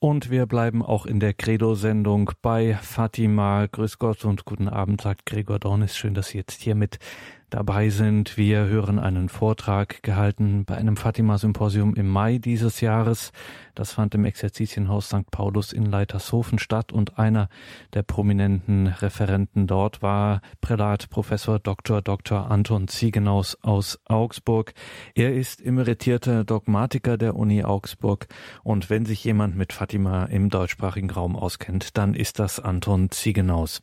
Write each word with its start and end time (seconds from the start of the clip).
Und 0.00 0.30
wir 0.30 0.46
bleiben 0.46 0.84
auch 0.84 1.06
in 1.06 1.18
der 1.18 1.34
Credo-Sendung 1.34 2.30
bei 2.40 2.74
Fatima. 2.74 3.66
Grüß 3.66 3.98
Gott 3.98 4.24
und 4.24 4.44
guten 4.44 4.68
Abend, 4.68 5.00
sagt 5.00 5.26
Gregor 5.26 5.58
Dornis. 5.58 5.96
Schön, 5.96 6.14
dass 6.14 6.28
Sie 6.28 6.38
jetzt 6.38 6.62
hier 6.62 6.76
mit 6.76 7.00
dabei 7.50 7.88
sind. 7.88 8.36
Wir 8.36 8.66
hören 8.66 8.98
einen 8.98 9.28
Vortrag 9.28 10.02
gehalten 10.02 10.64
bei 10.64 10.76
einem 10.76 10.96
Fatima-Symposium 10.96 11.94
im 11.94 12.08
Mai 12.08 12.38
dieses 12.38 12.80
Jahres. 12.80 13.32
Das 13.74 13.92
fand 13.92 14.14
im 14.14 14.24
Exerzitienhaus 14.24 15.06
St. 15.06 15.30
Paulus 15.30 15.72
in 15.72 15.86
Leitershofen 15.86 16.58
statt 16.58 16.92
und 16.92 17.18
einer 17.18 17.48
der 17.94 18.02
prominenten 18.02 18.88
Referenten 18.88 19.68
dort 19.68 20.02
war 20.02 20.40
Prälat 20.60 21.10
Professor 21.10 21.60
Dr. 21.60 22.02
Dr. 22.02 22.50
Anton 22.50 22.88
Ziegenaus 22.88 23.56
aus 23.62 24.00
Augsburg. 24.06 24.74
Er 25.14 25.32
ist 25.32 25.64
emeritierter 25.64 26.44
Dogmatiker 26.44 27.16
der 27.16 27.36
Uni 27.36 27.62
Augsburg 27.62 28.26
und 28.64 28.90
wenn 28.90 29.06
sich 29.06 29.22
jemand 29.22 29.56
mit 29.56 29.72
Fatima 29.72 30.24
im 30.24 30.50
deutschsprachigen 30.50 31.10
Raum 31.10 31.36
auskennt, 31.36 31.96
dann 31.96 32.14
ist 32.14 32.40
das 32.40 32.58
Anton 32.58 33.12
Ziegenaus. 33.12 33.80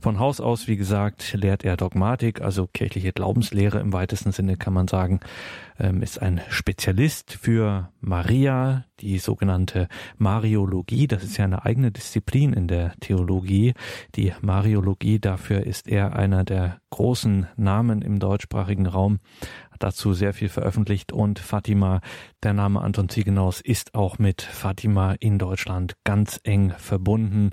Von 0.00 0.18
Haus 0.18 0.40
aus, 0.40 0.66
wie 0.66 0.78
gesagt, 0.78 1.34
lehrt 1.34 1.62
er 1.62 1.76
Dogmatik, 1.76 2.40
also 2.40 2.66
kirchliche 2.66 2.95
Glaubenslehre 3.00 3.80
im 3.80 3.92
weitesten 3.92 4.32
Sinne 4.32 4.56
kann 4.56 4.72
man 4.72 4.88
sagen 4.88 5.20
ähm, 5.78 6.02
ist 6.02 6.20
ein 6.20 6.40
Spezialist 6.48 7.32
für 7.32 7.90
Maria, 8.00 8.84
die 9.00 9.18
sogenannte 9.18 9.88
Mariologie. 10.16 11.06
Das 11.06 11.22
ist 11.22 11.36
ja 11.36 11.44
eine 11.44 11.64
eigene 11.64 11.92
Disziplin 11.92 12.52
in 12.52 12.68
der 12.68 12.94
Theologie. 13.00 13.74
Die 14.14 14.32
Mariologie, 14.40 15.18
dafür 15.18 15.64
ist 15.64 15.88
er 15.88 16.16
einer 16.16 16.44
der 16.44 16.78
großen 16.90 17.46
Namen 17.56 18.02
im 18.02 18.18
deutschsprachigen 18.18 18.86
Raum 18.86 19.18
dazu 19.78 20.14
sehr 20.14 20.32
viel 20.32 20.48
veröffentlicht 20.48 21.12
und 21.12 21.38
Fatima, 21.38 22.00
der 22.42 22.54
Name 22.54 22.80
Anton 22.80 23.08
Ziegenaus 23.08 23.60
ist 23.60 23.94
auch 23.94 24.18
mit 24.18 24.42
Fatima 24.42 25.14
in 25.20 25.38
Deutschland 25.38 25.96
ganz 26.04 26.40
eng 26.44 26.72
verbunden. 26.78 27.50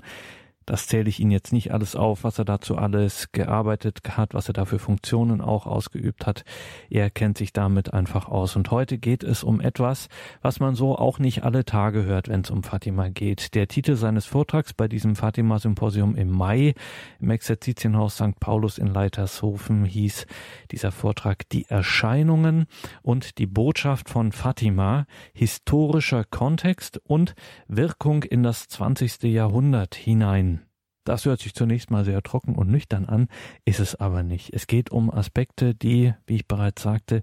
Das 0.66 0.86
zähle 0.86 1.08
ich 1.08 1.20
Ihnen 1.20 1.30
jetzt 1.30 1.52
nicht 1.52 1.72
alles 1.72 1.96
auf, 1.96 2.24
was 2.24 2.38
er 2.38 2.44
dazu 2.44 2.76
alles 2.76 3.30
gearbeitet 3.32 4.00
hat, 4.16 4.34
was 4.34 4.48
er 4.48 4.54
dafür 4.54 4.78
Funktionen 4.78 5.40
auch 5.40 5.66
ausgeübt 5.66 6.26
hat. 6.26 6.44
Er 6.90 7.10
kennt 7.10 7.38
sich 7.38 7.52
damit 7.52 7.92
einfach 7.92 8.28
aus. 8.28 8.56
Und 8.56 8.70
heute 8.70 8.98
geht 8.98 9.22
es 9.22 9.44
um 9.44 9.60
etwas, 9.60 10.08
was 10.42 10.60
man 10.60 10.74
so 10.74 10.96
auch 10.96 11.18
nicht 11.18 11.44
alle 11.44 11.64
Tage 11.64 12.04
hört, 12.04 12.28
wenn 12.28 12.40
es 12.40 12.50
um 12.50 12.62
Fatima 12.62 13.08
geht. 13.08 13.54
Der 13.54 13.68
Titel 13.68 13.96
seines 13.96 14.26
Vortrags 14.26 14.72
bei 14.72 14.88
diesem 14.88 15.16
Fatima-Symposium 15.16 16.16
im 16.16 16.30
Mai 16.30 16.74
im 17.20 17.30
Exerzitienhaus 17.30 18.16
St. 18.16 18.38
Paulus 18.40 18.78
in 18.78 18.86
Leitershofen 18.86 19.84
hieß 19.84 20.26
dieser 20.70 20.92
Vortrag 20.92 21.48
Die 21.50 21.66
Erscheinungen 21.68 22.66
und 23.02 23.38
die 23.38 23.46
Botschaft 23.46 24.08
von 24.08 24.32
Fatima, 24.32 25.06
historischer 25.32 26.24
Kontext 26.24 27.00
und 27.04 27.34
Wirkung 27.68 28.22
in 28.22 28.42
das 28.42 28.68
20. 28.68 29.24
Jahrhundert 29.24 29.94
hinein. 29.94 30.53
Das 31.04 31.24
hört 31.26 31.40
sich 31.40 31.54
zunächst 31.54 31.90
mal 31.90 32.04
sehr 32.04 32.22
trocken 32.22 32.54
und 32.54 32.70
nüchtern 32.70 33.04
an, 33.06 33.28
ist 33.64 33.80
es 33.80 33.94
aber 33.94 34.22
nicht. 34.22 34.52
Es 34.52 34.66
geht 34.66 34.90
um 34.90 35.10
Aspekte, 35.10 35.74
die, 35.74 36.14
wie 36.26 36.36
ich 36.36 36.48
bereits 36.48 36.82
sagte, 36.82 37.22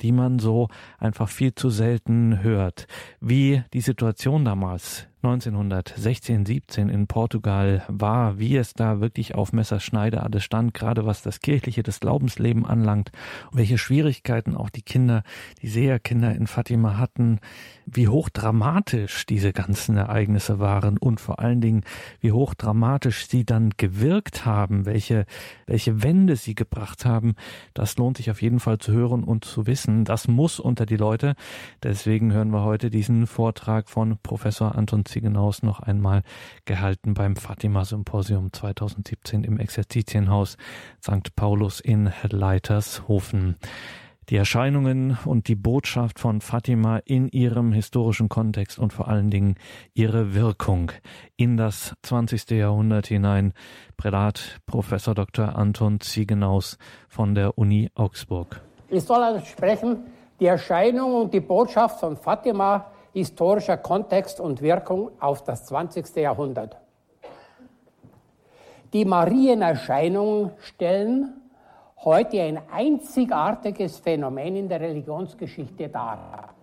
die 0.00 0.12
man 0.12 0.38
so 0.38 0.68
einfach 0.98 1.28
viel 1.28 1.54
zu 1.54 1.70
selten 1.70 2.42
hört. 2.42 2.86
Wie 3.20 3.62
die 3.72 3.80
Situation 3.80 4.44
damals 4.44 5.08
1916, 5.24 6.44
17 6.44 6.90
in 6.90 7.06
Portugal 7.06 7.82
war, 7.88 8.38
wie 8.38 8.56
es 8.56 8.74
da 8.74 9.00
wirklich 9.00 9.34
auf 9.34 9.54
Messerschneide 9.54 10.22
alles 10.22 10.44
stand, 10.44 10.74
gerade 10.74 11.06
was 11.06 11.22
das 11.22 11.40
kirchliche, 11.40 11.82
das 11.82 12.00
Glaubensleben 12.00 12.66
anlangt, 12.66 13.10
welche 13.50 13.78
Schwierigkeiten 13.78 14.54
auch 14.54 14.68
die 14.68 14.82
Kinder, 14.82 15.22
die 15.62 15.68
Seherkinder 15.68 16.34
in 16.34 16.46
Fatima 16.46 16.98
hatten, 16.98 17.40
wie 17.86 18.08
hochdramatisch 18.08 19.24
diese 19.24 19.52
ganzen 19.54 19.96
Ereignisse 19.96 20.58
waren 20.58 20.98
und 20.98 21.20
vor 21.20 21.38
allen 21.38 21.62
Dingen, 21.62 21.84
wie 22.20 22.32
hochdramatisch 22.32 23.26
sie 23.26 23.44
dann 23.44 23.70
gewirkt 23.78 24.44
haben, 24.44 24.84
welche, 24.84 25.24
welche 25.66 26.02
Wende 26.02 26.36
sie 26.36 26.54
gebracht 26.54 27.06
haben, 27.06 27.34
das 27.72 27.96
lohnt 27.96 28.18
sich 28.18 28.30
auf 28.30 28.42
jeden 28.42 28.60
Fall 28.60 28.78
zu 28.78 28.92
hören 28.92 29.24
und 29.24 29.44
zu 29.46 29.66
wissen. 29.66 30.04
Das 30.04 30.28
muss 30.28 30.60
unter 30.60 30.84
die 30.84 30.96
Leute. 30.96 31.34
Deswegen 31.82 32.32
hören 32.32 32.50
wir 32.50 32.62
heute 32.62 32.90
diesen 32.90 33.26
Vortrag 33.26 33.88
von 33.88 34.18
Professor 34.22 34.74
Anton 34.74 35.06
Ziegenaus 35.14 35.62
noch 35.62 35.78
einmal 35.78 36.22
gehalten 36.64 37.14
beim 37.14 37.36
Fatima 37.36 37.84
Symposium 37.84 38.52
2017 38.52 39.44
im 39.44 39.60
Exerzitienhaus 39.60 40.56
St. 41.00 41.36
Paulus 41.36 41.78
in 41.78 42.12
Leitershofen. 42.28 43.54
Die 44.28 44.34
Erscheinungen 44.34 45.16
und 45.24 45.46
die 45.46 45.54
Botschaft 45.54 46.18
von 46.18 46.40
Fatima 46.40 46.96
in 47.04 47.28
ihrem 47.28 47.70
historischen 47.70 48.28
Kontext 48.28 48.76
und 48.76 48.92
vor 48.92 49.06
allen 49.06 49.30
Dingen 49.30 49.54
ihre 49.92 50.34
Wirkung 50.34 50.90
in 51.36 51.56
das 51.56 51.94
20. 52.02 52.50
Jahrhundert 52.50 53.06
hinein. 53.06 53.52
Prälat 53.96 54.58
Professor 54.66 55.14
Dr. 55.14 55.54
Anton 55.54 56.00
Ziegenaus 56.00 56.76
von 57.08 57.36
der 57.36 57.56
Uni 57.56 57.88
Augsburg. 57.94 58.60
Ich 58.88 59.04
soll 59.04 59.22
also 59.22 59.46
sprechen, 59.46 59.98
die 60.40 60.46
Erscheinung 60.46 61.14
und 61.14 61.32
die 61.32 61.40
Botschaft 61.40 62.00
von 62.00 62.16
Fatima 62.16 62.90
historischer 63.14 63.76
Kontext 63.76 64.40
und 64.40 64.60
Wirkung 64.60 65.12
auf 65.20 65.44
das 65.44 65.66
20. 65.66 66.16
Jahrhundert. 66.16 66.76
Die 68.92 69.04
Marienerscheinungen 69.04 70.50
stellen 70.58 71.40
heute 72.04 72.42
ein 72.42 72.60
einzigartiges 72.72 73.98
Phänomen 73.98 74.56
in 74.56 74.68
der 74.68 74.80
Religionsgeschichte 74.80 75.88
dar. 75.88 76.54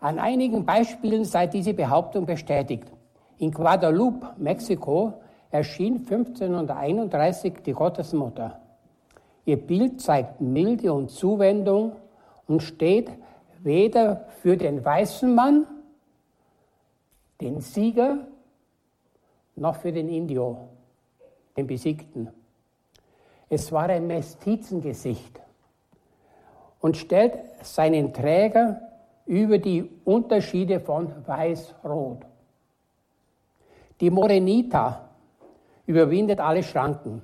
An 0.00 0.18
einigen 0.18 0.66
Beispielen 0.66 1.24
sei 1.24 1.46
diese 1.46 1.72
Behauptung 1.72 2.26
bestätigt. 2.26 2.92
In 3.38 3.52
Guadalupe, 3.52 4.34
Mexiko, 4.36 5.14
erschien 5.50 5.98
1531 5.98 7.54
die 7.64 7.72
Gottesmutter. 7.72 8.60
Ihr 9.46 9.56
Bild 9.56 10.00
zeigt 10.00 10.40
Milde 10.42 10.92
und 10.92 11.10
Zuwendung 11.10 11.92
und 12.46 12.62
steht 12.62 13.10
weder 13.64 14.26
für 14.40 14.56
den 14.56 14.84
weißen 14.84 15.34
Mann, 15.34 15.66
den 17.40 17.60
Sieger, 17.60 18.26
noch 19.56 19.76
für 19.76 19.92
den 19.92 20.08
Indio, 20.08 20.68
den 21.56 21.66
Besiegten. 21.66 22.28
Es 23.48 23.70
war 23.70 23.88
ein 23.88 24.06
Mestizengesicht 24.06 25.40
und 26.80 26.96
stellt 26.96 27.38
seinen 27.62 28.12
Träger 28.12 28.80
über 29.26 29.58
die 29.58 29.88
Unterschiede 30.04 30.80
von 30.80 31.12
Weiß-Rot. 31.26 32.26
Die 34.00 34.10
Morenita 34.10 35.08
überwindet 35.86 36.40
alle 36.40 36.62
Schranken. 36.62 37.22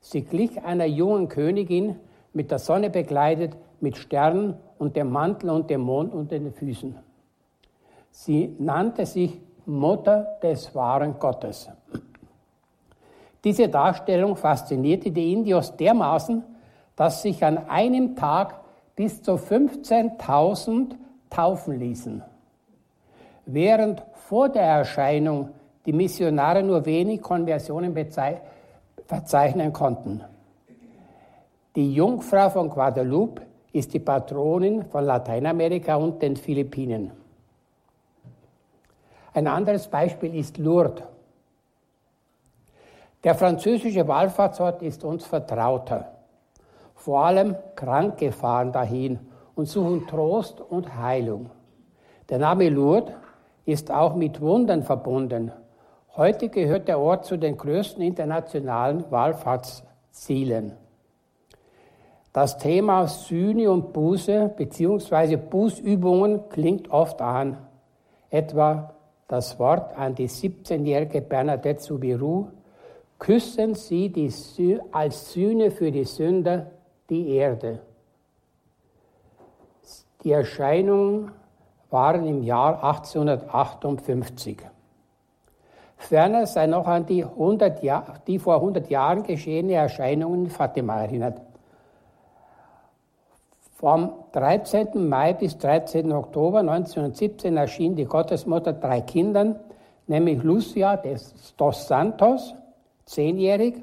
Sie 0.00 0.22
glich 0.22 0.62
einer 0.62 0.84
jungen 0.84 1.28
Königin, 1.28 1.96
mit 2.34 2.50
der 2.50 2.58
Sonne 2.58 2.90
begleitet, 2.90 3.56
mit 3.80 3.96
Sternen 3.96 4.56
und 4.82 4.96
dem 4.96 5.10
Mantel 5.10 5.50
und 5.50 5.70
dem 5.70 5.82
Mond 5.82 6.12
unter 6.12 6.36
den 6.36 6.52
Füßen. 6.52 6.96
Sie 8.10 8.56
nannte 8.58 9.06
sich 9.06 9.40
Mutter 9.64 10.26
des 10.42 10.74
wahren 10.74 11.20
Gottes. 11.20 11.68
Diese 13.44 13.68
Darstellung 13.68 14.34
faszinierte 14.34 15.12
die 15.12 15.32
Indios 15.32 15.76
dermaßen, 15.76 16.42
dass 16.96 17.22
sich 17.22 17.44
an 17.44 17.58
einem 17.68 18.16
Tag 18.16 18.56
bis 18.96 19.22
zu 19.22 19.34
15.000 19.34 20.96
taufen 21.30 21.78
ließen. 21.78 22.20
Während 23.46 24.02
vor 24.14 24.48
der 24.48 24.64
Erscheinung 24.64 25.50
die 25.86 25.92
Missionare 25.92 26.64
nur 26.64 26.84
wenig 26.84 27.22
Konversionen 27.22 27.94
verzeichnen 29.06 29.72
konnten. 29.72 30.24
Die 31.76 31.94
Jungfrau 31.94 32.50
von 32.50 32.68
Guadalupe 32.68 33.42
ist 33.72 33.94
die 33.94 34.00
Patronin 34.00 34.84
von 34.84 35.04
Lateinamerika 35.04 35.96
und 35.96 36.22
den 36.22 36.36
Philippinen. 36.36 37.10
Ein 39.34 39.46
anderes 39.46 39.88
Beispiel 39.88 40.34
ist 40.34 40.58
Lourdes. 40.58 41.04
Der 43.24 43.34
französische 43.34 44.06
Wallfahrtsort 44.06 44.82
ist 44.82 45.04
uns 45.04 45.24
vertrauter. 45.24 46.12
Vor 46.94 47.24
allem 47.24 47.56
Kranke 47.76 48.30
fahren 48.32 48.72
dahin 48.72 49.18
und 49.54 49.66
suchen 49.66 50.06
Trost 50.06 50.60
und 50.60 50.96
Heilung. 50.96 51.50
Der 52.28 52.38
Name 52.38 52.68
Lourdes 52.68 53.14
ist 53.64 53.90
auch 53.90 54.14
mit 54.16 54.40
Wundern 54.40 54.82
verbunden. 54.82 55.52
Heute 56.16 56.48
gehört 56.48 56.88
der 56.88 56.98
Ort 56.98 57.24
zu 57.24 57.38
den 57.38 57.56
größten 57.56 58.02
internationalen 58.02 59.10
Wallfahrtszielen. 59.10 60.72
Das 62.32 62.56
Thema 62.56 63.06
Sühne 63.08 63.70
und 63.70 63.92
Buße 63.92 64.54
bzw. 64.56 65.36
Bußübungen 65.36 66.48
klingt 66.48 66.90
oft 66.90 67.20
an, 67.20 67.58
etwa 68.30 68.94
das 69.28 69.58
Wort 69.58 69.96
an 69.98 70.14
die 70.14 70.28
17-jährige 70.28 71.20
Bernadette 71.20 71.82
Subiru, 71.82 72.48
küssen 73.18 73.74
Sie 73.74 74.08
die, 74.08 74.32
als 74.92 75.32
Sühne 75.32 75.70
für 75.70 75.90
die 75.90 76.04
Sünder 76.04 76.70
die 77.10 77.34
Erde. 77.36 77.80
Die 80.24 80.32
Erscheinungen 80.32 81.32
waren 81.90 82.26
im 82.26 82.42
Jahr 82.42 82.82
1858. 82.82 84.56
Ferner 85.98 86.46
sei 86.46 86.66
noch 86.66 86.86
an 86.86 87.04
die, 87.04 87.24
100 87.24 87.82
Jahr, 87.82 88.14
die 88.26 88.38
vor 88.38 88.56
100 88.56 88.88
Jahren 88.88 89.22
geschehene 89.22 89.74
Erscheinungen 89.74 90.46
in 90.46 90.50
Fatima 90.50 91.02
erinnert. 91.02 91.42
Vom 93.82 94.12
13. 94.30 95.08
Mai 95.08 95.32
bis 95.32 95.58
13. 95.58 96.12
Oktober 96.12 96.60
1917 96.60 97.56
erschien 97.56 97.96
die 97.96 98.04
Gottesmutter 98.04 98.74
drei 98.74 99.00
Kindern, 99.00 99.56
nämlich 100.06 100.40
Lucia 100.44 101.02
dos 101.56 101.88
Santos, 101.88 102.54
zehnjährig, 103.06 103.82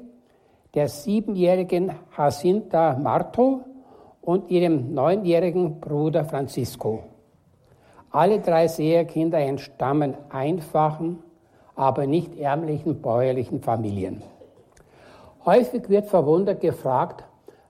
der 0.72 0.88
siebenjährigen 0.88 1.92
Jacinta 2.16 2.96
Marto 2.96 3.60
und 4.22 4.50
ihrem 4.50 4.94
neunjährigen 4.94 5.80
Bruder 5.80 6.24
Francisco. 6.24 7.00
Alle 8.10 8.40
drei 8.40 8.68
Seherkinder 8.68 9.40
entstammen 9.40 10.14
einfachen, 10.30 11.18
aber 11.76 12.06
nicht 12.06 12.38
ärmlichen 12.38 13.02
bäuerlichen 13.02 13.60
Familien. 13.60 14.22
Häufig 15.44 15.90
wird 15.90 16.06
verwundert 16.06 16.62
gefragt, 16.62 17.22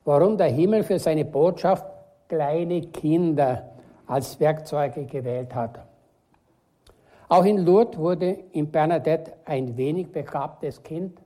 warum 0.04 0.38
der 0.38 0.46
Himmel 0.46 0.84
für 0.84 1.00
seine 1.00 1.24
Botschaft 1.24 1.84
kleine 2.30 2.80
Kinder 2.82 3.72
als 4.06 4.38
Werkzeuge 4.38 5.04
gewählt 5.04 5.52
hat. 5.52 5.80
Auch 7.28 7.44
in 7.44 7.58
Lourdes 7.58 7.98
wurde 7.98 8.38
in 8.52 8.70
Bernadette 8.70 9.32
ein 9.44 9.76
wenig 9.76 10.10
begabtes 10.12 10.82
Kind 10.82 11.20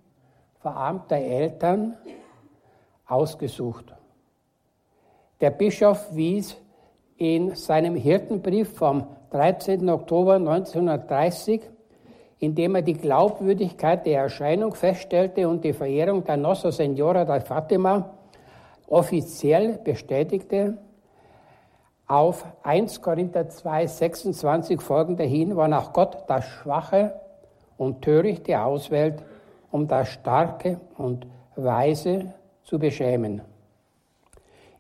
verarmter 0.61 1.17
Eltern 1.17 1.95
ausgesucht. 3.07 3.95
Der 5.43 5.51
Bischof 5.51 6.15
wies 6.15 6.57
in 7.19 7.55
seinem 7.55 7.97
Hirtenbrief 7.97 8.75
vom 8.75 9.07
13. 9.31 9.89
Oktober 9.91 10.37
1930, 10.37 11.61
in 12.39 12.55
dem 12.55 12.77
er 12.77 12.83
die 12.83 12.95
Glaubwürdigkeit 12.95 14.07
der 14.07 14.23
Erscheinung 14.23 14.75
feststellte 14.75 15.47
und 15.49 15.65
die 15.65 15.75
Verehrung 15.75 16.25
der 16.25 16.39
Nossa 16.39 16.73
Senora 16.73 17.27
da 17.27 17.41
Fatima 17.41 18.15
offiziell 18.89 19.79
bestätigte, 19.85 20.79
auf 22.07 22.45
1 22.63 23.01
Korinther 23.01 23.49
2, 23.49 23.87
26 23.87 24.81
folgende 24.81 25.25
hin, 25.25 25.57
wonach 25.57 25.93
Gott 25.93 26.25
das 26.29 26.45
Schwache 26.47 27.21
und 27.77 28.03
Törichte 28.03 28.61
auswählt, 28.61 29.23
um 29.71 29.89
das 29.89 30.09
Starke 30.09 30.81
und 30.97 31.27
Weise 31.57 32.35
zu 32.63 32.79
beschämen. 32.79 33.43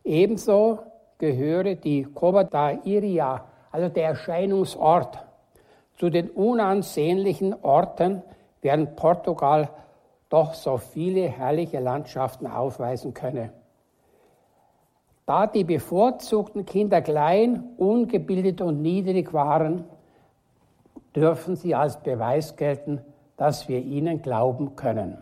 Ebenso 0.04 0.80
gehöre 1.18 1.76
die 1.76 2.02
Kobata 2.02 2.72
Iria, 2.84 3.46
also 3.70 3.88
der 3.88 4.08
Erscheinungsort, 4.08 5.18
zu 5.96 6.10
den 6.10 6.28
unansehnlichen 6.30 7.54
Orten, 7.62 8.22
während 8.60 8.96
Portugal 8.96 9.70
doch 10.28 10.54
so 10.54 10.78
viele 10.78 11.28
herrliche 11.28 11.80
Landschaften 11.80 12.46
aufweisen 12.46 13.14
könne. 13.14 13.52
Da 15.26 15.46
die 15.46 15.64
bevorzugten 15.64 16.66
Kinder 16.66 17.00
klein, 17.00 17.64
ungebildet 17.78 18.60
und 18.60 18.82
niedrig 18.82 19.32
waren, 19.32 19.84
dürfen 21.16 21.56
sie 21.56 21.74
als 21.74 22.02
Beweis 22.02 22.56
gelten, 22.56 23.00
dass 23.36 23.68
wir 23.68 23.80
ihnen 23.80 24.20
glauben 24.20 24.76
können. 24.76 25.18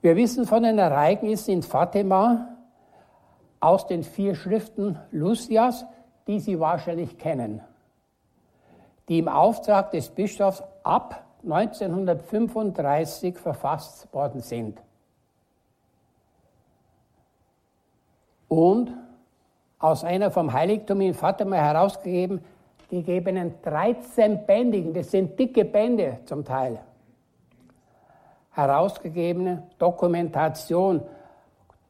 Wir 0.00 0.14
wissen 0.14 0.46
von 0.46 0.62
den 0.62 0.78
Ereignissen 0.78 1.50
in 1.50 1.62
Fatima 1.62 2.56
aus 3.58 3.88
den 3.88 4.04
vier 4.04 4.34
Schriften 4.36 4.98
Lucias, 5.10 5.84
die 6.28 6.38
Sie 6.38 6.60
wahrscheinlich 6.60 7.18
kennen, 7.18 7.60
die 9.08 9.18
im 9.18 9.28
Auftrag 9.28 9.90
des 9.90 10.10
Bischofs 10.10 10.62
ab 10.84 11.24
1935 11.42 13.36
verfasst 13.36 14.12
worden 14.12 14.40
sind. 14.40 14.80
Und 18.56 18.90
aus 19.78 20.02
einer 20.02 20.30
vom 20.30 20.50
Heiligtum 20.50 21.02
in 21.02 21.12
Fatima 21.12 21.56
herausgegeben 21.56 22.40
gegebenen 22.88 23.52
13 23.62 24.46
Bändigen, 24.46 24.94
das 24.94 25.10
sind 25.10 25.38
dicke 25.38 25.66
Bände 25.66 26.20
zum 26.24 26.42
Teil, 26.42 26.80
herausgegebene 28.52 29.64
Dokumentation, 29.78 31.02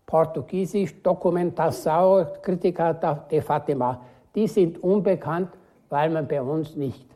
portugiesisch 0.06 0.92
Documentação 1.04 2.26
Critica 2.42 2.92
de 3.30 3.40
Fatima. 3.42 4.00
Die 4.34 4.48
sind 4.48 4.82
unbekannt, 4.82 5.50
weil 5.88 6.10
man 6.10 6.26
bei 6.26 6.42
uns 6.42 6.74
nicht 6.74 7.06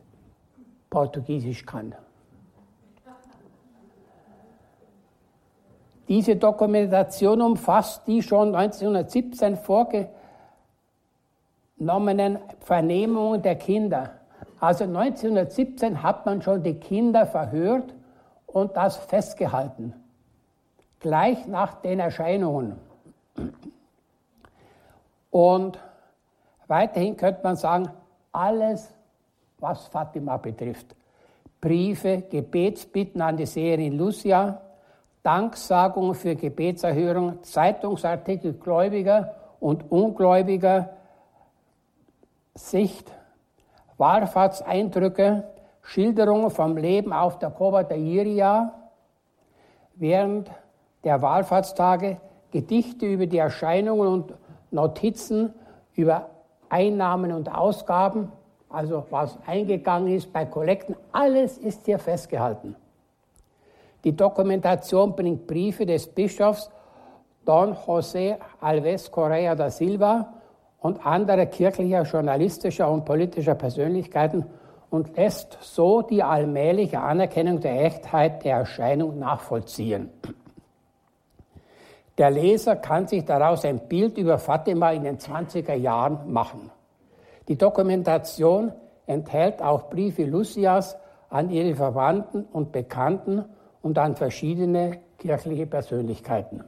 Portugiesisch 0.89 1.65
kann. 1.65 1.93
Diese 6.11 6.35
Dokumentation 6.35 7.41
umfasst 7.41 8.05
die 8.05 8.21
schon 8.21 8.53
1917 8.53 9.55
vorgenommenen 9.55 10.11
Vernehmungen 12.59 13.41
der 13.41 13.55
Kinder. 13.55 14.11
Also 14.59 14.83
1917 14.83 16.03
hat 16.03 16.25
man 16.25 16.41
schon 16.41 16.63
die 16.63 16.73
Kinder 16.73 17.25
verhört 17.25 17.95
und 18.45 18.75
das 18.75 18.97
festgehalten, 18.97 19.93
gleich 20.99 21.47
nach 21.47 21.75
den 21.75 22.01
Erscheinungen. 22.01 22.75
Und 25.29 25.79
weiterhin 26.67 27.15
könnte 27.15 27.39
man 27.41 27.55
sagen, 27.55 27.89
alles, 28.33 28.93
was 29.59 29.87
Fatima 29.87 30.35
betrifft. 30.35 30.93
Briefe, 31.61 32.23
Gebetsbitten 32.29 33.21
an 33.21 33.37
die 33.37 33.45
Seherin 33.45 33.97
Lucia, 33.97 34.59
Danksagungen 35.23 36.15
für 36.15 36.35
Gebetserhörung, 36.35 37.43
Zeitungsartikel 37.43 38.53
gläubiger 38.53 39.35
und 39.59 39.91
ungläubiger 39.91 40.89
Sicht, 42.55 43.11
Wallfahrtseindrücke, 43.97 45.43
Schilderungen 45.83 46.49
vom 46.49 46.77
Leben 46.77 47.13
auf 47.13 47.39
der 47.39 47.51
Koba 47.51 47.83
der 47.83 47.97
Iria 47.97 48.73
während 49.95 50.49
der 51.03 51.21
Wallfahrtstage, 51.21 52.17
Gedichte 52.51 53.05
über 53.05 53.27
die 53.27 53.37
Erscheinungen 53.37 54.07
und 54.07 54.33
Notizen 54.71 55.53
über 55.93 56.29
Einnahmen 56.69 57.31
und 57.31 57.53
Ausgaben, 57.53 58.31
also 58.69 59.05
was 59.09 59.37
eingegangen 59.45 60.13
ist 60.13 60.31
bei 60.31 60.45
Kollekten, 60.45 60.95
alles 61.11 61.57
ist 61.57 61.85
hier 61.85 61.99
festgehalten. 61.99 62.75
Die 64.03 64.15
Dokumentation 64.15 65.15
bringt 65.15 65.47
Briefe 65.47 65.85
des 65.85 66.07
Bischofs 66.07 66.69
Don 67.45 67.73
José 67.73 68.37
Alves 68.59 69.11
Correa 69.11 69.55
da 69.55 69.69
Silva 69.69 70.33
und 70.79 71.05
anderer 71.05 71.45
kirchlicher, 71.45 72.03
journalistischer 72.03 72.89
und 72.89 73.05
politischer 73.05 73.55
Persönlichkeiten 73.55 74.45
und 74.89 75.15
lässt 75.15 75.57
so 75.61 76.01
die 76.01 76.23
allmähliche 76.23 76.99
Anerkennung 76.99 77.59
der 77.59 77.85
Echtheit 77.85 78.43
der 78.43 78.57
Erscheinung 78.57 79.19
nachvollziehen. 79.19 80.09
Der 82.17 82.29
Leser 82.29 82.75
kann 82.75 83.07
sich 83.07 83.23
daraus 83.25 83.63
ein 83.63 83.87
Bild 83.87 84.17
über 84.17 84.37
Fatima 84.37 84.91
in 84.91 85.03
den 85.03 85.17
20er 85.17 85.73
Jahren 85.73 86.31
machen. 86.31 86.69
Die 87.47 87.57
Dokumentation 87.57 88.73
enthält 89.05 89.61
auch 89.61 89.89
Briefe 89.89 90.25
Lucias 90.25 90.97
an 91.29 91.49
ihre 91.49 91.75
Verwandten 91.75 92.43
und 92.51 92.71
Bekannten 92.71 93.45
und 93.81 93.97
an 93.97 94.15
verschiedene 94.15 94.99
kirchliche 95.17 95.67
Persönlichkeiten. 95.67 96.63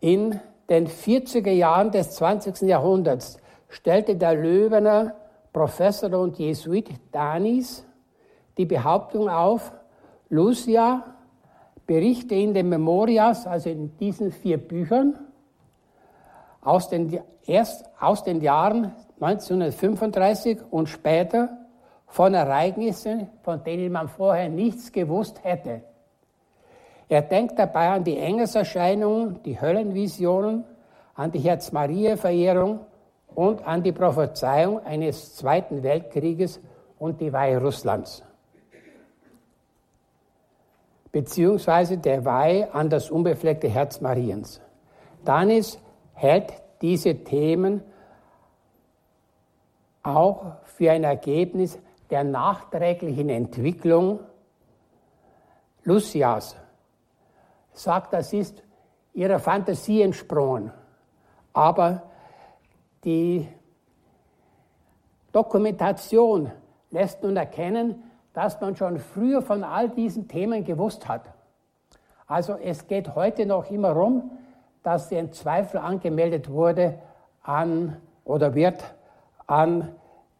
In 0.00 0.40
den 0.68 0.88
40er 0.88 1.50
Jahren 1.50 1.90
des 1.90 2.12
20. 2.12 2.62
Jahrhunderts 2.62 3.38
stellte 3.68 4.16
der 4.16 4.34
Löwener 4.34 5.14
Professor 5.52 6.12
und 6.18 6.38
Jesuit 6.38 6.90
Danis 7.12 7.84
die 8.58 8.66
Behauptung 8.66 9.28
auf, 9.28 9.72
Lucia 10.28 11.04
berichte 11.86 12.34
in 12.34 12.52
den 12.52 12.68
Memorias, 12.68 13.46
also 13.46 13.70
in 13.70 13.96
diesen 13.98 14.32
vier 14.32 14.58
Büchern, 14.58 15.18
aus 16.60 16.88
den, 16.88 17.20
erst 17.46 17.84
aus 18.00 18.24
den 18.24 18.40
Jahren 18.40 18.92
1935 19.20 20.58
und 20.70 20.88
später 20.88 21.65
von 22.06 22.34
Ereignissen, 22.34 23.28
von 23.42 23.62
denen 23.64 23.92
man 23.92 24.08
vorher 24.08 24.48
nichts 24.48 24.92
gewusst 24.92 25.42
hätte. 25.44 25.82
Er 27.08 27.22
denkt 27.22 27.58
dabei 27.58 27.90
an 27.90 28.04
die 28.04 28.18
Engelserscheinungen, 28.18 29.42
die 29.44 29.60
Höllenvisionen, 29.60 30.64
an 31.14 31.30
die 31.30 31.38
Herz-Maria-Verehrung 31.38 32.80
und 33.34 33.66
an 33.66 33.82
die 33.82 33.92
Prophezeiung 33.92 34.84
eines 34.84 35.36
Zweiten 35.36 35.82
Weltkrieges 35.82 36.60
und 36.98 37.20
die 37.20 37.32
Weihe 37.32 37.60
Russlands. 37.60 38.22
Beziehungsweise 41.12 41.96
der 41.96 42.24
Weihe 42.24 42.74
an 42.74 42.90
das 42.90 43.10
unbefleckte 43.10 43.68
Herz 43.68 44.00
Mariens. 44.00 44.60
Danis 45.24 45.78
hält 46.12 46.52
diese 46.82 47.14
Themen 47.24 47.82
auch 50.02 50.52
für 50.64 50.90
ein 50.90 51.04
Ergebnis 51.04 51.78
der 52.10 52.24
nachträglichen 52.24 53.28
Entwicklung 53.28 54.20
Lucias 55.84 56.56
sagt, 57.72 58.12
das 58.12 58.32
ist 58.32 58.62
ihrer 59.12 59.38
Fantasie 59.38 60.02
entsprungen. 60.02 60.72
Aber 61.52 62.02
die 63.04 63.46
Dokumentation 65.32 66.50
lässt 66.90 67.22
nun 67.22 67.36
erkennen, 67.36 68.02
dass 68.32 68.60
man 68.60 68.76
schon 68.76 68.98
früher 68.98 69.42
von 69.42 69.64
all 69.64 69.88
diesen 69.88 70.28
Themen 70.28 70.64
gewusst 70.64 71.08
hat. 71.08 71.32
Also 72.26 72.56
es 72.56 72.86
geht 72.86 73.14
heute 73.14 73.46
noch 73.46 73.70
immer 73.70 73.94
darum, 73.94 74.30
dass 74.82 75.12
ein 75.12 75.32
Zweifel 75.32 75.78
angemeldet 75.78 76.50
wurde 76.50 76.98
an 77.42 77.96
oder 78.24 78.54
wird 78.54 78.82
an 79.46 79.94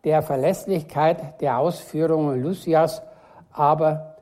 der 0.06 0.22
Verlässlichkeit 0.22 1.40
der 1.40 1.58
Ausführungen 1.58 2.40
Lucias, 2.40 3.02
aber 3.52 4.14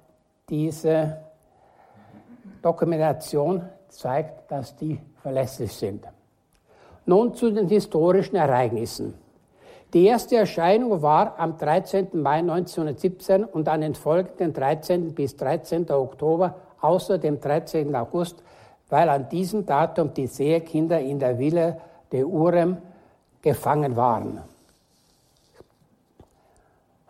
diese 0.48 1.18
Dokumentation 2.62 3.68
zeigt, 3.90 4.50
dass 4.50 4.74
die 4.76 4.98
verlässlich 5.20 5.74
sind. 5.74 6.06
Nun 7.04 7.34
zu 7.34 7.50
den 7.50 7.68
historischen 7.68 8.36
Ereignissen. 8.36 9.12
Die 9.92 10.06
erste 10.06 10.36
Erscheinung 10.36 11.02
war 11.02 11.38
am 11.38 11.58
13. 11.58 12.08
Mai 12.14 12.38
1917 12.38 13.44
und 13.44 13.68
an 13.68 13.82
den 13.82 13.94
folgenden 13.94 14.54
13. 14.54 15.14
bis 15.14 15.36
13. 15.36 15.90
Oktober 15.90 16.54
außer 16.80 17.18
dem 17.18 17.38
13. 17.38 17.94
August, 17.94 18.42
weil 18.88 19.10
an 19.10 19.28
diesem 19.28 19.66
Datum 19.66 20.14
die 20.14 20.28
Seherkinder 20.28 20.98
in 20.98 21.18
der 21.18 21.38
Villa 21.38 21.76
de 22.10 22.24
Urem 22.24 22.78
gefangen 23.42 23.96
waren. 23.96 24.53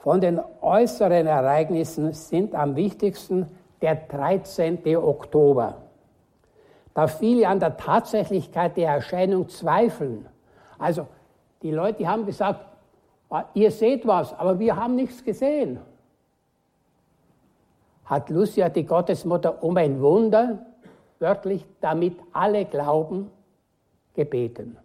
Von 0.04 0.20
den 0.20 0.38
äußeren 0.60 1.26
Ereignissen 1.26 2.12
sind 2.12 2.54
am 2.54 2.76
wichtigsten 2.76 3.46
der 3.80 3.94
13. 3.94 4.98
Oktober. 4.98 5.76
Da 6.92 7.06
viele 7.06 7.48
an 7.48 7.58
der 7.58 7.78
Tatsächlichkeit 7.78 8.76
der 8.76 8.90
Erscheinung 8.90 9.48
zweifeln. 9.48 10.28
Also 10.78 11.06
die 11.62 11.70
Leute 11.70 12.06
haben 12.06 12.26
gesagt, 12.26 12.60
ah, 13.30 13.44
ihr 13.54 13.70
seht 13.70 14.06
was, 14.06 14.34
aber 14.34 14.58
wir 14.58 14.76
haben 14.76 14.94
nichts 14.94 15.24
gesehen. 15.24 15.80
Hat 18.04 18.28
Lucia 18.28 18.68
die 18.68 18.84
Gottesmutter 18.84 19.62
um 19.62 19.74
ein 19.78 20.02
Wunder, 20.02 20.66
wörtlich, 21.18 21.64
damit 21.80 22.18
alle 22.34 22.66
glauben, 22.66 23.30
gebeten. 24.12 24.76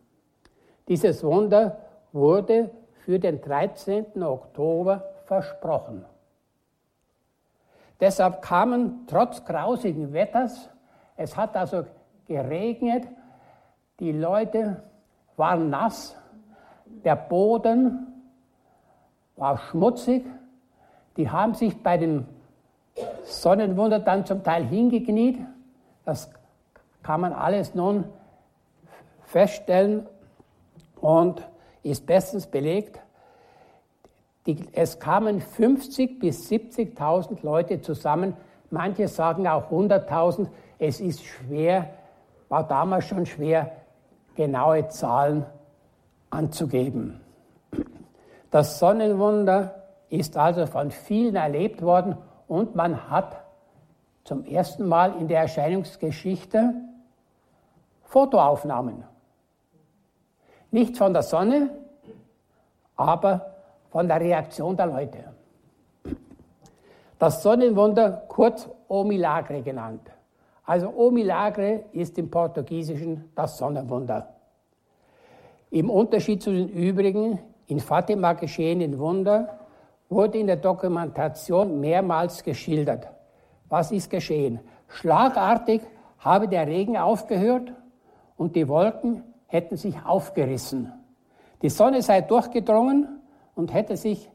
Dieses 0.87 1.21
Wunder 1.25 1.77
wurde 2.13 2.69
für 3.03 3.19
den 3.19 3.41
13. 3.41 4.23
Oktober 4.23 5.08
versprochen. 5.29 6.03
Deshalb 7.99 8.41
kamen 8.41 9.05
trotz 9.05 9.45
grausigen 9.45 10.11
Wetters, 10.11 10.71
es 11.17 11.37
hat 11.37 11.55
also 11.55 11.85
geregnet, 12.25 13.07
die 13.99 14.11
Leute 14.11 14.81
waren 15.37 15.69
nass, 15.69 16.15
der 17.05 17.15
Boden 17.15 18.07
war 19.35 19.59
schmutzig, 19.59 20.25
die 21.15 21.29
haben 21.29 21.53
sich 21.53 21.83
bei 21.83 21.97
dem 21.97 22.25
Sonnenwunder 23.23 23.99
dann 23.99 24.25
zum 24.25 24.43
Teil 24.43 24.65
hingekniet. 24.65 25.45
Das 26.05 26.31
kann 27.03 27.21
man 27.21 27.33
alles 27.33 27.75
nun 27.75 28.05
feststellen 29.25 30.07
und 31.01 31.47
ist 31.83 32.07
bestens 32.07 32.47
belegt. 32.47 32.99
Es 34.73 34.99
kamen 34.99 35.41
50 35.41 36.19
bis 36.19 36.49
70.000 36.49 37.43
Leute 37.43 37.81
zusammen. 37.81 38.35
Manche 38.69 39.07
sagen 39.07 39.47
auch 39.47 39.71
100.000. 39.71 40.47
Es 40.77 40.99
ist 41.01 41.23
schwer, 41.23 41.89
war 42.47 42.67
damals 42.67 43.05
schon 43.05 43.25
schwer, 43.25 43.71
genaue 44.35 44.87
Zahlen 44.87 45.45
anzugeben. 46.29 47.19
Das 48.51 48.79
Sonnenwunder 48.79 49.83
ist 50.09 50.37
also 50.37 50.65
von 50.65 50.91
vielen 50.91 51.35
erlebt 51.35 51.81
worden 51.81 52.17
und 52.47 52.75
man 52.75 53.09
hat 53.09 53.43
zum 54.23 54.45
ersten 54.45 54.87
Mal 54.87 55.15
in 55.19 55.27
der 55.27 55.41
Erscheinungsgeschichte 55.41 56.73
Fotoaufnahmen. 58.03 59.03
Nicht 60.71 60.97
von 60.97 61.13
der 61.13 61.23
Sonne, 61.23 61.69
aber 62.95 63.48
von 63.89 64.07
der 64.07 64.19
Reaktion 64.19 64.75
der 64.77 64.87
Leute. 64.87 65.23
Das 67.17 67.43
Sonnenwunder, 67.43 68.23
kurz 68.27 68.69
O 68.87 69.03
Milagre 69.03 69.61
genannt. 69.61 70.09
Also 70.65 70.89
O 70.89 71.11
Milagre 71.11 71.85
ist 71.91 72.17
im 72.17 72.29
Portugiesischen 72.29 73.31
das 73.35 73.57
Sonnenwunder. 73.57 74.29
Im 75.71 75.89
Unterschied 75.89 76.41
zu 76.41 76.51
den 76.51 76.69
übrigen 76.69 77.39
in 77.67 77.79
Fatima 77.79 78.33
geschehenen 78.33 78.97
Wunder 78.97 79.59
wurde 80.09 80.39
in 80.39 80.47
der 80.47 80.55
Dokumentation 80.55 81.79
mehrmals 81.79 82.43
geschildert. 82.43 83.07
Was 83.67 83.91
ist 83.91 84.09
geschehen? 84.09 84.59
Schlagartig 84.87 85.81
habe 86.19 86.47
der 86.47 86.65
Regen 86.65 86.97
aufgehört 86.97 87.71
und 88.37 88.55
die 88.55 88.67
Wolken 88.67 89.23
hätten 89.47 89.77
sich 89.77 89.95
aufgerissen. 90.03 90.91
Die 91.61 91.69
Sonne 91.69 92.01
sei 92.01 92.21
durchgedrungen 92.21 93.18
und 93.59 93.73
hätte 93.73 93.97
sich 93.97 94.31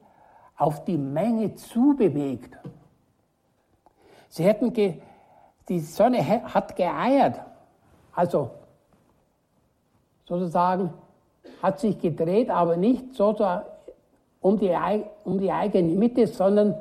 auf 0.57 0.85
die 0.85 0.99
Menge 0.99 1.55
zubewegt. 1.55 2.57
Sie 4.29 4.45
hätten 4.45 4.73
ge 4.73 5.01
die 5.71 5.81
Sonne 5.81 6.23
hat 6.23 6.77
geeiert, 6.77 7.41
also 8.13 8.51
sozusagen 10.27 10.93
hat 11.63 11.81
sich 11.81 11.99
gedreht, 11.99 12.51
aber 12.51 12.77
nicht 12.77 13.15
sozusagen 13.15 13.65
um 14.43 14.59
die, 14.59 14.77
um 15.25 15.39
die 15.39 15.51
eigene 15.51 15.95
Mitte, 15.95 16.27
sondern 16.27 16.75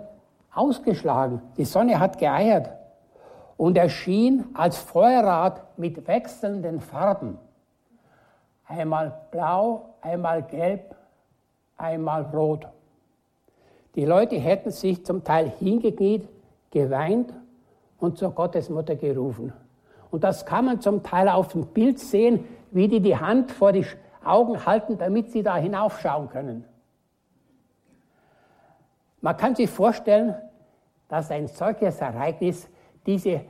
ausgeschlagen. 0.53 1.41
Die 1.55 1.63
Sonne 1.63 1.97
hat 1.97 2.19
geeiert 2.19 2.69
und 3.55 3.77
erschien 3.77 4.43
als 4.53 4.77
Feuerrad 4.77 5.61
mit 5.77 6.05
wechselnden 6.09 6.81
Farben. 6.81 7.39
Einmal 8.67 9.13
blau, 9.31 9.95
einmal 10.01 10.43
gelb, 10.43 10.93
einmal 11.77 12.23
rot. 12.23 12.67
Die 13.95 14.05
Leute 14.05 14.37
hätten 14.37 14.71
sich 14.71 15.05
zum 15.05 15.23
Teil 15.23 15.51
hingekniet, 15.59 16.27
geweint 16.71 17.33
und 17.99 18.17
zur 18.17 18.31
Gottesmutter 18.31 18.95
gerufen. 18.95 19.53
Und 20.09 20.23
das 20.23 20.45
kann 20.45 20.65
man 20.65 20.81
zum 20.81 21.03
Teil 21.03 21.29
auf 21.29 21.49
dem 21.49 21.67
Bild 21.67 21.99
sehen, 21.99 22.45
wie 22.71 22.87
die 22.87 22.99
die 22.99 23.17
Hand 23.17 23.51
vor 23.51 23.71
die 23.71 23.85
Augen 24.23 24.65
halten, 24.65 24.97
damit 24.97 25.31
sie 25.31 25.43
da 25.43 25.57
hinaufschauen 25.57 26.29
können. 26.29 26.65
Man 29.21 29.37
kann 29.37 29.55
sich 29.55 29.69
vorstellen, 29.69 30.35
dass 31.07 31.31
ein 31.31 31.47
solches 31.47 32.01
Ereignis 32.01 32.67
diese 33.05 33.41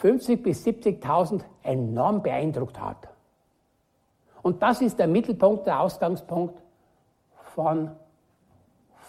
50.000 0.00 0.42
bis 0.42 0.66
70.000 0.66 1.42
enorm 1.62 2.22
beeindruckt 2.22 2.80
hat. 2.80 3.08
Und 4.42 4.62
das 4.62 4.80
ist 4.80 4.98
der 4.98 5.06
Mittelpunkt, 5.06 5.66
der 5.66 5.80
Ausgangspunkt 5.80 6.60
von 7.62 7.90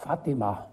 Fatima. 0.01 0.67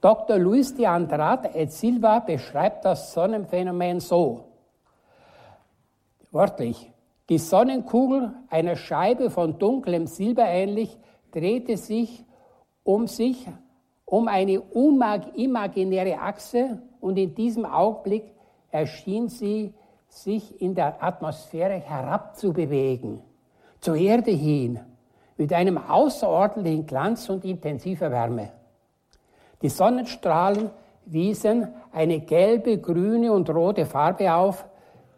Dr. 0.00 0.38
Luis 0.38 0.74
de 0.74 0.84
Andrade 0.84 1.54
et 1.54 1.70
Silva 1.70 2.18
beschreibt 2.18 2.84
das 2.84 3.12
Sonnenphänomen 3.12 4.00
so. 4.00 4.48
Wörtlich. 6.32 6.90
Die 7.28 7.38
Sonnenkugel, 7.38 8.32
einer 8.50 8.74
Scheibe 8.74 9.30
von 9.30 9.56
dunklem 9.60 10.08
Silber 10.08 10.46
ähnlich, 10.46 10.98
drehte 11.30 11.76
sich 11.76 12.24
um 12.82 13.06
sich, 13.06 13.46
um 14.04 14.26
eine 14.26 14.62
imaginäre 15.36 16.18
Achse 16.18 16.82
und 17.00 17.18
in 17.18 17.36
diesem 17.36 17.64
Augenblick 17.64 18.32
erschien 18.72 19.28
sie 19.28 19.74
sich 20.08 20.60
in 20.60 20.74
der 20.74 21.00
Atmosphäre 21.00 21.78
herabzubewegen, 21.78 23.22
zur 23.78 23.94
Erde 23.94 24.32
hin, 24.32 24.80
mit 25.36 25.52
einem 25.52 25.78
außerordentlichen 25.78 26.86
Glanz 26.86 27.28
und 27.28 27.44
intensiver 27.44 28.10
Wärme. 28.10 28.50
Die 29.62 29.68
Sonnenstrahlen 29.68 30.70
wiesen 31.04 31.68
eine 31.92 32.20
gelbe, 32.20 32.78
grüne 32.78 33.32
und 33.32 33.48
rote 33.50 33.86
Farbe 33.86 34.32
auf, 34.34 34.66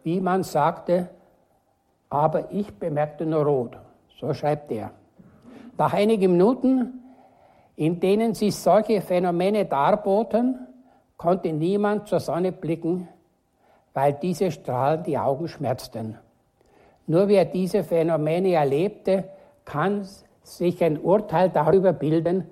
wie 0.03 0.21
man 0.21 0.43
sagte, 0.43 1.09
aber 2.09 2.51
ich 2.51 2.73
bemerkte 2.73 3.25
nur 3.25 3.43
rot. 3.43 3.77
So 4.19 4.33
schreibt 4.33 4.71
er. 4.71 4.91
Nach 5.77 5.93
einigen 5.93 6.33
Minuten, 6.33 7.03
in 7.75 7.99
denen 7.99 8.33
sich 8.33 8.55
solche 8.55 9.01
Phänomene 9.01 9.65
darboten, 9.65 10.67
konnte 11.17 11.53
niemand 11.53 12.07
zur 12.07 12.19
Sonne 12.19 12.51
blicken, 12.51 13.07
weil 13.93 14.13
diese 14.13 14.51
Strahlen 14.51 15.03
die 15.03 15.17
Augen 15.17 15.47
schmerzten. 15.47 16.17
Nur 17.07 17.27
wer 17.27 17.45
diese 17.45 17.83
Phänomene 17.83 18.53
erlebte, 18.53 19.25
kann 19.69 20.07
sich 20.41 20.83
ein 20.83 20.99
Urteil 20.99 21.49
darüber 21.49 21.93
bilden, 21.93 22.49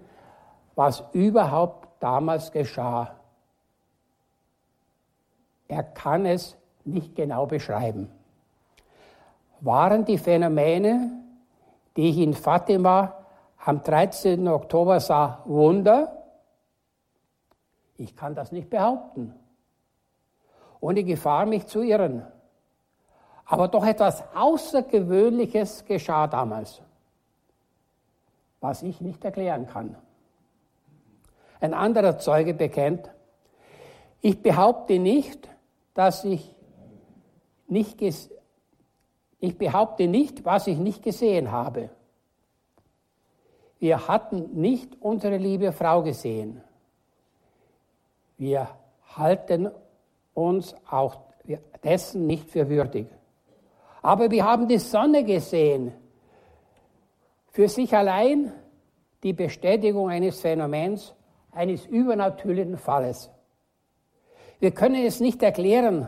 was 0.75 1.03
überhaupt 1.13 1.89
damals 1.99 2.51
geschah. 2.51 3.15
Er 5.67 5.81
kann 5.81 6.27
es 6.27 6.55
nicht 6.85 7.15
genau 7.15 7.47
beschreiben. 7.47 8.11
Waren 9.61 10.05
die 10.05 10.19
Phänomene, 10.19 11.11
die 11.95 12.09
ich 12.09 12.19
in 12.19 12.35
Fatima 12.35 13.13
am 13.65 13.81
13. 13.81 14.47
Oktober 14.47 14.99
sah, 14.99 15.41
Wunder? 15.45 16.23
Ich 17.95 18.15
kann 18.15 18.35
das 18.35 18.51
nicht 18.51 18.69
behaupten. 18.69 19.33
Ohne 20.79 21.03
Gefahr, 21.03 21.47
mich 21.47 21.65
zu 21.65 21.81
irren. 21.81 22.23
Aber 23.45 23.67
doch 23.67 23.85
etwas 23.85 24.23
Außergewöhnliches 24.35 25.83
geschah 25.85 26.27
damals, 26.27 26.83
was 28.59 28.83
ich 28.83 29.01
nicht 29.01 29.23
erklären 29.23 29.67
kann. 29.67 29.95
Ein 31.59 31.73
anderer 31.73 32.19
Zeuge 32.19 32.53
bekennt, 32.53 33.09
ich 34.21 34.41
behaupte 34.41 34.99
nicht, 34.99 35.49
dass 35.93 36.23
ich 36.23 36.55
nicht 37.67 38.01
ich 39.39 39.57
behaupte 39.57 40.07
nicht, 40.07 40.45
was 40.45 40.67
ich 40.67 40.77
nicht 40.77 41.03
gesehen 41.03 41.51
habe. 41.51 41.89
Wir 43.79 44.07
hatten 44.07 44.59
nicht 44.59 44.99
unsere 44.99 45.37
liebe 45.37 45.71
Frau 45.71 46.01
gesehen. 46.01 46.61
Wir 48.37 48.67
halten 49.15 49.69
uns 50.33 50.75
auch 50.89 51.17
dessen 51.83 52.25
nicht 52.25 52.49
für 52.49 52.69
würdig. 52.69 53.07
Aber 54.01 54.31
wir 54.31 54.45
haben 54.45 54.67
die 54.67 54.79
Sonne 54.79 55.23
gesehen. 55.23 55.93
Für 57.57 57.69
sich 57.69 57.95
allein 57.95 58.53
die 59.23 59.33
Bestätigung 59.33 60.11
eines 60.11 60.41
Phänomens, 60.41 61.15
eines 61.51 61.87
übernatürlichen 61.87 62.77
Falles. 62.77 63.31
Wir 64.59 64.69
können 64.69 65.03
es 65.03 65.19
nicht 65.19 65.41
erklären, 65.41 66.07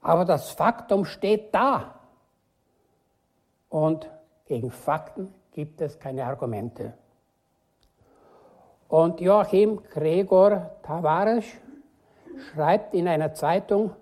aber 0.00 0.24
das 0.24 0.50
Faktum 0.50 1.04
steht 1.04 1.54
da. 1.54 2.00
Und 3.68 4.10
gegen 4.46 4.72
Fakten 4.72 5.32
gibt 5.52 5.80
es 5.80 5.96
keine 6.00 6.24
Argumente. 6.24 6.92
Und 8.88 9.20
Joachim 9.20 9.80
Gregor 9.92 10.72
Tavares 10.82 11.44
schreibt 12.50 12.94
in 12.94 13.06
einer 13.06 13.32
Zeitung, 13.32 13.92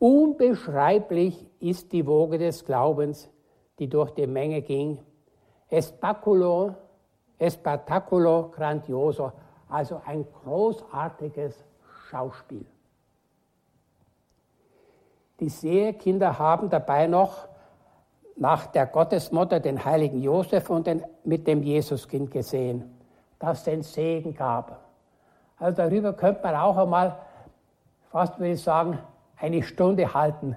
unbeschreiblich 0.00 1.46
ist 1.60 1.92
die 1.92 2.04
Woge 2.04 2.38
des 2.38 2.64
Glaubens, 2.64 3.30
die 3.78 3.88
durch 3.88 4.10
die 4.10 4.26
Menge 4.26 4.60
ging. 4.62 4.98
Espectaculo, 5.70 6.74
espectaculo 7.38 8.50
grandioso, 8.50 9.32
also 9.68 10.00
ein 10.06 10.26
großartiges 10.44 11.64
Schauspiel. 12.08 12.66
Die 15.40 15.48
Sehekinder 15.48 16.38
haben 16.38 16.68
dabei 16.68 17.06
noch 17.06 17.48
nach 18.36 18.66
der 18.66 18.86
Gottesmutter 18.86 19.60
den 19.60 19.84
heiligen 19.84 20.22
Josef 20.22 20.70
und 20.70 20.86
den, 20.86 21.04
mit 21.24 21.46
dem 21.46 21.62
Jesuskind 21.62 22.30
gesehen, 22.30 22.98
das 23.38 23.64
den 23.64 23.82
Segen 23.82 24.34
gab. 24.34 24.84
Also 25.58 25.76
darüber 25.76 26.12
könnte 26.12 26.42
man 26.42 26.56
auch 26.56 26.76
einmal, 26.76 27.18
fast 28.10 28.38
würde 28.38 28.52
ich 28.52 28.62
sagen, 28.62 28.98
eine 29.36 29.62
Stunde 29.62 30.14
halten, 30.14 30.56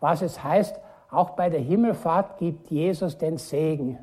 was 0.00 0.22
es 0.22 0.42
heißt, 0.42 0.78
auch 1.10 1.30
bei 1.30 1.50
der 1.50 1.60
Himmelfahrt 1.60 2.38
gibt 2.38 2.70
Jesus 2.70 3.18
den 3.18 3.36
Segen. 3.36 3.98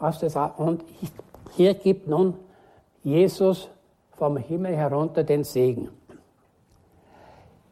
Was 0.00 0.18
das, 0.18 0.36
und 0.56 0.84
hier 1.52 1.74
gibt 1.74 2.08
nun 2.08 2.34
Jesus 3.02 3.68
vom 4.16 4.36
Himmel 4.36 4.74
herunter 4.74 5.24
den 5.24 5.44
Segen. 5.44 5.90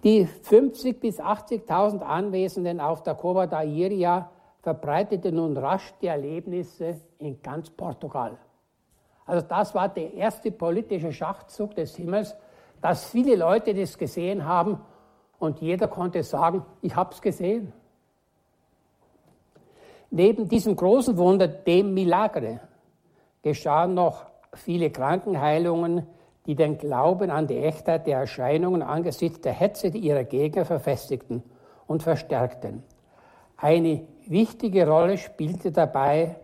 Die 0.04 0.26
50.000 0.26 1.00
bis 1.00 1.20
80.000 1.20 2.02
Anwesenden 2.02 2.80
auf 2.80 3.02
der 3.02 3.14
Cova 3.14 3.46
da 3.46 3.62
Iria 3.62 4.30
verbreiteten 4.62 5.34
nun 5.34 5.56
rasch 5.56 5.92
die 6.00 6.06
Erlebnisse 6.06 7.00
in 7.18 7.42
ganz 7.42 7.70
Portugal. 7.70 8.38
Also 9.26 9.46
das 9.46 9.74
war 9.74 9.88
der 9.88 10.14
erste 10.14 10.52
politische 10.52 11.12
Schachzug 11.12 11.74
des 11.74 11.96
Himmels, 11.96 12.36
dass 12.80 13.06
viele 13.06 13.36
Leute 13.36 13.74
das 13.74 13.98
gesehen 13.98 14.44
haben 14.44 14.80
und 15.38 15.60
jeder 15.60 15.88
konnte 15.88 16.22
sagen, 16.22 16.64
ich 16.80 16.94
habe 16.94 17.12
es 17.12 17.20
gesehen. 17.20 17.72
Neben 20.10 20.48
diesem 20.48 20.74
großen 20.74 21.16
Wunder, 21.16 21.48
dem 21.48 21.94
Milagre, 21.94 22.60
geschahen 23.42 23.94
noch 23.94 24.26
viele 24.54 24.90
Krankenheilungen, 24.90 26.06
die 26.46 26.54
den 26.54 26.78
Glauben 26.78 27.30
an 27.30 27.46
die 27.46 27.58
Echtheit 27.58 28.06
der 28.06 28.20
Erscheinungen 28.20 28.82
angesichts 28.82 29.42
der 29.42 29.52
Hetze 29.52 29.88
ihrer 29.88 30.24
Gegner 30.24 30.64
verfestigten 30.64 31.42
und 31.86 32.02
verstärkten. 32.02 32.82
Eine 33.58 34.06
wichtige 34.26 34.88
Rolle 34.88 35.18
spielte 35.18 35.72
dabei 35.72 36.36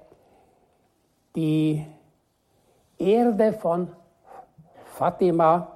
die 1.35 1.87
Erde 2.99 3.53
von 3.53 3.89
Fatima 4.85 5.73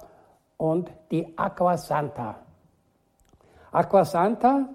und 0.57 0.91
die 1.11 1.33
Aqua 1.37 1.77
Santa. 1.77 2.35
Aqua 3.71 4.05
Santa, 4.05 4.69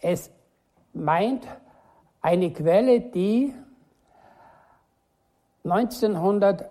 es 0.00 0.30
meint 0.92 1.46
eine 2.26 2.52
Quelle, 2.52 3.00
die 3.00 3.54
1900 5.62 6.70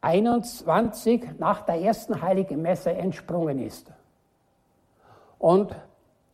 21 0.00 1.38
nach 1.38 1.62
der 1.62 1.80
ersten 1.80 2.22
Heiligen 2.22 2.62
Messe 2.62 2.92
entsprungen 2.92 3.58
ist. 3.58 3.90
Und 5.38 5.74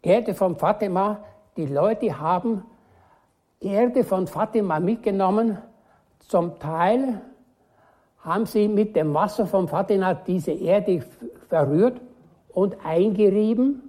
Erde 0.03 0.35
von 0.35 0.57
Fatima, 0.57 1.25
die 1.57 1.65
Leute 1.67 2.21
haben 2.21 2.65
Erde 3.61 4.05
von 4.05 4.27
Fatima 4.27 4.79
mitgenommen. 4.79 5.57
Zum 6.19 6.59
Teil 6.59 7.23
haben 8.21 8.45
sie 8.45 8.69
mit 8.69 8.95
dem 8.95 9.15
Wasser 9.15 9.47
von 9.47 9.69
Fatima 9.69 10.13
diese 10.13 10.53
Erde 10.53 11.03
verrührt 11.49 11.99
und 12.53 12.77
eingerieben. 12.85 13.89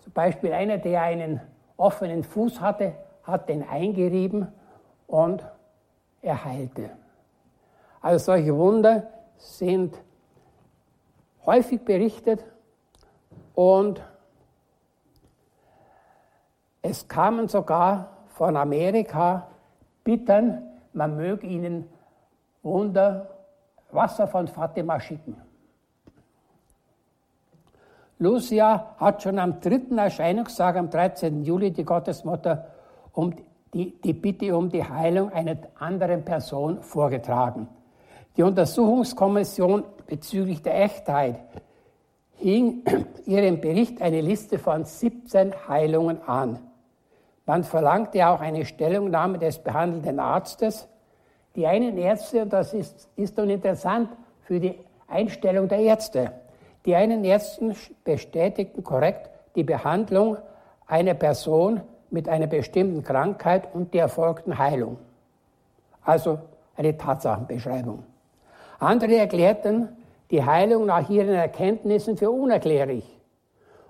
Zum 0.00 0.12
Beispiel 0.12 0.52
einer, 0.54 0.78
der 0.78 1.02
einen 1.02 1.40
offenen 1.76 2.24
Fuß 2.24 2.60
hatte, 2.60 2.94
hat 3.22 3.48
den 3.48 3.66
eingerieben 3.68 4.48
und 5.06 5.44
er 6.22 6.44
heilte. 6.44 6.90
Also 8.00 8.24
solche 8.24 8.56
Wunder 8.56 9.08
sind 9.38 9.96
häufig 11.46 11.84
berichtet 11.84 12.44
und 13.54 14.02
es 16.82 17.08
kamen 17.08 17.48
sogar 17.48 18.08
von 18.28 18.56
Amerika 18.56 19.48
Bitten, 20.02 20.62
man 20.92 21.16
möge 21.16 21.46
ihnen 21.46 21.88
Wunder 22.62 23.30
Wasser 23.90 24.26
von 24.26 24.48
Fatima 24.48 25.00
schicken. 25.00 25.40
Lucia 28.18 28.94
hat 28.98 29.22
schon 29.22 29.38
am 29.38 29.60
dritten 29.60 29.98
Erscheinungstag, 29.98 30.76
am 30.76 30.88
13. 30.88 31.42
Juli, 31.42 31.72
die 31.72 31.84
Gottesmutter 31.84 32.66
um 33.12 33.34
die, 33.72 34.00
die 34.00 34.12
Bitte 34.12 34.56
um 34.56 34.70
die 34.70 34.84
Heilung 34.84 35.32
einer 35.32 35.56
anderen 35.78 36.24
Person 36.24 36.80
vorgetragen. 36.82 37.68
Die 38.36 38.42
Untersuchungskommission 38.42 39.84
bezüglich 40.06 40.62
der 40.62 40.82
Echtheit 40.82 41.40
hing 42.36 42.84
ihrem 43.26 43.60
Bericht 43.60 44.00
eine 44.00 44.20
Liste 44.20 44.58
von 44.58 44.84
17 44.84 45.52
Heilungen 45.68 46.22
an. 46.22 46.58
Man 47.46 47.64
verlangte 47.64 48.26
auch 48.28 48.40
eine 48.40 48.64
Stellungnahme 48.64 49.38
des 49.38 49.58
behandelnden 49.58 50.18
Arztes. 50.18 50.88
Die 51.56 51.66
einen 51.66 51.98
Ärzte, 51.98 52.42
und 52.42 52.52
das 52.52 52.72
ist, 52.72 53.08
ist 53.16 53.36
nun 53.36 53.50
interessant 53.50 54.08
für 54.42 54.60
die 54.60 54.78
Einstellung 55.08 55.68
der 55.68 55.80
Ärzte, 55.80 56.32
die 56.84 56.94
einen 56.94 57.24
Ärzte 57.24 57.74
bestätigten 58.04 58.84
korrekt 58.84 59.30
die 59.54 59.64
Behandlung 59.64 60.36
einer 60.86 61.14
Person 61.14 61.80
mit 62.10 62.28
einer 62.28 62.46
bestimmten 62.46 63.02
Krankheit 63.02 63.74
und 63.74 63.94
die 63.94 63.98
erfolgten 63.98 64.58
Heilung. 64.58 64.98
Also 66.02 66.38
eine 66.76 66.96
Tatsachenbeschreibung. 66.96 68.04
Andere 68.78 69.16
erklärten 69.16 69.88
die 70.30 70.44
Heilung 70.44 70.86
nach 70.86 71.08
ihren 71.08 71.34
Erkenntnissen 71.34 72.16
für 72.16 72.30
unerklärlich. 72.30 73.08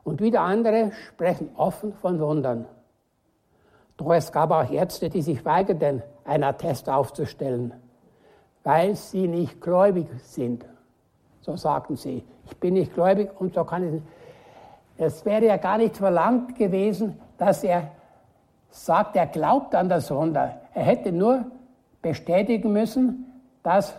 Und 0.05 0.21
wieder 0.21 0.43
andere 0.43 0.93
sprechen 1.09 1.51
offen 1.57 1.95
von 1.95 2.21
Wundern. 2.21 2.67
Doch 3.97 4.13
es 4.13 4.31
gab 4.33 4.51
auch 4.51 4.71
Ärzte, 4.71 5.09
die 5.09 5.23
sich 5.23 5.45
weigerten, 5.45 6.03
einen 6.25 6.45
Attest 6.45 6.89
aufzustellen, 6.89 7.73
weil 8.63 8.95
sie 8.95 9.29
nicht 9.29 9.61
gläubig 9.61 10.07
sind. 10.23 10.67
So 11.45 11.57
sagten 11.57 11.97
sie, 11.97 12.25
ich 12.47 12.57
bin 12.57 12.73
nicht 12.73 12.95
gläubig 12.95 13.29
und 13.39 13.53
so 13.53 13.65
kann 13.65 13.97
ich. 13.97 14.03
Es 14.97 15.27
wäre 15.27 15.45
ja 15.45 15.59
gar 15.59 15.77
nicht 15.77 15.99
verlangt 15.99 16.57
gewesen, 16.57 17.21
dass 17.37 17.63
er 17.63 17.91
sagt, 18.71 19.15
er 19.15 19.27
glaubt 19.27 19.75
an 19.75 19.91
das 19.91 20.11
Wunder. 20.11 20.55
Er 20.73 20.85
hätte 20.85 21.13
nur 21.13 21.45
bestätigen 22.01 22.73
müssen, 22.73 23.27
dass 23.63 23.95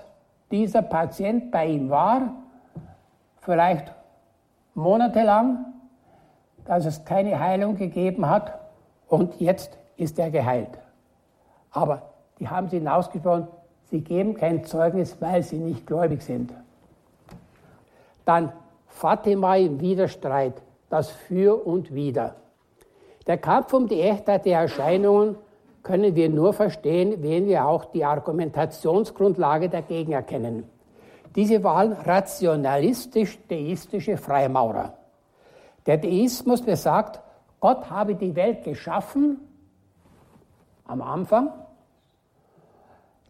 dieser 0.49 0.81
Patient 0.81 1.51
bei 1.51 1.67
ihm 1.67 1.91
war, 1.91 2.33
vielleicht 3.41 3.93
monatelang, 4.73 5.65
dass 6.65 6.85
es 6.85 7.05
keine 7.05 7.39
Heilung 7.39 7.75
gegeben 7.75 8.27
hat 8.27 8.57
und 9.07 9.39
jetzt 9.39 9.77
ist 9.97 10.17
er 10.17 10.31
geheilt. 10.31 10.79
Aber 11.69 12.01
die 12.39 12.49
haben 12.49 12.69
sie 12.69 12.77
hinausgesprochen, 12.77 13.47
sie 13.91 14.01
geben 14.01 14.33
kein 14.33 14.65
Zeugnis, 14.65 15.17
weil 15.21 15.43
sie 15.43 15.57
nicht 15.57 15.85
gläubig 15.85 16.23
sind. 16.23 16.51
Dann 18.25 18.51
Fatima 18.87 19.55
im 19.55 19.79
Widerstreit, 19.79 20.61
das 20.89 21.09
Für 21.09 21.65
und 21.65 21.93
Wider. 21.93 22.35
Der 23.27 23.37
Kampf 23.37 23.73
um 23.73 23.87
die 23.87 24.01
Echtheit 24.01 24.45
der 24.45 24.59
Erscheinungen 24.59 25.37
können 25.83 26.15
wir 26.15 26.29
nur 26.29 26.53
verstehen, 26.53 27.23
wenn 27.23 27.47
wir 27.47 27.65
auch 27.65 27.85
die 27.85 28.05
Argumentationsgrundlage 28.05 29.69
dagegen 29.69 30.11
erkennen. 30.13 30.69
Diese 31.35 31.63
waren 31.63 31.93
rationalistisch-deistische 31.93 34.17
Freimaurer. 34.17 34.97
Der 35.85 35.97
Deismus 35.97 36.61
besagt, 36.61 37.19
Gott 37.59 37.89
habe 37.89 38.15
die 38.15 38.35
Welt 38.35 38.63
geschaffen 38.63 39.39
am 40.85 41.01
Anfang, 41.01 41.51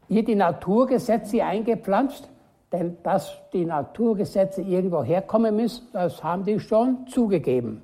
ihr 0.08 0.24
die 0.24 0.36
Naturgesetze 0.36 1.44
eingepflanzt, 1.44 2.30
denn 2.78 2.98
dass 3.04 3.38
die 3.54 3.66
Naturgesetze 3.66 4.62
irgendwo 4.62 5.04
herkommen 5.04 5.56
müssen, 5.56 5.88
das 5.94 6.24
haben 6.24 6.46
die 6.46 6.60
schon 6.60 7.08
zugegeben. 7.08 7.82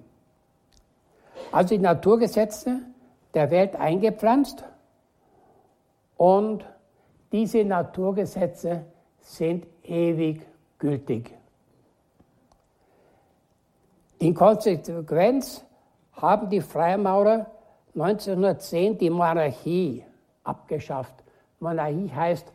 Also 1.52 1.76
die 1.76 1.82
Naturgesetze 1.82 2.80
der 3.34 3.50
Welt 3.52 3.76
eingepflanzt 3.76 4.64
und 6.18 6.66
diese 7.32 7.64
Naturgesetze 7.64 8.86
sind 9.22 9.66
ewig 9.84 10.46
gültig. 10.78 11.32
In 14.20 14.36
Konsequenz 14.36 15.64
haben 16.14 16.50
die 16.50 16.62
Freimaurer 16.62 17.48
1910 17.96 18.98
die 18.98 19.10
Monarchie 19.10 20.04
abgeschafft. 20.44 21.16
Monarchie 21.60 22.12
heißt 22.14 22.52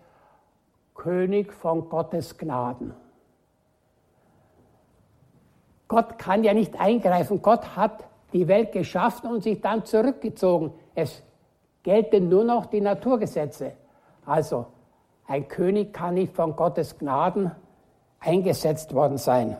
König 0.96 1.52
von 1.52 1.88
Gottes 1.88 2.36
Gnaden. 2.36 2.94
Gott 5.88 6.18
kann 6.18 6.42
ja 6.42 6.52
nicht 6.52 6.80
eingreifen. 6.80 7.42
Gott 7.42 7.76
hat 7.76 8.04
die 8.32 8.48
Welt 8.48 8.72
geschaffen 8.72 9.30
und 9.30 9.42
sich 9.42 9.60
dann 9.60 9.84
zurückgezogen. 9.84 10.72
Es 10.94 11.22
gelten 11.82 12.28
nur 12.28 12.44
noch 12.44 12.66
die 12.66 12.80
Naturgesetze. 12.80 13.72
Also 14.24 14.66
ein 15.28 15.46
König 15.46 15.92
kann 15.92 16.14
nicht 16.14 16.34
von 16.34 16.56
Gottes 16.56 16.98
Gnaden 16.98 17.52
eingesetzt 18.18 18.92
worden 18.94 19.18
sein. 19.18 19.56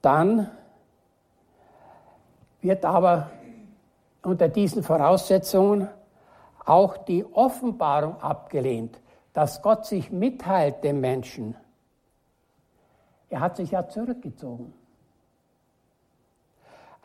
Dann 0.00 0.50
wird 2.62 2.84
aber 2.84 3.30
unter 4.22 4.48
diesen 4.48 4.82
Voraussetzungen 4.82 5.88
auch 6.64 6.96
die 6.96 7.24
Offenbarung 7.24 8.20
abgelehnt, 8.20 9.00
dass 9.32 9.62
Gott 9.62 9.86
sich 9.86 10.10
mitteilt 10.10 10.84
dem 10.84 11.00
Menschen. 11.00 11.56
Er 13.28 13.40
hat 13.40 13.56
sich 13.56 13.72
ja 13.72 13.88
zurückgezogen. 13.88 14.72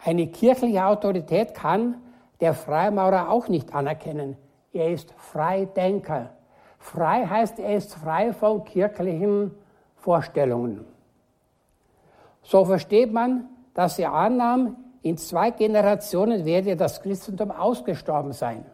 Eine 0.04 0.28
kirchliche 0.28 0.86
Autorität 0.86 1.54
kann 1.54 1.96
der 2.40 2.54
Freimaurer 2.54 3.30
auch 3.30 3.48
nicht 3.48 3.74
anerkennen. 3.74 4.38
Er 4.72 4.92
ist 4.92 5.14
Freidenker. 5.18 6.30
Frei 6.78 7.26
heißt, 7.26 7.60
er 7.60 7.76
ist 7.76 7.96
frei 7.96 8.32
von 8.32 8.64
kirchlichen 8.64 9.52
Vorstellungen. 9.98 10.86
So 12.44 12.64
versteht 12.64 13.12
man, 13.12 13.50
dass 13.74 14.00
er 14.00 14.14
annahm, 14.14 14.78
in 15.02 15.18
zwei 15.18 15.52
Generationen 15.52 16.46
werde 16.46 16.76
das 16.76 17.02
Christentum 17.02 17.52
ausgestorben 17.52 18.34
sein. 18.34 18.66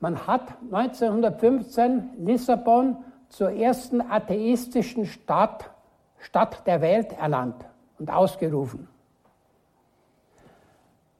Man 0.00 0.26
hat 0.26 0.56
1915 0.72 2.24
Lissabon 2.24 2.96
zur 3.28 3.50
ersten 3.50 4.00
atheistischen 4.00 5.04
Stadt, 5.04 5.70
Stadt 6.18 6.66
der 6.66 6.80
Welt 6.80 7.12
ernannt 7.12 7.64
und 7.98 8.10
ausgerufen. 8.10 8.88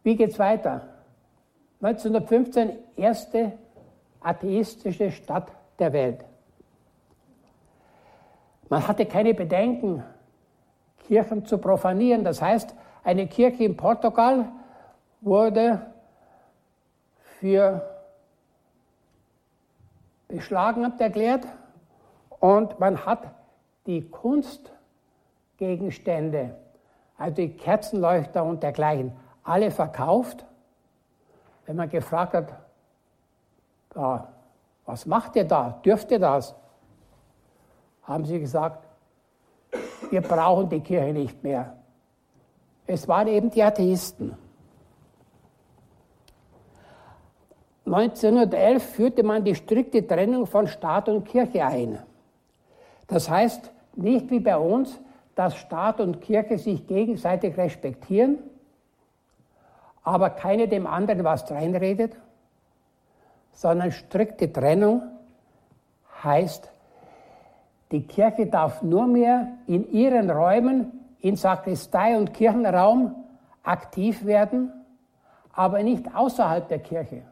Wie 0.02 0.16
geht 0.16 0.30
es 0.30 0.38
weiter? 0.38 0.82
1915 1.82 2.72
erste 2.96 3.52
atheistische 4.20 5.10
Stadt 5.10 5.52
der 5.78 5.92
Welt. 5.92 6.24
Man 8.68 8.86
hatte 8.86 9.04
keine 9.04 9.34
Bedenken, 9.34 10.02
Kirchen 11.06 11.44
zu 11.44 11.58
profanieren. 11.58 12.24
Das 12.24 12.40
heißt, 12.40 12.74
eine 13.02 13.26
Kirche 13.26 13.64
in 13.64 13.76
Portugal 13.76 14.46
wurde 15.20 15.86
für 17.40 17.89
beschlagnahmt 20.30 21.00
erklärt 21.00 21.46
und 22.38 22.78
man 22.80 23.04
hat 23.04 23.30
die 23.86 24.08
Kunstgegenstände, 24.08 26.54
also 27.18 27.34
die 27.34 27.56
Kerzenleuchter 27.56 28.44
und 28.44 28.62
dergleichen, 28.62 29.12
alle 29.42 29.70
verkauft. 29.70 30.44
Wenn 31.66 31.76
man 31.76 31.88
gefragt 31.88 32.34
hat, 32.34 32.52
ja, 33.94 34.28
was 34.86 35.06
macht 35.06 35.36
ihr 35.36 35.44
da? 35.44 35.80
Dürft 35.84 36.10
ihr 36.10 36.18
das? 36.18 36.54
Haben 38.02 38.24
sie 38.24 38.40
gesagt, 38.40 38.88
wir 40.10 40.22
brauchen 40.22 40.68
die 40.68 40.80
Kirche 40.80 41.12
nicht 41.12 41.42
mehr. 41.42 41.76
Es 42.86 43.06
waren 43.06 43.28
eben 43.28 43.50
die 43.50 43.62
Atheisten. 43.62 44.36
1911 47.92 48.82
führte 48.82 49.22
man 49.24 49.42
die 49.42 49.54
strikte 49.54 50.06
Trennung 50.06 50.46
von 50.46 50.68
Staat 50.68 51.08
und 51.08 51.24
Kirche 51.24 51.64
ein. 51.64 51.98
Das 53.08 53.28
heißt, 53.28 53.72
nicht 53.96 54.30
wie 54.30 54.38
bei 54.40 54.56
uns, 54.56 55.00
dass 55.34 55.56
Staat 55.56 56.00
und 56.00 56.20
Kirche 56.20 56.58
sich 56.58 56.86
gegenseitig 56.86 57.56
respektieren, 57.56 58.38
aber 60.04 60.30
keine 60.30 60.68
dem 60.68 60.86
anderen 60.86 61.24
was 61.24 61.50
reinredet, 61.50 62.16
sondern 63.52 63.90
strikte 63.90 64.52
Trennung 64.52 65.02
heißt, 66.22 66.70
die 67.90 68.02
Kirche 68.02 68.46
darf 68.46 68.82
nur 68.82 69.06
mehr 69.08 69.48
in 69.66 69.90
ihren 69.90 70.30
Räumen, 70.30 70.92
in 71.20 71.34
Sakristei 71.34 72.16
und 72.16 72.32
Kirchenraum 72.32 73.16
aktiv 73.64 74.24
werden, 74.24 74.72
aber 75.52 75.82
nicht 75.82 76.14
außerhalb 76.14 76.68
der 76.68 76.78
Kirche. 76.78 77.22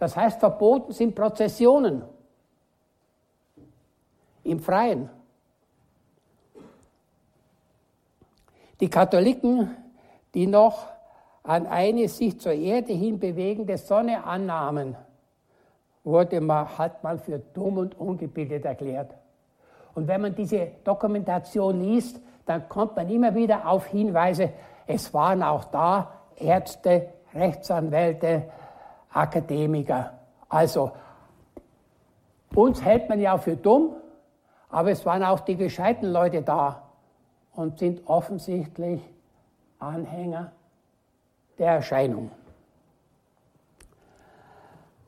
Das 0.00 0.16
heißt, 0.16 0.40
verboten 0.40 0.92
sind 0.92 1.14
Prozessionen 1.14 2.02
im 4.42 4.58
Freien. 4.58 5.10
Die 8.80 8.88
Katholiken, 8.88 9.76
die 10.32 10.46
noch 10.46 10.86
an 11.42 11.66
eine 11.66 12.08
sich 12.08 12.40
zur 12.40 12.52
Erde 12.52 12.94
hin 12.94 13.20
bewegende 13.20 13.76
Sonne 13.76 14.24
annahmen, 14.24 14.96
wurde 16.02 16.40
man, 16.40 16.78
hat 16.78 17.04
man 17.04 17.18
für 17.18 17.38
dumm 17.38 17.76
und 17.76 18.00
ungebildet 18.00 18.64
erklärt. 18.64 19.14
Und 19.94 20.08
wenn 20.08 20.22
man 20.22 20.34
diese 20.34 20.68
Dokumentation 20.82 21.78
liest, 21.78 22.18
dann 22.46 22.66
kommt 22.70 22.96
man 22.96 23.10
immer 23.10 23.34
wieder 23.34 23.68
auf 23.68 23.84
Hinweise, 23.84 24.50
es 24.86 25.12
waren 25.12 25.42
auch 25.42 25.64
da 25.64 26.22
Ärzte, 26.36 27.10
Rechtsanwälte, 27.34 28.44
Akademiker. 29.12 30.18
Also, 30.48 30.92
uns 32.54 32.82
hält 32.82 33.08
man 33.08 33.20
ja 33.20 33.38
für 33.38 33.56
dumm, 33.56 33.96
aber 34.68 34.90
es 34.90 35.04
waren 35.04 35.22
auch 35.22 35.40
die 35.40 35.56
gescheiten 35.56 36.12
Leute 36.12 36.42
da 36.42 36.82
und 37.54 37.78
sind 37.78 38.06
offensichtlich 38.06 39.00
Anhänger 39.78 40.52
der 41.58 41.72
Erscheinung. 41.72 42.30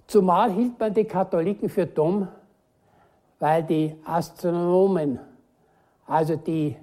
Zumal 0.06 0.50
hielt 0.52 0.78
man 0.78 0.92
die 0.92 1.04
Katholiken 1.04 1.68
für 1.68 1.86
dumm, 1.86 2.28
weil 3.38 3.62
die 3.62 3.96
Astronomen, 4.04 5.18
also 6.06 6.36
die 6.36 6.76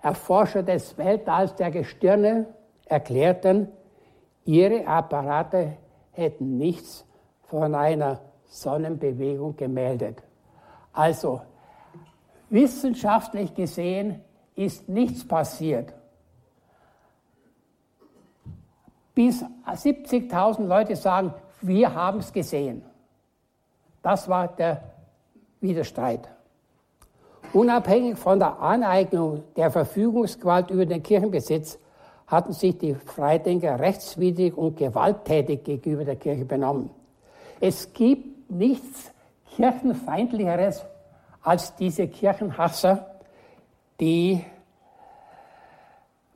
Erforscher 0.00 0.62
des 0.62 0.96
Weltalls 0.96 1.54
der 1.56 1.70
Gestirne, 1.70 2.46
erklärten, 2.86 3.68
ihre 4.44 4.86
Apparate 4.86 5.76
hätten 6.18 6.58
nichts 6.58 7.06
von 7.44 7.74
einer 7.74 8.20
Sonnenbewegung 8.46 9.56
gemeldet. 9.56 10.22
Also 10.92 11.40
wissenschaftlich 12.50 13.54
gesehen 13.54 14.20
ist 14.54 14.88
nichts 14.88 15.26
passiert. 15.26 15.94
bis 19.18 19.44
70.000 19.66 20.66
Leute 20.66 20.94
sagen, 20.94 21.34
wir 21.60 21.92
haben 21.92 22.20
es 22.20 22.32
gesehen. 22.32 22.84
Das 24.00 24.28
war 24.28 24.46
der 24.46 24.94
Widerstreit. 25.60 26.28
Unabhängig 27.52 28.16
von 28.16 28.38
der 28.38 28.60
Aneignung 28.60 29.42
der 29.56 29.72
Verfügungsgewalt 29.72 30.70
über 30.70 30.86
den 30.86 31.02
Kirchenbesitz 31.02 31.80
hatten 32.28 32.52
sich 32.52 32.78
die 32.78 32.94
Freidenker 32.94 33.80
rechtswidrig 33.80 34.56
und 34.56 34.76
gewalttätig 34.76 35.64
gegenüber 35.64 36.04
der 36.04 36.16
Kirche 36.16 36.44
benommen. 36.44 36.90
Es 37.58 37.92
gibt 37.92 38.50
nichts 38.50 39.10
kirchenfeindlicheres 39.56 40.84
als 41.42 41.74
diese 41.76 42.06
Kirchenhasser, 42.06 43.06
die 43.98 44.44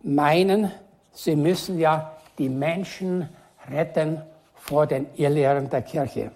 meinen, 0.02 0.72
sie 1.12 1.36
müssen 1.36 1.78
ja 1.78 2.12
die 2.38 2.48
Menschen 2.48 3.28
retten 3.70 4.22
vor 4.54 4.86
den 4.86 5.06
Irrlehren 5.14 5.68
der 5.68 5.82
Kirche. 5.82 6.32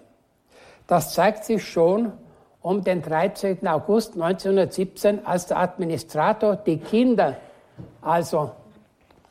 Das 0.87 1.15
zeigt 1.15 1.45
sich 1.45 1.65
schon 1.65 2.13
um 2.61 2.85
den 2.85 3.01
13. 3.01 3.67
August 3.67 4.15
1917, 4.15 5.25
als 5.25 5.47
der 5.47 5.59
Administrator 5.59 6.57
die 6.57 6.79
Kinder, 6.79 7.37
also 8.03 8.53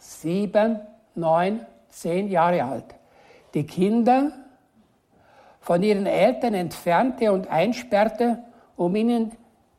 sieben, 0.06 0.80
neun, 1.16 1.62
zehn 1.90 2.28
Jahre 2.30 2.64
alt, 2.64 2.96
die 3.54 3.66
Kinder 3.66 4.32
von 5.62 5.82
ihren 5.82 6.06
Eltern 6.06 6.54
entfernte 6.54 7.32
und 7.32 7.48
einsperrte, 7.48 8.44
um 8.76 8.96
ihnen 8.96 9.32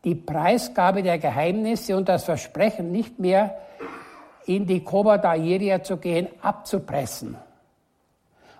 die 0.04 0.14
Preisgabe 0.14 1.02
der 1.02 1.18
Geheimnisse 1.18 1.96
und 1.96 2.08
das 2.08 2.24
Versprechen, 2.24 2.90
nicht 2.90 3.18
mehr 3.18 3.56
in 4.46 4.66
die 4.66 4.80
Cova 4.80 5.16
d'Airia 5.16 5.82
zu 5.82 5.96
gehen, 5.96 6.28
abzupressen. 6.42 7.36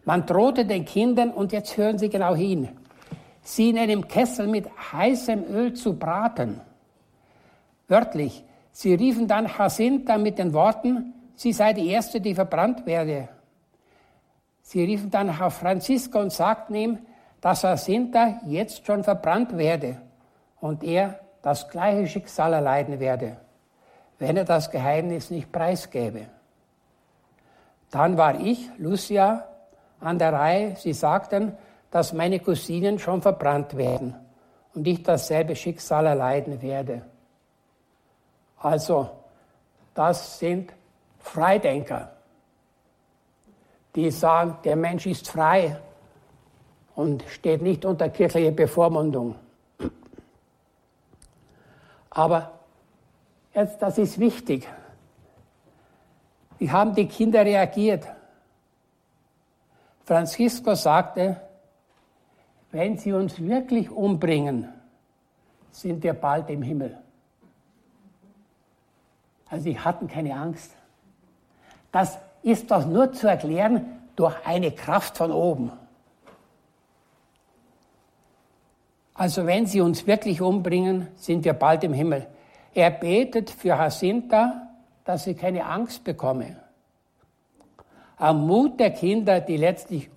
Man 0.05 0.27
drohte 0.27 0.65
den 0.65 0.85
Kindern, 0.85 1.31
und 1.31 1.53
jetzt 1.53 1.77
hören 1.77 1.99
Sie 1.99 2.09
genau 2.09 2.35
hin, 2.35 2.69
sie 3.43 3.71
in 3.71 3.79
einem 3.79 4.07
Kessel 4.09 4.49
mit 4.49 4.69
heißem 4.93 5.45
Öl 5.49 5.75
zu 5.75 5.97
braten. 5.97 6.61
Wörtlich, 7.89 8.43
sie 8.73 8.95
riefen 8.95 9.29
dann 9.29 9.47
Jacinta 9.47 10.19
mit 10.19 10.39
den 10.39 10.53
Worten, 10.53 11.13
sie 11.37 11.53
sei 11.53 11.73
die 11.73 11.89
Erste, 11.89 12.21
die 12.21 12.35
verbrannt 12.35 12.85
werde. 12.87 13.29
Sie 14.63 14.83
riefen 14.83 15.11
dann 15.11 15.31
auf 15.31 15.55
Francisco 15.55 16.19
und 16.19 16.33
sagten 16.33 16.75
ihm, 16.75 16.99
dass 17.41 17.63
Jacinta 17.63 18.41
jetzt 18.47 18.85
schon 18.85 19.05
verbrannt 19.05 19.57
werde 19.57 20.01
und 20.61 20.83
er 20.83 21.21
das 21.43 21.69
gleiche 21.69 22.09
Schicksal 22.09 22.55
erleiden 22.55 22.99
werde, 22.99 23.37
wenn 24.19 24.37
er 24.37 24.45
das 24.45 24.71
Geheimnis 24.71 25.31
nicht 25.31 25.53
preisgäbe. 25.53 26.27
Dann 27.93 28.17
war 28.17 28.41
ich, 28.41 28.69
Lucia, 28.79 29.47
an 30.01 30.19
der 30.19 30.33
Reihe. 30.33 30.77
Sie 30.77 30.93
sagten, 30.93 31.57
dass 31.91 32.13
meine 32.13 32.41
Cousinen 32.41 32.99
schon 32.99 33.23
verbrannt 33.23 33.77
werden 33.77 34.15
und 34.75 34.87
ich 34.87 35.03
dasselbe 35.03 35.55
Schicksal 35.55 36.07
erleiden 36.07 36.61
werde. 36.61 37.03
Also, 38.59 39.11
das 39.95 40.39
sind 40.39 40.73
Freidenker, 41.27 42.13
die 43.95 44.11
sagen, 44.11 44.59
der 44.65 44.77
Mensch 44.77 45.07
ist 45.07 45.29
frei 45.29 45.77
und 46.95 47.25
steht 47.29 47.63
nicht 47.63 47.85
unter 47.85 48.09
kirchlicher 48.09 48.53
Bevormundung. 48.53 49.35
Aber 52.11 52.53
jetzt, 53.53 53.83
das 53.83 53.99
ist 53.99 54.19
wichtig. 54.19 54.69
Wie 56.59 56.71
haben 56.71 56.95
die 56.95 57.09
Kinder 57.09 57.45
reagiert? 57.45 58.07
Francisco 60.05 60.75
sagte, 60.75 61.41
wenn 62.71 62.97
sie 62.97 63.13
uns 63.13 63.41
wirklich 63.41 63.91
umbringen, 63.91 64.73
sind 65.73 66.03
wir 66.05 66.15
bald 66.15 66.49
im 66.51 66.63
Himmel. 66.63 66.97
Also 69.51 69.65
sie 69.65 69.79
hatten 69.79 70.07
keine 70.07 70.35
Angst. 70.35 70.76
Das 71.97 72.19
ist 72.43 72.71
doch 72.71 72.85
nur 72.85 73.15
zu 73.15 73.27
erklären 73.27 73.87
durch 74.17 74.35
eine 74.45 74.71
Kraft 74.71 75.17
von 75.17 75.33
oben. 75.33 75.73
Also 79.15 79.47
wenn 79.47 79.65
sie 79.65 79.81
uns 79.81 80.07
wirklich 80.07 80.43
umbringen, 80.43 81.09
sind 81.17 81.47
wir 81.47 81.55
bald 81.55 81.85
im 81.85 81.95
Himmel. 81.95 82.27
Er 82.75 82.91
betet 82.91 83.49
für 83.49 83.69
Jacinta, 83.69 84.69
dass 85.07 85.25
sie 85.25 85.33
keine 85.33 85.65
Angst 85.65 86.05
bekomme. 86.05 86.57
Am 88.19 88.47
Mut 88.47 88.79
der 88.79 88.91
Kinder, 88.91 89.41
die 89.41 89.57
letztlich 89.57 90.11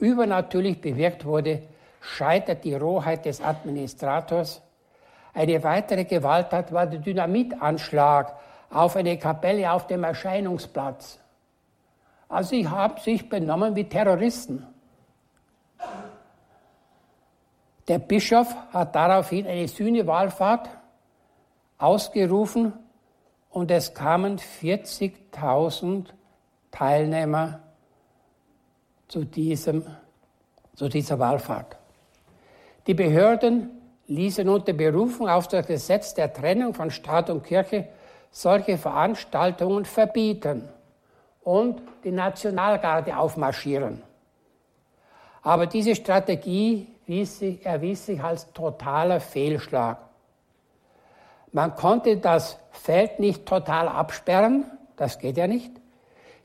übernatürlich 0.00 0.80
bewirkt 0.80 1.24
wurde, 1.24 1.62
scheitert 2.00 2.64
die 2.64 2.74
Rohheit 2.74 3.24
des 3.24 3.40
Administrators. 3.40 4.62
Eine 5.32 5.62
weitere 5.62 6.06
Gewalttat 6.06 6.72
war 6.72 6.86
der 6.86 6.98
Dynamitanschlag 6.98 8.34
auf 8.70 8.96
eine 8.96 9.16
Kapelle 9.16 9.70
auf 9.70 9.86
dem 9.86 10.02
Erscheinungsplatz. 10.02 11.19
Also 12.30 12.50
sie 12.50 12.68
haben 12.68 12.96
sich 13.00 13.28
benommen 13.28 13.74
wie 13.74 13.84
Terroristen. 13.84 14.64
Der 17.88 17.98
Bischof 17.98 18.54
hat 18.72 18.94
daraufhin 18.94 19.48
eine 19.48 19.66
Sühnewallfahrt 19.66 20.70
ausgerufen 21.76 22.72
und 23.50 23.72
es 23.72 23.92
kamen 23.92 24.38
40.000 24.38 26.04
Teilnehmer 26.70 27.58
zu, 29.08 29.24
diesem, 29.24 29.84
zu 30.76 30.88
dieser 30.88 31.18
Wallfahrt. 31.18 31.76
Die 32.86 32.94
Behörden 32.94 33.70
ließen 34.06 34.48
unter 34.48 34.72
Berufung 34.72 35.28
auf 35.28 35.48
das 35.48 35.66
Gesetz 35.66 36.14
der 36.14 36.32
Trennung 36.32 36.74
von 36.74 36.92
Staat 36.92 37.28
und 37.28 37.42
Kirche 37.42 37.88
solche 38.30 38.78
Veranstaltungen 38.78 39.84
verbieten 39.84 40.68
und 41.50 41.82
die 42.04 42.12
Nationalgarde 42.12 43.16
aufmarschieren. 43.16 44.00
Aber 45.42 45.66
diese 45.66 45.96
Strategie 45.96 46.86
sich, 47.08 47.66
erwies 47.66 48.06
sich 48.06 48.22
als 48.22 48.52
totaler 48.52 49.18
Fehlschlag. 49.18 49.98
Man 51.50 51.74
konnte 51.74 52.18
das 52.18 52.56
Feld 52.70 53.18
nicht 53.18 53.46
total 53.46 53.88
absperren, 53.88 54.64
das 54.96 55.18
geht 55.18 55.36
ja 55.36 55.48
nicht. 55.48 55.72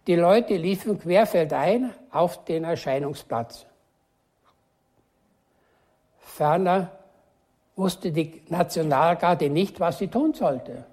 Die 0.07 0.15
Leute 0.15 0.55
liefen 0.55 0.99
querfeldein 0.99 1.93
auf 2.09 2.43
den 2.45 2.63
Erscheinungsplatz. 2.63 3.67
Ferner 6.17 6.89
wusste 7.75 8.11
die 8.11 8.41
Nationalgarde 8.49 9.51
nicht, 9.51 9.79
was 9.79 9.99
sie 9.99 10.07
tun 10.07 10.33
sollte. 10.33 10.83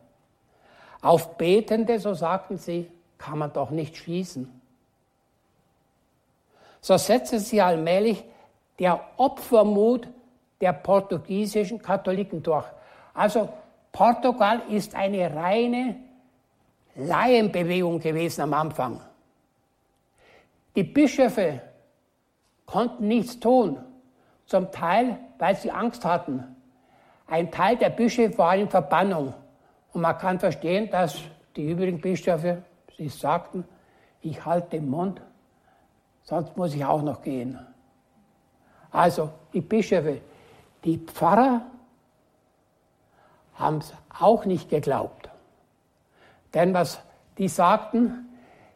Auf 1.01 1.39
Betende, 1.39 1.99
so 1.99 2.13
sagten 2.13 2.59
sie, 2.59 2.92
kann 3.23 3.39
man 3.39 3.53
doch 3.53 3.71
nicht 3.71 3.97
schießen. 3.97 4.51
So 6.81 6.97
setzte 6.97 7.39
sie 7.39 7.61
allmählich 7.61 8.25
der 8.79 9.01
Opfermut 9.17 10.09
der 10.61 10.73
portugiesischen 10.73 11.81
Katholiken 11.81 12.43
durch. 12.43 12.67
Also 13.15 13.49
Portugal 13.93 14.63
ist 14.69 14.95
eine 14.97 15.33
reine 15.35 15.97
Laienbewegung 16.97 18.01
gewesen 18.01 18.43
am 18.43 18.55
Anfang. 18.55 19.01
Die 20.75 20.83
Bischöfe 20.83 21.61
konnten 22.67 23.07
nichts 23.07 23.39
tun, 23.39 23.79
zum 24.47 24.73
Teil, 24.73 25.19
weil 25.39 25.55
sie 25.57 25.71
Angst 25.71 26.05
hatten. 26.05 26.57
Ein 27.29 27.53
Teil 27.53 27.77
der 27.77 27.91
Bischöfe 27.91 28.37
war 28.39 28.57
in 28.57 28.69
Verbannung. 28.69 29.33
Und 29.93 30.01
man 30.01 30.19
kann 30.19 30.41
verstehen, 30.41 30.91
dass 30.91 31.19
die 31.55 31.71
übrigen 31.71 32.01
Bischöfe, 32.01 32.63
sie 32.97 33.09
sagten, 33.09 33.65
ich 34.21 34.45
halte 34.45 34.71
den 34.71 34.89
Mund, 34.89 35.21
sonst 36.23 36.57
muss 36.57 36.75
ich 36.75 36.85
auch 36.85 37.03
noch 37.03 37.23
gehen. 37.23 37.59
Also 38.91 39.31
die 39.53 39.61
Bischöfe, 39.61 40.21
die 40.85 40.99
Pfarrer 40.99 41.63
haben 43.55 43.79
es 43.79 43.93
auch 44.19 44.45
nicht 44.45 44.69
geglaubt. 44.69 45.31
Denn 46.55 46.75
was 46.75 47.01
die 47.39 47.49
sagten, 47.49 48.29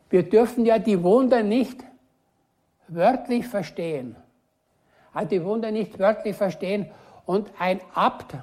wir 0.09 0.29
dürfen 0.29 0.65
ja 0.65 0.79
die 0.79 1.03
Wunder 1.03 1.43
nicht 1.43 1.85
wörtlich 2.89 3.47
verstehen. 3.47 4.17
Also 5.13 5.29
die 5.29 5.45
Wunder 5.45 5.71
nicht 5.71 5.99
wörtlich 5.99 6.37
verstehen. 6.37 6.91
Und 7.27 7.51
ein 7.59 7.81
Abt 7.95 8.37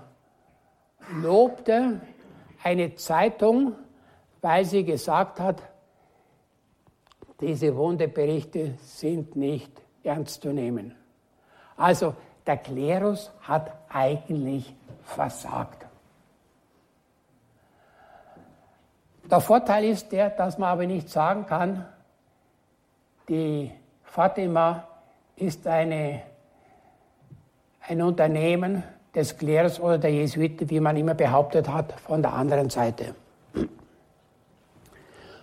lobte 1.22 2.02
eine 2.64 2.96
Zeitung, 2.96 3.76
weil 4.43 4.65
sie 4.65 4.84
gesagt 4.84 5.39
hat, 5.39 5.63
diese 7.39 7.75
Wunderberichte 7.75 8.75
sind 8.82 9.36
nicht 9.36 9.71
ernst 10.03 10.43
zu 10.43 10.53
nehmen. 10.53 10.93
Also 11.77 12.13
der 12.45 12.58
Klerus 12.58 13.32
hat 13.41 13.73
eigentlich 13.89 14.75
versagt. 15.03 15.86
Der 19.32 19.39
Vorteil 19.39 19.86
ist 19.86 20.12
der, 20.12 20.29
dass 20.29 20.58
man 20.58 20.69
aber 20.69 20.86
nicht 20.86 21.10
sagen 21.10 21.45
kann, 21.45 21.86
Die 23.29 23.71
Fatima 24.03 24.86
ist 25.38 25.65
eine, 25.65 26.23
ein 27.88 28.01
Unternehmen 28.01 28.84
des 29.15 29.38
Klerus 29.38 29.79
oder 29.79 29.97
der 29.97 30.12
Jesuiten, 30.12 30.69
wie 30.69 30.82
man 30.82 30.97
immer 30.97 31.13
behauptet 31.13 31.69
hat, 31.69 31.93
von 31.93 32.21
der 32.21 32.34
anderen 32.34 32.69
Seite. 32.69 33.15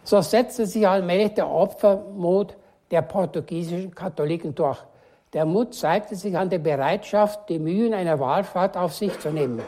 So 0.04 0.20
setzte 0.20 0.66
sich 0.66 0.86
allmählich 0.86 1.34
der 1.34 1.48
Opfermut 1.48 2.56
der 2.90 3.02
portugiesischen 3.02 3.94
Katholiken 3.94 4.54
durch. 4.54 4.78
Der 5.32 5.44
Mut 5.44 5.74
zeigte 5.74 6.16
sich 6.16 6.36
an 6.36 6.50
der 6.50 6.58
Bereitschaft, 6.58 7.48
die 7.48 7.58
Mühen 7.58 7.94
einer 7.94 8.18
Wahlfahrt 8.18 8.76
auf 8.76 8.94
sich 8.94 9.18
zu 9.20 9.30
nehmen. 9.30 9.62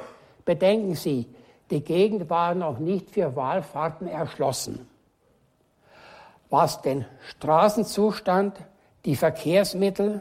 Bedenken 0.44 0.94
Sie, 0.94 1.28
die 1.70 1.82
Gegend 1.82 2.28
war 2.28 2.54
noch 2.54 2.78
nicht 2.78 3.10
für 3.10 3.36
Wahlfahrten 3.36 4.08
erschlossen. 4.08 4.88
Was 6.50 6.82
den 6.82 7.06
Straßenzustand, 7.28 8.58
die 9.04 9.16
Verkehrsmittel, 9.16 10.20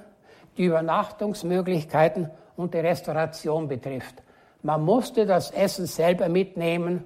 die 0.57 0.65
Übernachtungsmöglichkeiten 0.65 2.29
und 2.55 2.73
die 2.73 2.79
Restauration 2.79 3.67
betrifft. 3.67 4.21
Man 4.61 4.85
musste 4.85 5.25
das 5.25 5.51
Essen 5.51 5.87
selber 5.87 6.29
mitnehmen 6.29 7.03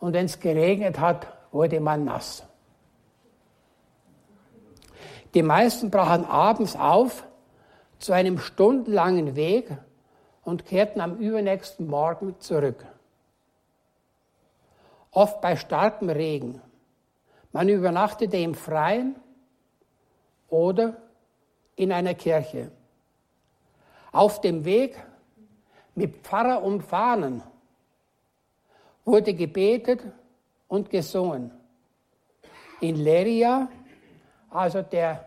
und 0.00 0.12
wenn 0.12 0.26
es 0.26 0.40
geregnet 0.40 0.98
hat, 0.98 1.26
wurde 1.52 1.80
man 1.80 2.04
nass. 2.04 2.44
Die 5.34 5.42
meisten 5.42 5.90
brachen 5.90 6.24
abends 6.24 6.76
auf 6.76 7.26
zu 7.98 8.12
einem 8.12 8.38
stundenlangen 8.38 9.36
Weg 9.36 9.70
und 10.42 10.64
kehrten 10.64 11.00
am 11.00 11.18
übernächsten 11.18 11.86
Morgen 11.86 12.38
zurück. 12.40 12.84
Oft 15.12 15.40
bei 15.40 15.56
starkem 15.56 16.08
Regen. 16.08 16.60
Man 17.52 17.68
übernachtete 17.68 18.36
im 18.36 18.54
Freien 18.54 19.16
oder 20.48 20.96
in 21.76 21.92
einer 21.92 22.14
Kirche. 22.14 22.70
Auf 24.12 24.40
dem 24.40 24.64
Weg 24.64 24.96
mit 25.94 26.16
Pfarrer 26.18 26.62
und 26.62 26.82
Fahnen 26.82 27.42
wurde 29.04 29.34
gebetet 29.34 30.00
und 30.70 30.88
gesungen. 30.88 31.50
In 32.80 32.96
Leria, 32.96 33.68
also 34.48 34.80
der 34.80 35.26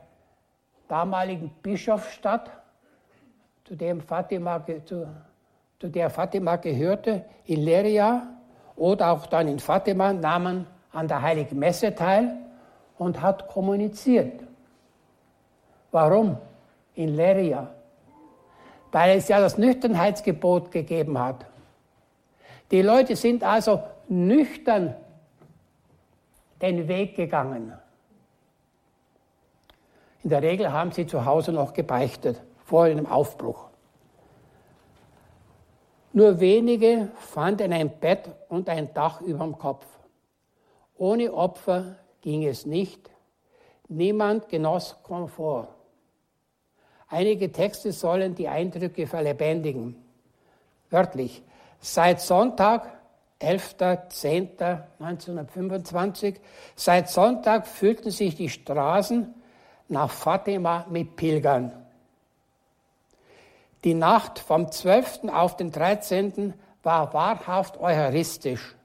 damaligen 0.88 1.52
Bischofsstadt, 1.62 2.50
zu, 3.66 3.76
dem 3.76 4.02
Fatima, 4.02 4.66
zu, 4.86 5.08
zu 5.80 5.88
der 5.88 6.10
Fatima 6.10 6.56
gehörte, 6.56 7.26
in 7.46 7.62
Leria 7.62 8.28
oder 8.76 9.12
auch 9.12 9.28
dann 9.28 9.48
in 9.48 9.60
Fatima, 9.60 10.12
nahmen 10.12 10.66
an 10.92 11.08
der 11.08 11.22
Heiligen 11.22 11.60
Messe 11.60 11.94
teil 11.94 12.38
und 12.98 13.22
hat 13.22 13.48
kommuniziert. 13.48 14.42
Warum? 15.92 16.38
In 16.96 17.16
Leria. 17.16 17.70
Weil 18.92 19.18
es 19.18 19.28
ja 19.28 19.40
das 19.40 19.58
Nüchternheitsgebot 19.58 20.72
gegeben 20.72 21.20
hat. 21.20 21.46
Die 22.72 22.82
Leute 22.82 23.16
sind 23.16 23.44
also 23.44 23.84
nüchtern 24.08 24.96
den 26.64 26.88
Weg 26.88 27.16
gegangen. 27.16 27.74
In 30.24 30.30
der 30.30 30.42
Regel 30.42 30.72
haben 30.72 30.92
sie 30.92 31.06
zu 31.06 31.26
Hause 31.26 31.52
noch 31.52 31.74
gebeichtet, 31.74 32.42
vor 32.64 32.88
dem 32.88 33.06
Aufbruch. 33.06 33.68
Nur 36.14 36.40
wenige 36.40 37.12
fanden 37.16 37.74
ein 37.74 37.90
Bett 38.00 38.30
und 38.48 38.70
ein 38.70 38.94
Dach 38.94 39.20
über 39.22 39.44
dem 39.44 39.58
Kopf. 39.58 39.86
Ohne 40.96 41.34
Opfer 41.34 41.98
ging 42.22 42.46
es 42.46 42.66
nicht. 42.66 43.10
Niemand 43.90 44.48
genoss 44.48 44.96
Komfort. 45.04 45.68
Einige 47.10 47.52
Texte 47.52 47.92
sollen 47.92 48.36
die 48.36 48.48
Eindrücke 48.48 49.06
verlebendigen. 49.06 49.96
Wörtlich, 50.90 51.44
seit 51.80 52.22
Sonntag 52.22 53.03
11.10.1925. 53.44 56.36
Seit 56.76 57.10
Sonntag 57.10 57.68
füllten 57.68 58.12
sich 58.12 58.36
die 58.36 58.50
Straßen 58.50 59.34
nach 59.90 60.10
Fatima 60.10 60.86
mit 60.90 61.16
Pilgern. 61.16 61.72
Die 63.84 63.94
Nacht 63.94 64.40
vom 64.40 64.72
12. 64.72 65.26
auf 65.32 65.58
den 65.58 65.72
13. 65.72 66.56
war 66.84 67.14
wahrhaft 67.14 67.80
eucharistisch. 67.80 68.76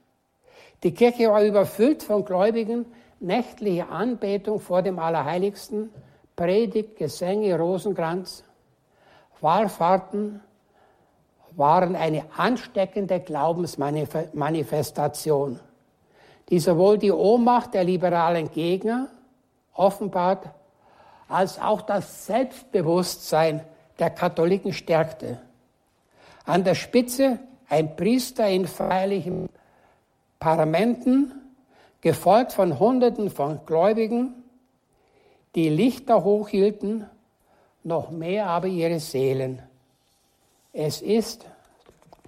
Die 0.83 0.93
Kirche 0.93 1.29
war 1.29 1.43
überfüllt 1.43 2.03
von 2.03 2.25
Gläubigen, 2.25 2.85
nächtliche 3.19 3.89
Anbetung 3.89 4.59
vor 4.59 4.81
dem 4.81 4.99
Allerheiligsten, 4.99 5.91
Predigt, 6.35 6.97
Gesänge, 6.97 7.57
Rosenkranz, 7.57 8.43
Wallfahrten, 9.41 10.41
waren 11.55 11.95
eine 11.95 12.25
ansteckende 12.37 13.19
Glaubensmanifestation, 13.19 15.59
die 16.49 16.59
sowohl 16.59 16.97
die 16.97 17.11
Ohnmacht 17.11 17.73
der 17.73 17.83
liberalen 17.83 18.49
Gegner 18.51 19.07
offenbart, 19.73 20.47
als 21.27 21.59
auch 21.59 21.81
das 21.81 22.25
Selbstbewusstsein 22.25 23.61
der 23.99 24.09
Katholiken 24.09 24.73
stärkte. 24.73 25.39
An 26.45 26.63
der 26.63 26.75
Spitze 26.75 27.39
ein 27.69 27.95
Priester 27.95 28.49
in 28.49 28.67
feierlichen 28.67 29.49
Paramenten, 30.39 31.31
gefolgt 32.01 32.53
von 32.53 32.79
Hunderten 32.79 33.29
von 33.29 33.59
Gläubigen, 33.65 34.43
die 35.55 35.69
Lichter 35.69 36.23
hochhielten, 36.23 37.05
noch 37.83 38.09
mehr 38.09 38.47
aber 38.47 38.67
ihre 38.67 38.99
Seelen. 38.99 39.61
Es 40.73 41.01
ist, 41.01 41.45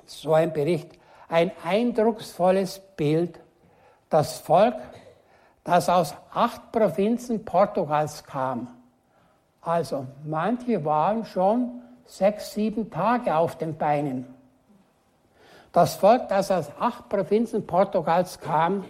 so 0.06 0.34
ein 0.34 0.52
Bericht, 0.52 0.90
ein 1.30 1.52
eindrucksvolles 1.64 2.82
Bild. 2.98 3.40
Das 4.10 4.40
Volk, 4.40 4.76
das 5.64 5.90
aus 5.90 6.16
acht 6.34 6.72
Provinzen 6.72 7.46
Portugals 7.46 8.24
kam. 8.24 8.68
Also 9.62 10.08
manche 10.26 10.84
waren 10.84 11.24
schon 11.26 11.82
sechs, 12.06 12.54
sieben 12.54 12.90
Tage 12.90 13.36
auf 13.36 13.58
den 13.58 13.78
Beinen. 13.78 14.26
Das 15.72 15.96
Volk, 15.96 16.28
das 16.28 16.52
aus 16.52 16.70
acht 16.80 17.08
Provinzen 17.08 17.66
Portugals 17.66 18.40
kam, 18.40 18.84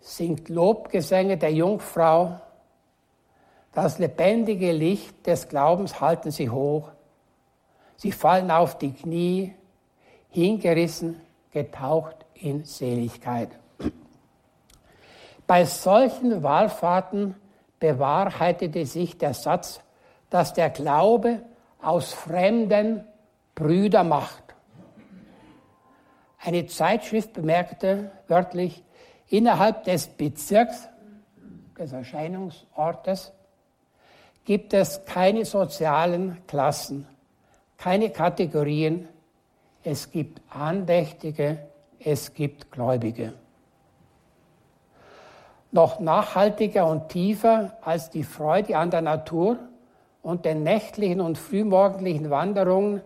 singt 0.00 0.48
Lobgesänge 0.48 1.36
der 1.36 1.52
Jungfrau. 1.52 2.40
Das 3.72 3.98
lebendige 3.98 4.72
Licht 4.72 5.26
des 5.26 5.48
Glaubens 5.48 6.00
halten 6.00 6.30
sie 6.30 6.48
hoch. 6.48 6.90
Sie 7.98 8.12
fallen 8.12 8.52
auf 8.52 8.78
die 8.78 8.92
Knie, 8.92 9.54
hingerissen, 10.30 11.20
getaucht 11.50 12.14
in 12.34 12.64
Seligkeit. 12.64 13.50
Bei 15.48 15.64
solchen 15.64 16.44
Wallfahrten 16.44 17.34
bewahrheitete 17.80 18.86
sich 18.86 19.18
der 19.18 19.34
Satz, 19.34 19.80
dass 20.30 20.54
der 20.54 20.70
Glaube 20.70 21.42
aus 21.82 22.12
Fremden 22.12 23.04
Brüder 23.56 24.04
macht. 24.04 24.44
Eine 26.40 26.66
Zeitschrift 26.66 27.32
bemerkte 27.32 28.12
wörtlich, 28.28 28.84
innerhalb 29.26 29.82
des 29.82 30.06
Bezirks, 30.06 30.88
des 31.76 31.92
Erscheinungsortes, 31.92 33.32
gibt 34.44 34.72
es 34.72 35.04
keine 35.04 35.44
sozialen 35.44 36.46
Klassen 36.46 37.08
keine 37.78 38.10
Kategorien. 38.10 39.08
Es 39.82 40.10
gibt 40.10 40.42
Andächtige, 40.50 41.58
es 41.98 42.34
gibt 42.34 42.70
Gläubige. 42.70 43.32
Noch 45.70 46.00
nachhaltiger 46.00 46.86
und 46.86 47.08
tiefer 47.08 47.76
als 47.82 48.10
die 48.10 48.24
Freude 48.24 48.76
an 48.76 48.90
der 48.90 49.02
Natur 49.02 49.58
und 50.22 50.44
den 50.44 50.62
nächtlichen 50.62 51.20
und 51.20 51.38
frühmorgendlichen 51.38 52.30
Wanderungen 52.30 53.02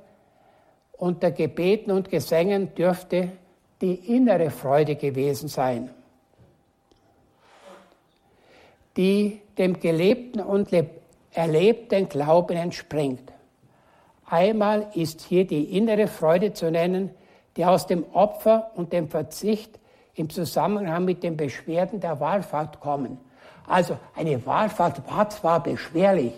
unter 0.93 1.31
Gebeten 1.33 1.91
und 1.91 2.09
Gesängen 2.09 2.75
dürfte 2.75 3.33
die 3.81 3.95
innere 4.15 4.51
Freude 4.51 4.95
gewesen 4.95 5.49
sein, 5.49 5.91
die 8.97 9.41
dem 9.59 9.81
gelebten 9.81 10.41
und 10.41 10.69
erlebten 11.33 12.09
Glauben 12.09 12.57
entspringt. 12.57 13.32
Einmal 14.33 14.89
ist 14.95 15.21
hier 15.21 15.47
die 15.47 15.77
innere 15.77 16.09
Freude 16.09 16.55
zu 16.55 16.71
nennen, 16.71 17.11
die 17.55 17.67
aus 17.67 17.87
dem 17.87 18.03
Opfer 18.15 18.71
und 18.77 18.95
dem 18.95 19.11
Verzicht 19.11 19.79
im 20.15 20.31
Zusammenhang 20.31 21.05
mit 21.05 21.23
den 21.23 21.37
Beschwerden 21.37 22.01
der 22.01 22.19
Wahlfahrt 22.19 22.81
kommen. 22.81 23.19
Also 23.67 23.99
eine 24.17 24.47
Wahlfahrt 24.47 25.07
war 25.07 25.29
zwar 25.29 25.63
beschwerlich, 25.63 26.33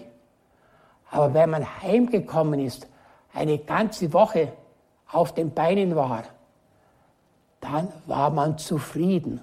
aber 1.08 1.34
wenn 1.34 1.50
man 1.50 1.82
heimgekommen 1.82 2.58
ist, 2.58 2.88
eine 3.32 3.58
ganze 3.58 4.12
Woche 4.12 4.52
auf 5.12 5.32
den 5.32 5.54
Beinen 5.54 5.94
war, 5.94 6.24
dann 7.60 7.92
war 8.06 8.30
man 8.30 8.58
zufrieden. 8.58 9.40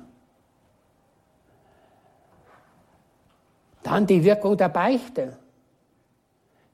Dann 3.81 4.05
die 4.05 4.25
Wirkung 4.25 4.57
der 4.57 4.67
Beichte. 4.67 5.37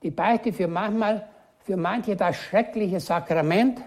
Die 0.02 0.10
Beichte 0.10 0.52
für 0.52 0.68
manchmal, 0.68 1.28
für 1.68 1.76
manche 1.76 2.16
das 2.16 2.38
schreckliche 2.38 3.02
Sakrament. 3.02 3.82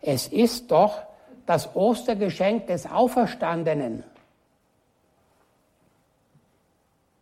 Es 0.00 0.26
ist 0.26 0.70
doch 0.70 1.02
das 1.44 1.76
Ostergeschenk 1.76 2.66
des 2.66 2.90
Auferstandenen. 2.90 4.04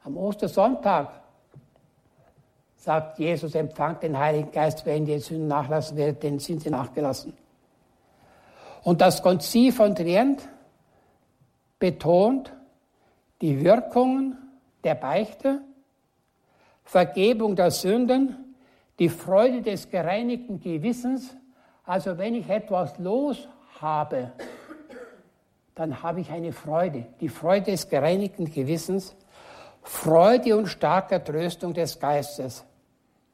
Am 0.05 0.17
Ostersonntag 0.17 1.09
sagt 2.77 3.19
Jesus, 3.19 3.57
empfangt 3.57 4.05
den 4.05 4.17
Heiligen 4.17 4.53
Geist, 4.53 4.87
wer 4.87 4.95
in 4.95 5.05
die 5.05 5.19
Sünden 5.19 5.49
nachlassen 5.49 5.97
wird, 5.97 6.23
den 6.23 6.39
sind 6.39 6.63
sie 6.63 6.71
nachgelassen. 6.71 7.33
Und 8.85 9.01
das 9.01 9.21
Konzil 9.21 9.73
von 9.73 9.97
Trient 9.97 10.49
betont 11.81 12.53
die 13.41 13.65
Wirkungen 13.65 14.39
der 14.85 14.95
Beichte, 14.95 15.61
Vergebung 16.85 17.57
der 17.57 17.73
Sünden, 17.73 18.42
die 18.99 19.09
Freude 19.09 19.63
des 19.63 19.89
gereinigten 19.91 20.61
Gewissens. 20.61 21.37
Also 21.85 22.19
wenn 22.19 22.35
ich 22.35 22.49
etwas 22.49 22.99
los 22.99 23.49
habe, 23.81 24.33
dann 25.75 26.03
habe 26.03 26.21
ich 26.21 26.31
eine 26.31 26.53
Freude, 26.53 27.07
die 27.21 27.29
Freude 27.29 27.71
des 27.71 27.89
gereinigten 27.89 28.45
Gewissens, 28.45 29.17
Freude 29.83 30.57
und 30.57 30.67
starke 30.67 31.23
Tröstung 31.23 31.75
des 31.75 31.99
Geistes. 31.99 32.65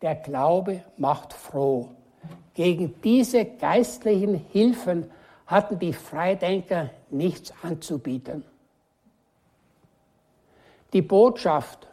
Der 0.01 0.15
Glaube 0.15 0.83
macht 0.97 1.33
froh. 1.33 1.91
Gegen 2.55 3.01
diese 3.03 3.45
geistlichen 3.45 4.35
Hilfen 4.53 5.11
hatten 5.47 5.79
die 5.79 5.93
Freidenker 5.93 6.91
nichts 7.11 7.53
anzubieten. 7.63 8.45
Die 10.93 11.03
Botschaft, 11.03 11.88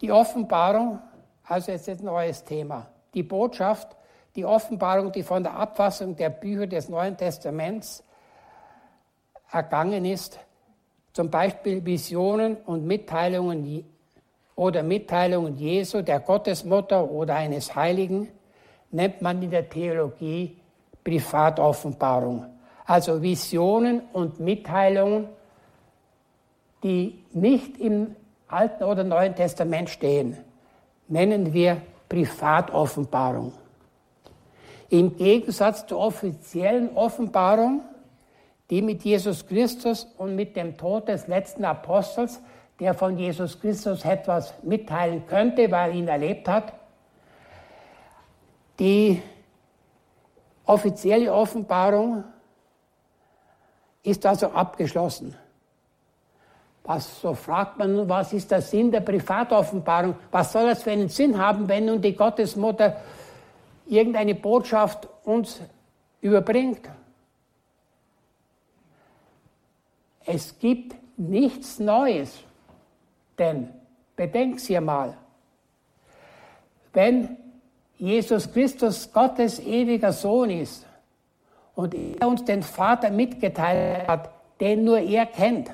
die 0.00 0.12
Offenbarung, 0.12 0.98
also 1.44 1.72
jetzt 1.72 1.88
ein 1.88 2.04
neues 2.04 2.44
Thema. 2.44 2.86
Die 3.14 3.22
Botschaft, 3.22 3.96
die 4.34 4.44
Offenbarung, 4.44 5.12
die 5.12 5.22
von 5.22 5.42
der 5.42 5.54
Abfassung 5.54 6.16
der 6.16 6.30
Bücher 6.30 6.66
des 6.66 6.88
Neuen 6.88 7.16
Testaments 7.16 8.04
ergangen 9.50 10.04
ist, 10.04 10.38
zum 11.12 11.30
Beispiel 11.30 11.84
Visionen 11.84 12.56
und 12.66 12.86
Mitteilungen 12.86 13.84
oder 14.54 14.82
Mitteilungen 14.82 15.56
Jesu, 15.56 16.02
der 16.02 16.20
Gottesmutter 16.20 17.10
oder 17.10 17.36
eines 17.36 17.74
Heiligen, 17.74 18.28
nennt 18.90 19.22
man 19.22 19.42
in 19.42 19.50
der 19.50 19.68
Theologie 19.68 20.58
Privatoffenbarung. 21.02 22.46
Also 22.84 23.22
Visionen 23.22 24.02
und 24.12 24.40
Mitteilungen, 24.40 25.28
die 26.82 27.24
nicht 27.32 27.78
im 27.78 28.14
Alten 28.48 28.84
oder 28.84 29.04
Neuen 29.04 29.34
Testament 29.34 29.90
stehen, 29.90 30.36
nennen 31.08 31.52
wir 31.52 31.80
Privatoffenbarung. 32.08 33.52
Im 34.88 35.16
Gegensatz 35.16 35.86
zur 35.86 35.98
offiziellen 35.98 36.96
Offenbarung 36.96 37.82
die 38.70 38.82
mit 38.82 39.04
Jesus 39.04 39.46
Christus 39.46 40.06
und 40.18 40.34
mit 40.34 40.56
dem 40.56 40.76
Tod 40.76 41.08
des 41.08 41.26
letzten 41.28 41.64
Apostels, 41.64 42.40
der 42.80 42.94
von 42.94 43.16
Jesus 43.16 43.60
Christus 43.60 44.04
etwas 44.04 44.54
mitteilen 44.62 45.26
könnte, 45.26 45.70
weil 45.70 45.90
er 45.90 45.96
ihn 45.96 46.08
erlebt 46.08 46.48
hat. 46.48 46.72
Die 48.78 49.22
offizielle 50.64 51.32
Offenbarung 51.32 52.24
ist 54.02 54.26
also 54.26 54.48
abgeschlossen. 54.48 55.34
Was, 56.86 57.20
so 57.20 57.34
fragt 57.34 57.78
man 57.78 58.08
was 58.08 58.32
ist 58.32 58.48
der 58.52 58.62
Sinn 58.62 58.92
der 58.92 59.00
Privatoffenbarung? 59.00 60.14
Was 60.30 60.52
soll 60.52 60.66
das 60.66 60.84
für 60.84 60.92
einen 60.92 61.08
Sinn 61.08 61.36
haben, 61.36 61.68
wenn 61.68 61.86
nun 61.86 62.00
die 62.00 62.14
Gottesmutter 62.14 62.96
irgendeine 63.86 64.36
Botschaft 64.36 65.08
uns 65.24 65.60
überbringt? 66.20 66.88
Es 70.24 70.56
gibt 70.60 70.94
nichts 71.16 71.80
Neues. 71.80 72.38
Denn 73.36 73.68
bedenkt 74.14 74.60
Sie 74.60 74.78
mal, 74.78 75.16
wenn 76.92 77.36
Jesus 77.98 78.52
Christus 78.52 79.12
Gottes 79.12 79.58
ewiger 79.58 80.12
Sohn 80.12 80.50
ist 80.50 80.86
und 81.74 81.94
er 81.94 82.28
uns 82.28 82.44
den 82.44 82.62
Vater 82.62 83.10
mitgeteilt 83.10 84.06
hat, 84.06 84.30
den 84.60 84.84
nur 84.84 84.98
er 84.98 85.26
kennt, 85.26 85.68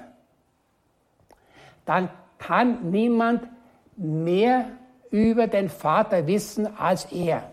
dann 1.85 2.09
kann 2.39 2.91
niemand 2.91 3.49
mehr 3.97 4.67
über 5.11 5.47
den 5.47 5.69
Vater 5.69 6.27
wissen 6.27 6.77
als 6.77 7.05
er. 7.13 7.51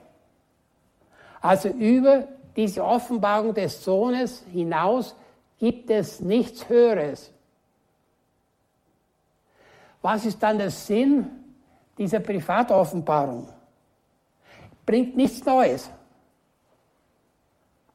Also 1.41 1.69
über 1.69 2.27
diese 2.55 2.83
Offenbarung 2.83 3.53
des 3.53 3.83
Sohnes 3.83 4.43
hinaus 4.51 5.15
gibt 5.59 5.89
es 5.89 6.19
nichts 6.19 6.67
Höheres. 6.67 7.31
Was 10.01 10.25
ist 10.25 10.41
dann 10.41 10.57
der 10.57 10.71
Sinn 10.71 11.29
dieser 11.97 12.21
Privatoffenbarung? 12.21 13.49
Bringt 14.85 15.15
nichts 15.15 15.45
Neues. 15.45 15.89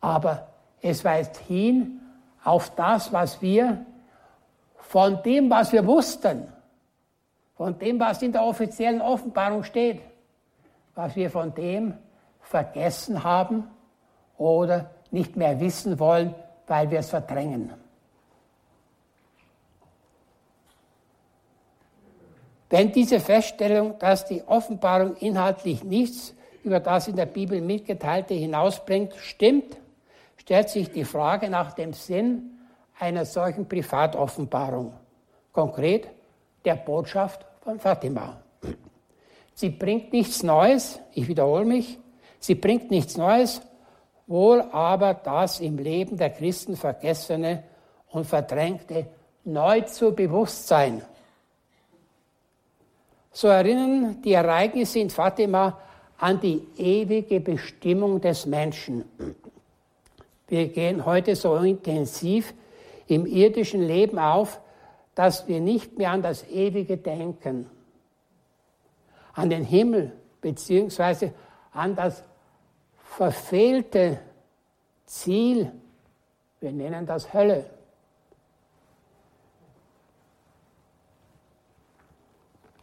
Aber 0.01 0.49
es 0.83 1.03
weist 1.03 1.39
hin 1.39 2.01
auf 2.45 2.75
das, 2.75 3.11
was 3.13 3.41
wir 3.41 3.87
von 4.95 5.21
dem, 5.25 5.51
was 5.51 5.73
wir 5.73 5.85
wussten, 5.85 6.47
von 7.57 7.77
dem, 7.81 7.99
was 7.99 8.23
in 8.23 8.31
der 8.31 8.45
offiziellen 8.45 9.01
Offenbarung 9.01 9.65
steht, 9.65 10.01
was 10.95 11.17
wir 11.17 11.31
von 11.31 11.53
dem 11.53 11.95
vergessen 12.41 13.25
haben 13.25 13.65
oder 14.39 14.93
nicht 15.11 15.35
mehr 15.35 15.59
wissen 15.59 15.99
wollen, 15.99 16.33
weil 16.69 16.93
wir 16.93 17.01
es 17.01 17.11
verdrängen. 17.11 17.73
Wenn 22.71 22.93
diese 22.93 23.19
Feststellung, 23.19 23.99
dass 23.99 24.27
die 24.27 24.45
Offenbarung 24.47 25.17
inhaltlich 25.17 25.83
nichts 25.83 26.37
über 26.63 26.79
das 26.79 27.09
in 27.09 27.17
der 27.17 27.27
Bibel 27.27 27.61
mitgeteilte 27.61 28.35
hinausbringt, 28.35 29.13
stimmt, 29.17 29.77
stellt 30.37 30.69
sich 30.69 30.93
die 30.93 31.05
Frage 31.05 31.51
nach 31.51 31.73
dem 31.73 31.95
Sinn 31.95 32.54
einer 32.99 33.25
solchen 33.25 33.69
Privatoffenbarung, 33.69 34.93
konkret 35.53 36.09
der 36.65 36.77
Botschaft 36.77 37.45
von 37.61 37.79
Fatima. 37.79 38.41
Sie 39.55 39.71
bringt 39.71 40.13
nichts 40.13 40.43
Neues, 40.43 40.99
ich 41.13 41.29
wiederhole 41.29 41.65
mich, 41.65 41.99
sie 42.39 42.55
bringt 42.55 42.91
nichts 42.91 43.17
Neues, 43.17 43.61
wohl 44.27 44.63
aber 44.73 45.15
das 45.15 45.61
im 45.61 45.79
Leben 45.79 46.17
der 46.17 46.31
Christen 46.31 46.77
Vergessene 46.77 47.65
und 48.11 48.27
Verdrängte 48.27 49.07
neu 49.45 49.83
zu 49.83 50.15
Bewusstsein. 50.15 51.03
So 53.33 53.49
erinnern 53.49 54.23
die 54.23 54.33
Ereignisse 54.33 55.01
in 55.01 55.11
Fatima 55.11 55.79
an 56.19 56.41
die 56.41 56.67
ewige 56.77 57.41
Bestimmung 57.41 58.21
des 58.21 58.47
Menschen. 58.47 59.05
Wir 60.47 60.69
gehen 60.69 61.05
heute 61.05 61.35
so 61.35 61.57
intensiv 61.57 62.55
im 63.07 63.27
irdischen 63.27 63.83
Leben 63.83 64.19
auf, 64.19 64.61
dass 65.15 65.47
wir 65.47 65.61
nicht 65.61 65.99
mehr 65.99 66.11
an 66.11 66.23
das 66.23 66.49
Ewige 66.49 66.97
denken, 66.97 67.71
an 69.33 69.51
den 69.51 69.65
Himmel 69.65 70.13
beziehungsweise 70.41 71.33
an 71.73 71.95
das 71.97 72.23
verfehlte 72.97 74.19
Ziel, 75.07 75.71
wir 76.61 76.73
nennen 76.73 77.07
das 77.07 77.33
Hölle. 77.33 77.71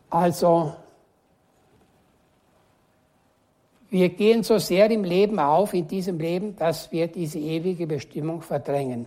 Also, 0.09 0.76
wir 3.89 4.09
gehen 4.09 4.43
so 4.43 4.57
sehr 4.57 4.89
im 4.91 5.03
Leben 5.03 5.39
auf, 5.39 5.74
in 5.74 5.88
diesem 5.88 6.19
Leben, 6.19 6.55
dass 6.55 6.91
wir 6.91 7.07
diese 7.07 7.39
ewige 7.39 7.88
Bestimmung 7.88 8.41
verdrängen. 8.41 9.05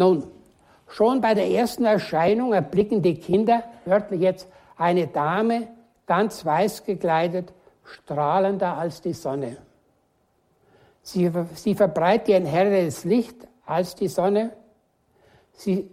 Nun, 0.00 0.26
schon 0.88 1.20
bei 1.20 1.34
der 1.34 1.50
ersten 1.50 1.84
Erscheinung 1.84 2.54
erblicken 2.54 3.02
die 3.02 3.16
Kinder, 3.16 3.64
wörtlich 3.84 4.22
jetzt, 4.22 4.48
eine 4.78 5.08
Dame, 5.08 5.68
ganz 6.06 6.42
weiß 6.42 6.84
gekleidet, 6.84 7.52
strahlender 7.84 8.78
als 8.78 9.02
die 9.02 9.12
Sonne. 9.12 9.58
Sie, 11.02 11.30
sie 11.54 11.74
verbreitet 11.74 12.34
ein 12.34 12.46
helleres 12.46 13.04
Licht 13.04 13.46
als 13.66 13.94
die 13.94 14.08
Sonne. 14.08 14.56
Sie, 15.52 15.90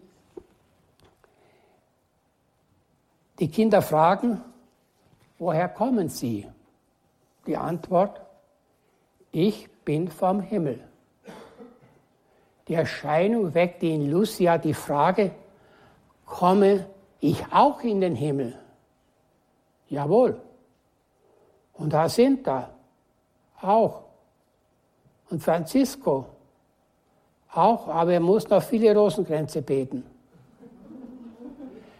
die 3.39 3.51
Kinder 3.51 3.81
fragen, 3.81 4.41
woher 5.37 5.67
kommen 5.67 6.07
Sie? 6.07 6.47
Die 7.45 7.57
Antwort, 7.57 8.21
ich 9.33 9.69
bin 9.83 10.07
vom 10.07 10.39
Himmel. 10.39 10.86
Die 12.68 12.74
Erscheinung 12.74 13.53
weckte 13.53 13.86
in 13.86 14.11
Lucia 14.11 14.57
die 14.57 14.74
Frage, 14.74 15.32
komme 16.26 16.86
ich 17.20 17.43
auch 17.51 17.82
in 17.82 18.01
den 18.01 18.15
Himmel. 18.15 18.57
Jawohl. 19.89 20.39
Und 21.74 21.93
da 21.93 22.09
sind 22.09 22.45
da 22.45 22.70
auch. 23.61 24.03
Und 25.30 25.43
Francisco 25.43 26.26
auch, 27.53 27.88
aber 27.88 28.13
er 28.13 28.20
muss 28.20 28.49
noch 28.49 28.61
viele 28.61 28.95
Rosenkränze 28.95 29.61
beten. 29.61 30.03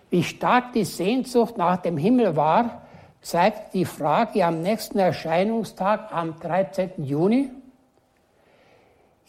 Wie 0.10 0.24
stark 0.24 0.74
die 0.74 0.86
Sehnsucht 0.86 1.58
nach 1.58 1.78
dem 1.78 1.98
Himmel 1.98 2.36
war, 2.36 2.84
zeigt 3.22 3.74
die 3.74 3.86
Frage 3.86 4.46
am 4.46 4.62
nächsten 4.62 5.00
Erscheinungstag 5.00 6.12
am 6.12 6.40
13. 6.40 7.04
Juni. 7.04 7.50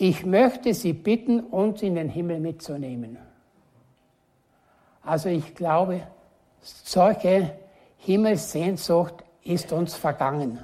Ich 0.01 0.25
möchte 0.25 0.73
Sie 0.75 0.93
bitten, 0.93 1.41
uns 1.41 1.83
in 1.83 1.97
den 1.97 2.09
Himmel 2.09 2.39
mitzunehmen. 2.39 3.19
Also 5.03 5.29
ich 5.29 5.57
glaube, 5.57 6.07
solche 6.61 7.59
Himmelssehnsucht 7.99 9.25
ist 9.43 9.73
uns 9.73 9.97
vergangen. 9.97 10.61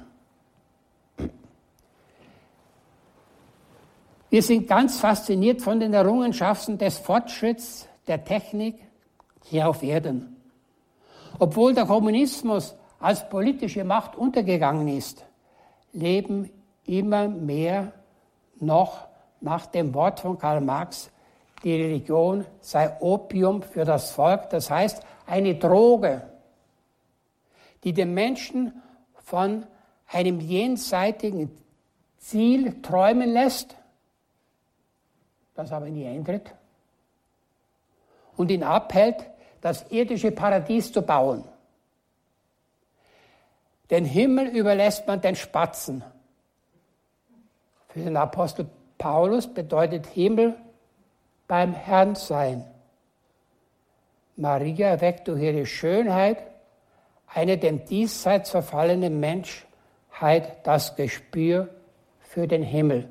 Wir 4.29 4.41
sind 4.41 4.67
ganz 4.67 4.99
fasziniert 4.99 5.61
von 5.61 5.81
den 5.81 5.93
Errungenschaften 5.93 6.77
des 6.77 6.97
Fortschritts 6.97 7.89
der 8.07 8.23
Technik 8.23 8.75
hier 9.43 9.67
auf 9.67 9.83
Erden. 9.83 10.37
Obwohl 11.39 11.73
der 11.73 11.85
Kommunismus 11.85 12.75
als 12.99 13.27
politische 13.29 13.83
Macht 13.83 14.15
untergegangen 14.15 14.87
ist, 14.87 15.25
leben 15.91 16.49
immer 16.85 17.27
mehr 17.27 17.91
noch 18.59 19.07
nach 19.45 19.67
dem 19.67 19.93
Wort 19.93 20.19
von 20.19 20.39
Karl 20.39 20.59
Marx, 20.59 21.11
die 21.63 21.79
Religion 21.79 22.45
sei 22.61 22.97
Opium 22.99 23.61
für 23.61 23.85
das 23.85 24.11
Volk, 24.11 24.49
das 24.49 24.71
heißt 24.71 25.03
eine 25.27 25.55
Droge, 25.55 26.27
die 27.83 27.93
den 27.93 28.15
Menschen 28.15 28.81
von 29.23 29.65
einem 30.07 30.39
jenseitigen 30.39 31.55
Ziel 32.17 32.81
träumen 32.81 33.29
lässt, 33.29 33.75
das 35.53 35.71
aber 35.71 35.89
nie 35.89 36.07
eintritt, 36.07 36.51
und 38.35 38.49
ihn 38.49 38.63
abhält, 38.63 39.29
das 39.61 39.89
irdische 39.91 40.31
Paradies 40.31 40.91
zu 40.91 41.03
bauen. 41.03 41.43
Den 43.91 44.05
Himmel 44.05 44.47
überlässt 44.47 45.05
man 45.05 45.21
den 45.21 45.35
Spatzen. 45.35 46.03
Für 47.89 47.99
den 47.99 48.17
Apostel 48.17 48.67
Paulus 48.97 49.47
bedeutet 49.47 50.07
Himmel 50.07 50.55
beim 51.47 51.73
Herrn 51.73 52.15
sein. 52.15 52.65
Maria 54.35 54.87
erweckt 54.87 55.27
durch 55.27 55.41
ihre 55.41 55.65
Schönheit 55.65 56.37
eine 57.27 57.57
dem 57.57 57.85
diesseits 57.85 58.49
verfallenen 58.49 59.19
Menschheit 59.19 60.65
das 60.65 60.95
Gespür 60.95 61.69
für 62.19 62.47
den 62.47 62.63
Himmel. 62.63 63.09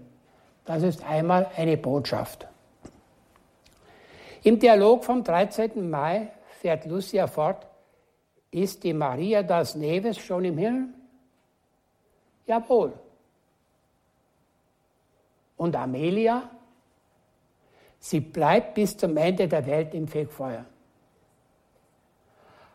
Das 0.64 0.82
ist 0.82 1.04
einmal 1.04 1.50
eine 1.56 1.76
Botschaft. 1.76 2.46
Im 4.42 4.58
Dialog 4.58 5.04
vom 5.04 5.24
13. 5.24 5.88
Mai 5.88 6.28
fährt 6.60 6.86
Lucia 6.86 7.26
fort, 7.26 7.66
ist 8.50 8.84
die 8.84 8.92
Maria 8.92 9.42
das 9.42 9.74
Neves 9.74 10.18
schon 10.18 10.44
im 10.44 10.58
Himmel? 10.58 10.88
Jawohl. 12.46 12.92
Und 15.64 15.76
Amelia? 15.76 16.42
Sie 17.98 18.20
bleibt 18.20 18.74
bis 18.74 18.98
zum 18.98 19.16
Ende 19.16 19.48
der 19.48 19.64
Welt 19.64 19.94
im 19.94 20.06
Fegfeuer. 20.06 20.66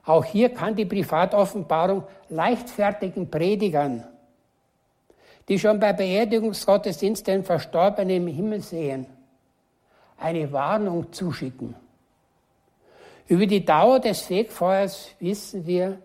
Auch 0.05 0.25
hier 0.25 0.49
kann 0.49 0.75
die 0.75 0.85
Privatoffenbarung 0.85 2.03
leichtfertigen 2.29 3.29
Predigern, 3.29 4.07
die 5.47 5.59
schon 5.59 5.79
bei 5.79 5.93
Beerdigungsgottesdiensten 5.93 7.31
den 7.31 7.43
Verstorbenen 7.43 8.27
im 8.27 8.27
Himmel 8.27 8.61
sehen, 8.61 9.05
eine 10.17 10.51
Warnung 10.51 11.13
zuschicken. 11.13 11.75
Über 13.27 13.45
die 13.45 13.63
Dauer 13.63 13.99
des 13.99 14.21
Fegfeuers 14.21 15.11
wissen 15.19 15.67
wir, 15.67 15.99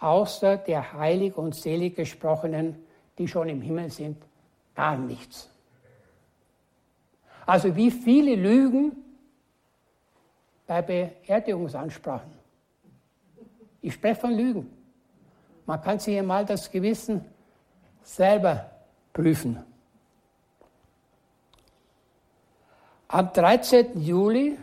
außer 0.00 0.56
der 0.56 0.92
heilig 0.92 1.36
und 1.36 1.54
selig 1.54 1.94
gesprochenen, 1.94 2.84
die 3.16 3.28
schon 3.28 3.48
im 3.48 3.62
Himmel 3.62 3.92
sind, 3.92 4.16
gar 4.74 4.96
nichts. 4.96 5.50
Also 7.46 7.74
wie 7.76 7.92
viele 7.92 8.34
Lügen 8.34 8.92
bei 10.66 10.82
Beerdigungsansprachen. 10.82 12.32
Ich 13.80 13.94
spreche 13.94 14.20
von 14.20 14.32
Lügen. 14.32 14.76
Man 15.64 15.80
kann 15.80 16.00
sich 16.00 16.18
einmal 16.18 16.44
das 16.44 16.70
Gewissen 16.70 17.24
selber 18.02 18.70
prüfen. 19.12 19.62
Am 23.08 23.32
13. 23.32 24.00
Juli 24.00 24.58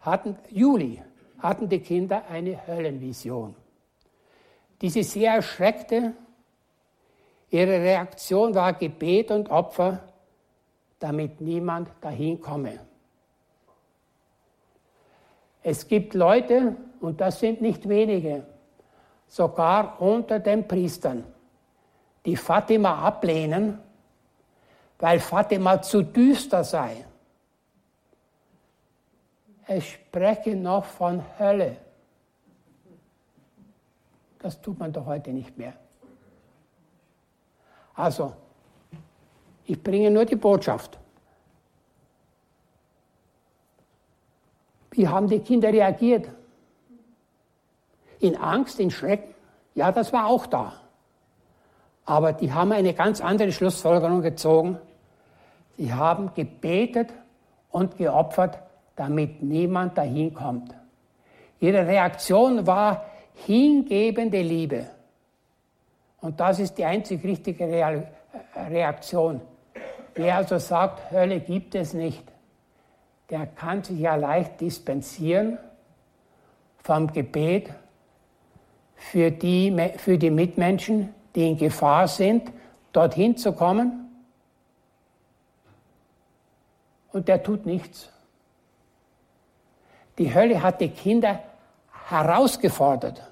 hatten, 0.00 0.36
Juli 0.50 1.02
hatten 1.38 1.68
die 1.68 1.80
Kinder 1.80 2.24
eine 2.28 2.66
Höllenvision, 2.66 3.54
die 4.80 4.88
sie 4.88 5.02
sehr 5.02 5.34
erschreckte. 5.34 6.14
Ihre 7.50 7.72
Reaktion 7.80 8.54
war 8.54 8.72
Gebet 8.72 9.30
und 9.30 9.50
Opfer 9.50 10.09
damit 11.00 11.40
niemand 11.40 11.90
dahin 12.00 12.40
komme. 12.40 12.78
Es 15.62 15.88
gibt 15.88 16.14
Leute, 16.14 16.76
und 17.00 17.20
das 17.20 17.40
sind 17.40 17.60
nicht 17.60 17.88
wenige, 17.88 18.46
sogar 19.26 20.00
unter 20.00 20.38
den 20.38 20.68
Priestern, 20.68 21.24
die 22.24 22.36
Fatima 22.36 23.06
ablehnen, 23.06 23.78
weil 24.98 25.18
Fatima 25.18 25.80
zu 25.82 26.02
düster 26.02 26.62
sei. 26.62 27.04
Es 29.66 29.84
spreche 29.84 30.54
noch 30.54 30.84
von 30.84 31.22
Hölle. 31.38 31.76
Das 34.38 34.60
tut 34.60 34.78
man 34.78 34.92
doch 34.92 35.06
heute 35.06 35.32
nicht 35.32 35.56
mehr. 35.56 35.74
Also, 37.94 38.34
ich 39.70 39.80
bringe 39.80 40.10
nur 40.10 40.24
die 40.24 40.34
Botschaft. 40.34 40.98
Wie 44.90 45.06
haben 45.06 45.28
die 45.28 45.38
Kinder 45.38 45.72
reagiert? 45.72 46.28
In 48.18 48.36
Angst, 48.36 48.80
in 48.80 48.90
Schrecken? 48.90 49.32
Ja, 49.76 49.92
das 49.92 50.12
war 50.12 50.26
auch 50.26 50.46
da. 50.46 50.72
Aber 52.04 52.32
die 52.32 52.52
haben 52.52 52.72
eine 52.72 52.94
ganz 52.94 53.20
andere 53.20 53.52
Schlussfolgerung 53.52 54.22
gezogen. 54.22 54.76
Sie 55.76 55.94
haben 55.94 56.34
gebetet 56.34 57.10
und 57.70 57.96
geopfert, 57.96 58.58
damit 58.96 59.40
niemand 59.40 59.96
dahin 59.96 60.34
kommt. 60.34 60.74
Ihre 61.60 61.86
Reaktion 61.86 62.66
war 62.66 63.04
hingebende 63.46 64.42
Liebe. 64.42 64.90
Und 66.20 66.40
das 66.40 66.58
ist 66.58 66.76
die 66.76 66.84
einzig 66.84 67.22
richtige 67.22 68.04
Reaktion. 68.56 69.40
Wer 70.14 70.36
also 70.36 70.58
sagt, 70.58 71.10
Hölle 71.10 71.40
gibt 71.40 71.74
es 71.74 71.94
nicht, 71.94 72.22
der 73.30 73.46
kann 73.46 73.82
sich 73.82 74.00
ja 74.00 74.16
leicht 74.16 74.60
dispensieren 74.60 75.58
vom 76.82 77.12
Gebet 77.12 77.70
für 78.96 79.30
die, 79.30 79.74
für 79.96 80.18
die 80.18 80.30
Mitmenschen, 80.30 81.14
die 81.34 81.48
in 81.48 81.56
Gefahr 81.56 82.08
sind, 82.08 82.50
dorthin 82.92 83.36
zu 83.36 83.52
kommen. 83.52 84.10
Und 87.12 87.28
der 87.28 87.42
tut 87.42 87.66
nichts. 87.66 88.10
Die 90.18 90.34
Hölle 90.34 90.62
hat 90.62 90.80
die 90.80 90.90
Kinder 90.90 91.40
herausgefordert. 92.08 93.22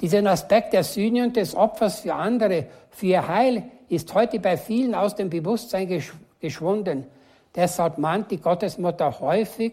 Diesen 0.00 0.26
Aspekt 0.26 0.72
der 0.72 0.84
Sühne 0.84 1.24
und 1.24 1.36
des 1.36 1.54
Opfers 1.54 2.00
für 2.00 2.14
andere, 2.14 2.66
für 2.90 3.06
ihr 3.06 3.28
Heil, 3.28 3.64
ist 3.88 4.14
heute 4.14 4.40
bei 4.40 4.56
vielen 4.56 4.94
aus 4.94 5.14
dem 5.14 5.30
Bewusstsein 5.30 6.02
geschwunden. 6.40 7.06
Deshalb 7.54 7.98
mahnt 7.98 8.30
die 8.30 8.40
Gottesmutter 8.40 9.20
häufig 9.20 9.72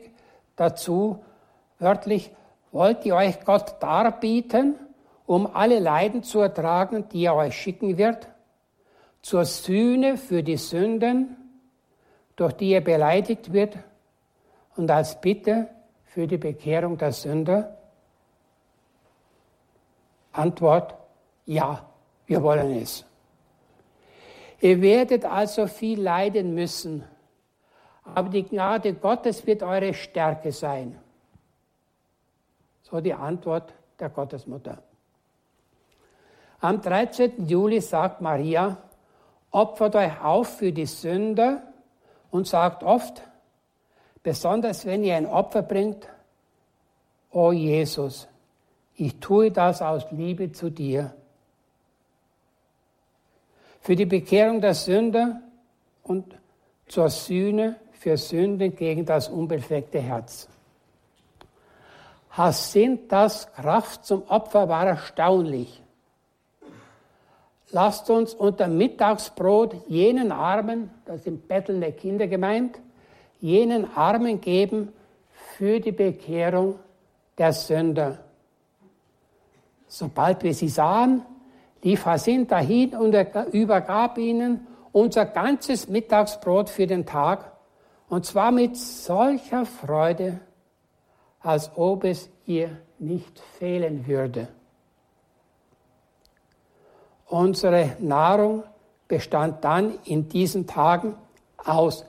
dazu, 0.55 1.23
wörtlich, 1.79 2.31
wollt 2.71 3.05
ihr 3.05 3.15
euch 3.15 3.43
Gott 3.45 3.75
darbieten, 3.79 4.75
um 5.25 5.47
alle 5.53 5.79
Leiden 5.79 6.23
zu 6.23 6.39
ertragen, 6.39 7.07
die 7.09 7.25
er 7.25 7.35
euch 7.35 7.55
schicken 7.55 7.97
wird, 7.97 8.27
zur 9.21 9.45
Sühne 9.45 10.17
für 10.17 10.43
die 10.43 10.57
Sünden, 10.57 11.35
durch 12.35 12.53
die 12.53 12.71
er 12.71 12.81
beleidigt 12.81 13.53
wird, 13.53 13.77
und 14.75 14.91
als 14.91 15.19
Bitte 15.21 15.69
für 16.03 16.27
die 16.27 16.37
Bekehrung 16.37 16.97
der 16.97 17.13
Sünder? 17.13 17.77
Antwort, 20.33 20.95
ja, 21.45 21.85
wir 22.25 22.43
wollen 22.43 22.81
es. 22.81 23.05
Ihr 24.61 24.81
werdet 24.81 25.25
also 25.25 25.67
viel 25.67 26.01
leiden 26.01 26.53
müssen, 26.53 27.03
aber 28.13 28.29
die 28.29 28.43
Gnade 28.43 28.93
Gottes 28.93 29.45
wird 29.45 29.63
eure 29.63 29.93
Stärke 29.93 30.51
sein. 30.51 30.97
So 32.83 33.01
die 33.01 33.13
Antwort 33.13 33.73
der 33.99 34.09
Gottesmutter. 34.09 34.77
Am 36.61 36.81
13. 36.81 37.47
Juli 37.47 37.81
sagt 37.81 38.21
Maria, 38.21 38.77
opfert 39.51 39.95
euch 39.95 40.21
auf 40.21 40.57
für 40.57 40.71
die 40.71 40.85
Sünder 40.85 41.63
und 42.31 42.47
sagt 42.47 42.83
oft, 42.83 43.21
besonders 44.23 44.85
wenn 44.85 45.03
ihr 45.03 45.15
ein 45.15 45.25
Opfer 45.25 45.61
bringt, 45.61 46.07
O 47.31 47.51
Jesus, 47.51 48.27
ich 48.95 49.19
tue 49.19 49.51
das 49.51 49.81
aus 49.81 50.05
Liebe 50.11 50.53
zu 50.53 50.69
dir. 50.69 51.13
Für 53.85 53.95
die 53.95 54.07
Bekehrung 54.07 54.61
der 54.61 54.73
Sünder 54.73 55.41
und 56.01 56.35
zur 56.87 57.07
Sühne 57.07 57.75
für 57.91 58.17
Sünden 58.17 58.75
gegen 58.75 59.05
das 59.05 59.29
unbefleckte 59.29 60.01
Herz. 60.01 60.49
das 63.09 63.53
Kraft 63.53 64.03
zum 64.03 64.23
Opfer 64.27 64.69
war 64.69 64.87
erstaunlich. 64.87 65.83
Lasst 67.69 68.09
uns 68.09 68.33
unter 68.33 68.69
Mittagsbrot 68.69 69.75
jenen 69.87 70.31
Armen, 70.31 70.89
das 71.05 71.23
sind 71.23 71.47
bettelnde 71.47 71.91
Kinder 71.91 72.25
gemeint, 72.25 72.79
jenen 73.39 73.95
Armen 73.95 74.41
geben 74.41 74.93
für 75.57 75.79
die 75.79 75.91
Bekehrung 75.91 76.79
der 77.37 77.53
Sünder. 77.53 78.17
Sobald 79.87 80.41
wir 80.41 80.55
sie 80.55 80.69
sahen, 80.69 81.21
lief 81.85 82.03
Hasin 82.03 82.47
dahin 82.47 82.95
und 82.95 83.13
übergab 83.53 84.17
ihnen 84.17 84.65
unser 84.91 85.25
ganzes 85.25 85.87
Mittagsbrot 85.87 86.67
für 86.67 86.87
den 86.87 87.05
Tag, 87.05 87.51
und 88.09 88.25
zwar 88.25 88.51
mit 88.51 88.75
solcher 88.75 89.67
Freude, 89.67 90.39
als 91.41 91.71
ob 91.75 92.03
es 92.03 92.27
ihr 92.47 92.75
nicht 92.97 93.39
fehlen 93.59 94.07
würde. 94.07 94.47
Unsere 97.27 97.95
Nahrung 97.99 98.63
bestand 99.07 99.63
dann 99.63 99.99
in 100.05 100.27
diesen 100.27 100.65
Tagen 100.65 101.15
aus 101.57 102.03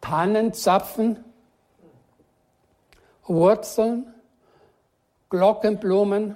Tannenzapfen, 0.00 1.24
Wurzeln, 3.26 4.12
Glockenblumen, 5.28 6.34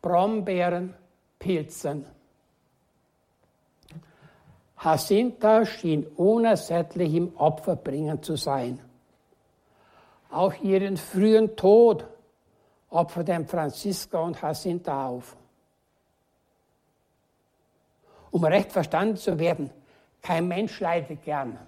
Brombeeren, 0.00 0.94
Pilzen. 1.40 2.11
Jacinta 4.84 5.64
schien 5.64 6.06
unersättlich 6.16 7.14
im 7.14 7.36
Opferbringen 7.36 8.22
zu 8.22 8.36
sein. 8.36 8.80
Auch 10.30 10.54
ihren 10.62 10.96
frühen 10.96 11.54
Tod 11.56 12.06
opferten 12.90 13.46
Franziska 13.46 14.18
und 14.18 14.40
Jacinta 14.40 15.06
auf. 15.06 15.36
Um 18.30 18.44
recht 18.44 18.72
verstanden 18.72 19.16
zu 19.16 19.38
werden, 19.38 19.70
kein 20.20 20.48
Mensch 20.48 20.80
leidet 20.80 21.22
gern. 21.22 21.58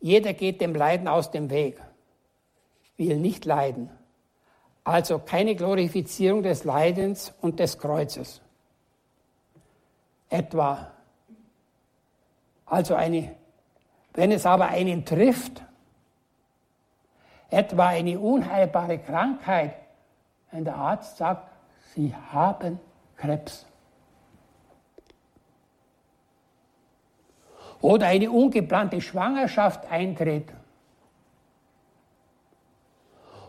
Jeder 0.00 0.32
geht 0.32 0.60
dem 0.60 0.74
Leiden 0.74 1.08
aus 1.08 1.30
dem 1.30 1.50
Weg, 1.50 1.80
will 2.96 3.18
nicht 3.18 3.44
leiden. 3.44 3.90
Also 4.84 5.18
keine 5.18 5.54
Glorifizierung 5.54 6.42
des 6.42 6.64
Leidens 6.64 7.32
und 7.40 7.60
des 7.60 7.78
Kreuzes. 7.78 8.40
Etwa. 10.28 10.92
Also 12.72 12.94
eine, 12.94 13.36
wenn 14.14 14.32
es 14.32 14.46
aber 14.46 14.68
einen 14.68 15.04
trifft, 15.04 15.62
etwa 17.50 17.88
eine 17.88 18.18
unheilbare 18.18 18.98
Krankheit, 18.98 19.74
wenn 20.50 20.64
der 20.64 20.76
Arzt 20.76 21.18
sagt, 21.18 21.50
Sie 21.94 22.14
haben 22.32 22.80
Krebs. 23.18 23.66
Oder 27.82 28.06
eine 28.06 28.30
ungeplante 28.30 29.02
Schwangerschaft 29.02 29.84
eintritt 29.92 30.48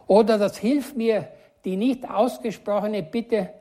oder 0.05 0.37
das 0.37 0.57
hilft 0.57 0.97
mir, 0.97 1.29
die 1.63 1.77
nicht 1.77 2.09
ausgesprochene 2.09 3.03
Bitte, 3.03 3.53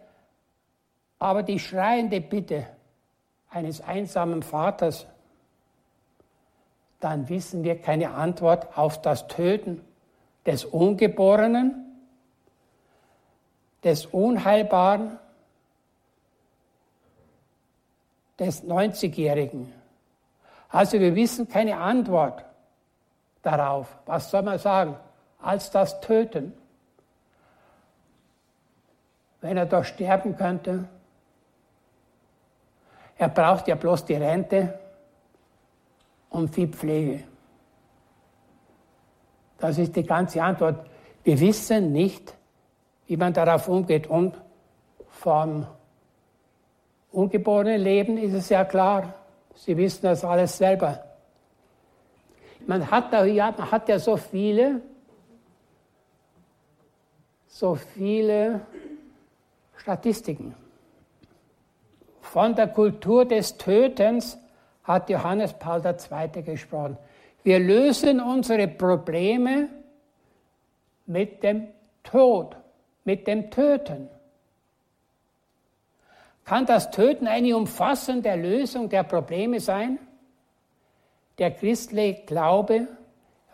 aber 1.21 1.45
die 1.45 1.61
schreiende 1.61 2.21
Bitte 2.21 2.67
eines 3.49 3.81
einsamen 3.81 4.43
Vaters. 4.43 5.07
Dann 7.03 7.29
wissen 7.29 7.65
wir 7.65 7.79
keine 7.79 8.15
Antwort 8.15 8.79
auf 8.79 9.03
das 9.03 9.29
Töten 9.29 9.85
des 10.47 10.65
Ungeborenen, 10.65 11.85
des 13.85 14.07
Unheilbaren, 14.07 15.19
des 18.39 18.65
90-Jährigen. 18.65 19.71
Also 20.71 20.99
wir 20.99 21.15
wissen 21.15 21.47
keine 21.49 21.77
Antwort 21.77 22.45
darauf. 23.43 23.95
Was 24.07 24.31
soll 24.31 24.43
man 24.43 24.59
sagen? 24.59 24.97
als 25.43 25.71
das 25.71 26.01
Töten. 26.01 26.55
Wenn 29.41 29.57
er 29.57 29.67
doch 29.67 29.85
sterben 29.85 30.37
könnte, 30.37 30.89
er 33.19 33.29
braucht 33.29 33.69
ja 33.69 33.75
bloß 33.75 34.05
die 34.05 34.15
Rente 34.15 34.79
und 36.33 36.55
viel 36.55 36.69
Pflege. 36.69 37.23
Das 39.59 39.79
ist 39.79 39.95
die 39.95 40.03
ganze 40.03 40.43
Antwort. 40.43 40.87
Wir 41.23 41.39
wissen 41.39 41.93
nicht, 41.93 42.35
wie 43.07 43.17
man 43.17 43.33
darauf 43.33 43.69
umgeht. 43.69 44.09
Und 44.09 44.35
vom 45.09 45.67
ungeborenen 47.13 47.81
Leben 47.81 48.19
ist 48.19 48.35
es 48.35 48.49
ja 48.49 48.65
klar, 48.65 49.15
Sie 49.55 49.77
wissen 49.77 50.03
das 50.03 50.25
alles 50.25 50.57
selber. 50.57 51.05
Man 52.67 52.91
hat, 52.91 53.13
ja, 53.27 53.55
man 53.57 53.71
hat 53.71 53.89
ja 53.89 53.99
so 53.99 54.17
viele, 54.17 54.81
so 57.47 57.75
viele 57.75 58.63
Statistiken. 59.77 60.55
Von 62.21 62.55
der 62.55 62.69
Kultur 62.69 63.25
des 63.27 63.59
Tötens 63.59 64.39
hat 64.85 65.09
Johannes 65.09 65.53
Paul 65.55 65.83
II. 65.85 66.43
gesprochen. 66.43 66.97
Wir 67.43 67.59
lösen 67.59 68.21
unsere 68.21 68.69
Probleme 68.69 69.69
mit 71.07 71.43
dem 71.43 71.69
Tod, 72.03 72.57
mit 73.05 73.27
dem 73.27 73.51
Töten. 73.51 74.09
Kann 76.45 76.67
das 76.67 76.91
Töten 76.91 77.27
eine 77.27 77.57
umfassende 77.57 78.35
Lösung 78.35 78.89
der 78.89 79.05
Probleme 79.05 79.61
sein? 79.61 79.99
Der 81.39 81.53
christliche 81.53 82.25
Glaube 82.27 82.89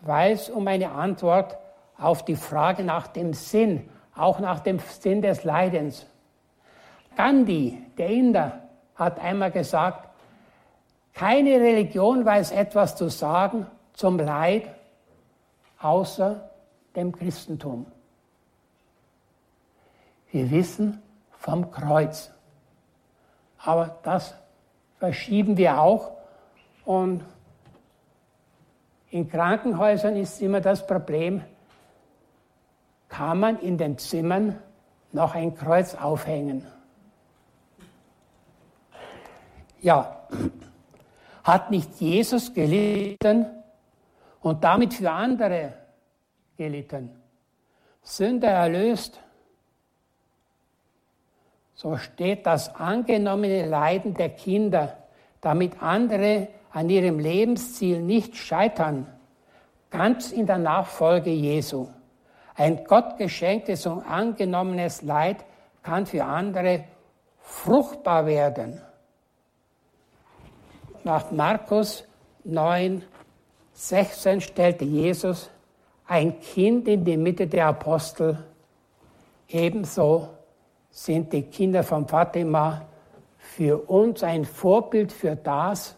weiß 0.00 0.50
um 0.50 0.66
eine 0.66 0.90
Antwort 0.92 1.56
auf 1.96 2.24
die 2.24 2.36
Frage 2.36 2.84
nach 2.84 3.08
dem 3.08 3.34
Sinn, 3.34 3.88
auch 4.14 4.38
nach 4.38 4.60
dem 4.60 4.78
Sinn 4.78 5.22
des 5.22 5.44
Leidens. 5.44 6.06
Gandhi, 7.16 7.78
der 7.96 8.08
Inder, 8.08 8.62
hat 8.94 9.20
einmal 9.20 9.50
gesagt, 9.50 10.07
keine 11.14 11.60
Religion 11.60 12.24
weiß 12.24 12.52
etwas 12.52 12.96
zu 12.96 13.08
sagen 13.08 13.66
zum 13.92 14.18
Leid 14.18 14.74
außer 15.80 16.50
dem 16.94 17.12
Christentum. 17.12 17.86
Wir 20.30 20.50
wissen 20.50 21.02
vom 21.38 21.70
Kreuz. 21.70 22.30
Aber 23.58 23.98
das 24.02 24.34
verschieben 24.98 25.56
wir 25.56 25.80
auch. 25.80 26.12
Und 26.84 27.24
in 29.10 29.28
Krankenhäusern 29.28 30.16
ist 30.16 30.40
immer 30.42 30.60
das 30.60 30.86
Problem, 30.86 31.42
kann 33.08 33.40
man 33.40 33.58
in 33.60 33.78
den 33.78 33.98
Zimmern 33.98 34.58
noch 35.12 35.34
ein 35.34 35.54
Kreuz 35.54 35.94
aufhängen. 35.94 36.66
Ja, 39.80 40.26
hat 41.48 41.70
nicht 41.70 41.98
Jesus 41.98 42.52
gelitten 42.52 43.46
und 44.42 44.62
damit 44.62 44.92
für 44.92 45.10
andere 45.10 45.72
gelitten, 46.58 47.10
Sünder 48.02 48.50
erlöst, 48.50 49.18
so 51.74 51.96
steht 51.96 52.44
das 52.44 52.74
angenommene 52.74 53.64
Leiden 53.64 54.12
der 54.12 54.28
Kinder, 54.28 54.98
damit 55.40 55.82
andere 55.82 56.48
an 56.70 56.90
ihrem 56.90 57.18
Lebensziel 57.18 58.02
nicht 58.02 58.36
scheitern, 58.36 59.06
ganz 59.88 60.32
in 60.32 60.44
der 60.44 60.58
Nachfolge 60.58 61.30
Jesu. 61.30 61.88
Ein 62.56 62.84
Gott 62.84 63.16
geschenktes 63.16 63.86
und 63.86 64.02
angenommenes 64.02 65.00
Leid 65.00 65.46
kann 65.82 66.04
für 66.04 66.24
andere 66.24 66.84
fruchtbar 67.40 68.26
werden. 68.26 68.82
Nach 71.04 71.30
Markus 71.30 72.04
9, 72.44 73.02
16 73.72 74.40
stellte 74.40 74.84
Jesus 74.84 75.50
ein 76.06 76.40
Kind 76.40 76.88
in 76.88 77.04
die 77.04 77.16
Mitte 77.16 77.46
der 77.46 77.66
Apostel. 77.68 78.38
Ebenso 79.48 80.28
sind 80.90 81.32
die 81.32 81.42
Kinder 81.42 81.84
von 81.84 82.08
Fatima 82.08 82.82
für 83.38 83.88
uns 83.88 84.22
ein 84.22 84.44
Vorbild 84.44 85.12
für 85.12 85.36
das, 85.36 85.96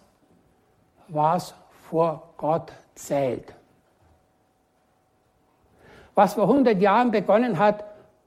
was 1.08 1.54
vor 1.88 2.34
Gott 2.36 2.72
zählt. 2.94 3.54
Was 6.14 6.34
vor 6.34 6.44
100 6.44 6.80
Jahren 6.80 7.10
begonnen 7.10 7.58
hat, 7.58 7.84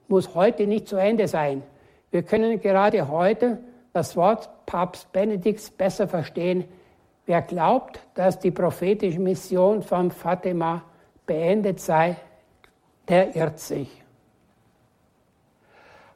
muss 0.08 0.34
heute 0.34 0.66
nicht 0.66 0.88
zu 0.88 0.96
Ende 0.96 1.28
sein. 1.28 1.62
Wir 2.10 2.22
können 2.22 2.60
gerade 2.60 3.08
heute 3.08 3.58
das 3.94 4.16
Wort 4.16 4.50
Papst 4.66 5.10
Benedikts 5.12 5.70
besser 5.70 6.08
verstehen. 6.08 6.64
Wer 7.26 7.40
glaubt, 7.40 8.00
dass 8.14 8.38
die 8.38 8.50
prophetische 8.50 9.20
Mission 9.20 9.82
von 9.82 10.10
Fatima 10.10 10.82
beendet 11.26 11.80
sei, 11.80 12.16
der 13.08 13.34
irrt 13.36 13.60
sich. 13.60 14.02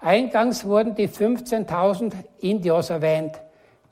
Eingangs 0.01 0.64
wurden 0.64 0.97
die 0.97 1.09
15.000 1.09 2.14
Indios 2.41 2.91
erwähnt, 2.91 3.41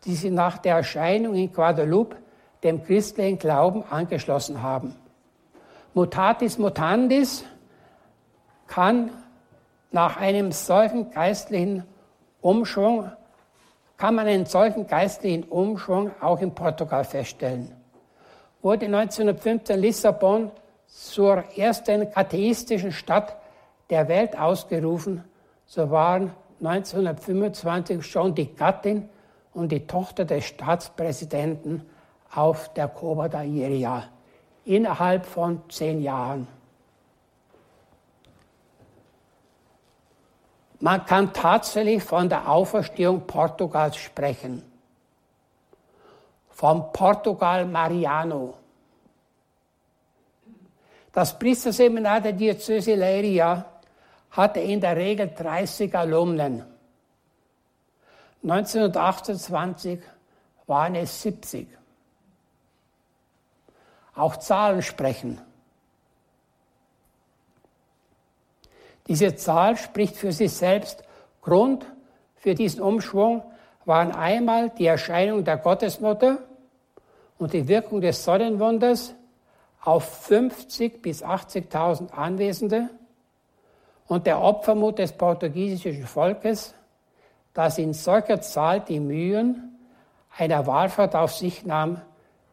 die 0.05 0.15
sich 0.15 0.33
nach 0.33 0.59
der 0.59 0.77
Erscheinung 0.77 1.37
in 1.37 1.53
Guadeloupe 1.53 2.17
dem 2.65 2.83
christlichen 2.83 3.39
Glauben 3.39 3.85
angeschlossen 3.89 4.63
haben. 4.63 4.97
Mutatis 5.95 6.59
mutandis 6.59 7.45
kann 8.67 9.11
nach 9.93 10.17
einem 10.17 10.51
solchen 10.51 11.11
geistlichen 11.11 11.85
Umschwung, 12.41 13.11
kann 13.97 14.15
man 14.15 14.27
einen 14.27 14.47
solchen 14.47 14.87
geistlichen 14.87 15.45
Umschwung 15.45 16.11
auch 16.21 16.41
in 16.41 16.55
Portugal 16.55 17.05
feststellen. 17.05 17.73
Wurde 18.63 18.87
1915 18.87 19.81
Lissabon 19.81 20.51
zur 20.87 21.45
ersten 21.57 22.09
atheistischen 22.15 22.93
Stadt 22.93 23.37
der 23.91 24.09
Welt 24.09 24.39
ausgerufen, 24.39 25.25
so 25.67 25.91
waren 25.91 26.33
1925 26.61 28.05
schon 28.05 28.35
die 28.35 28.55
Gattin 28.55 29.09
und 29.53 29.73
die 29.73 29.87
Tochter 29.87 30.25
des 30.25 30.45
Staatspräsidenten 30.45 31.83
auf 32.35 32.73
der 32.75 32.89
Coba 32.89 33.29
da 33.29 33.43
Iria 33.43 34.05
innerhalb 34.65 35.27
von 35.27 35.63
zehn 35.69 36.03
Jahren. 36.03 36.47
Man 40.81 41.07
kann 41.07 41.33
tatsächlich 41.33 42.03
von 42.03 42.29
der 42.29 42.49
Auferstehung 42.49 43.27
Portugals 43.27 43.97
sprechen. 43.97 44.63
Vom 46.51 46.93
Portugal 46.93 47.65
Mariano. 47.67 48.55
Das 51.13 51.39
Priesterseminar 51.39 52.21
der 52.21 52.33
Diözese 52.33 52.95
Leiria 52.95 53.65
hatte 54.31 54.61
in 54.61 54.81
der 54.81 54.97
Regel 54.97 55.33
30 55.35 55.95
Alumnen. 55.95 56.63
1928 58.43 60.01
waren 60.67 60.95
es 60.95 61.23
70. 61.23 61.69
Auch 64.15 64.37
Zahlen 64.37 64.83
sprechen. 64.83 65.41
Diese 69.09 69.37
Zahl 69.37 69.77
spricht 69.77 70.17
für 70.17 70.33
sich 70.33 70.53
selbst. 70.53 71.03
Grund 71.43 71.87
für 72.35 72.55
diesen 72.55 72.81
Umschwung 72.81 73.43
waren 73.85 74.13
einmal 74.13 74.71
die 74.71 74.87
Erscheinung 74.87 75.45
der 75.45 75.59
Gottesmutter 75.59 76.39
und 77.39 77.53
die 77.53 77.69
Wirkung 77.69 78.01
des 78.01 78.25
Sonnenwunders 78.25 79.15
auf 79.83 80.29
50.000 80.29 81.01
bis 81.01 81.25
80.000 81.25 82.11
Anwesende 82.11 82.91
und 84.09 84.27
der 84.27 84.41
Opfermut 84.41 84.99
des 84.99 85.13
portugiesischen 85.13 86.07
Volkes, 86.07 86.75
das 87.55 87.79
in 87.79 87.93
solcher 87.93 88.41
Zahl 88.41 88.81
die 88.81 89.01
Mühen 89.01 89.79
einer 90.37 90.67
Wahlfahrt 90.67 91.15
auf 91.15 91.33
sich 91.33 91.65
nahm, 91.65 92.01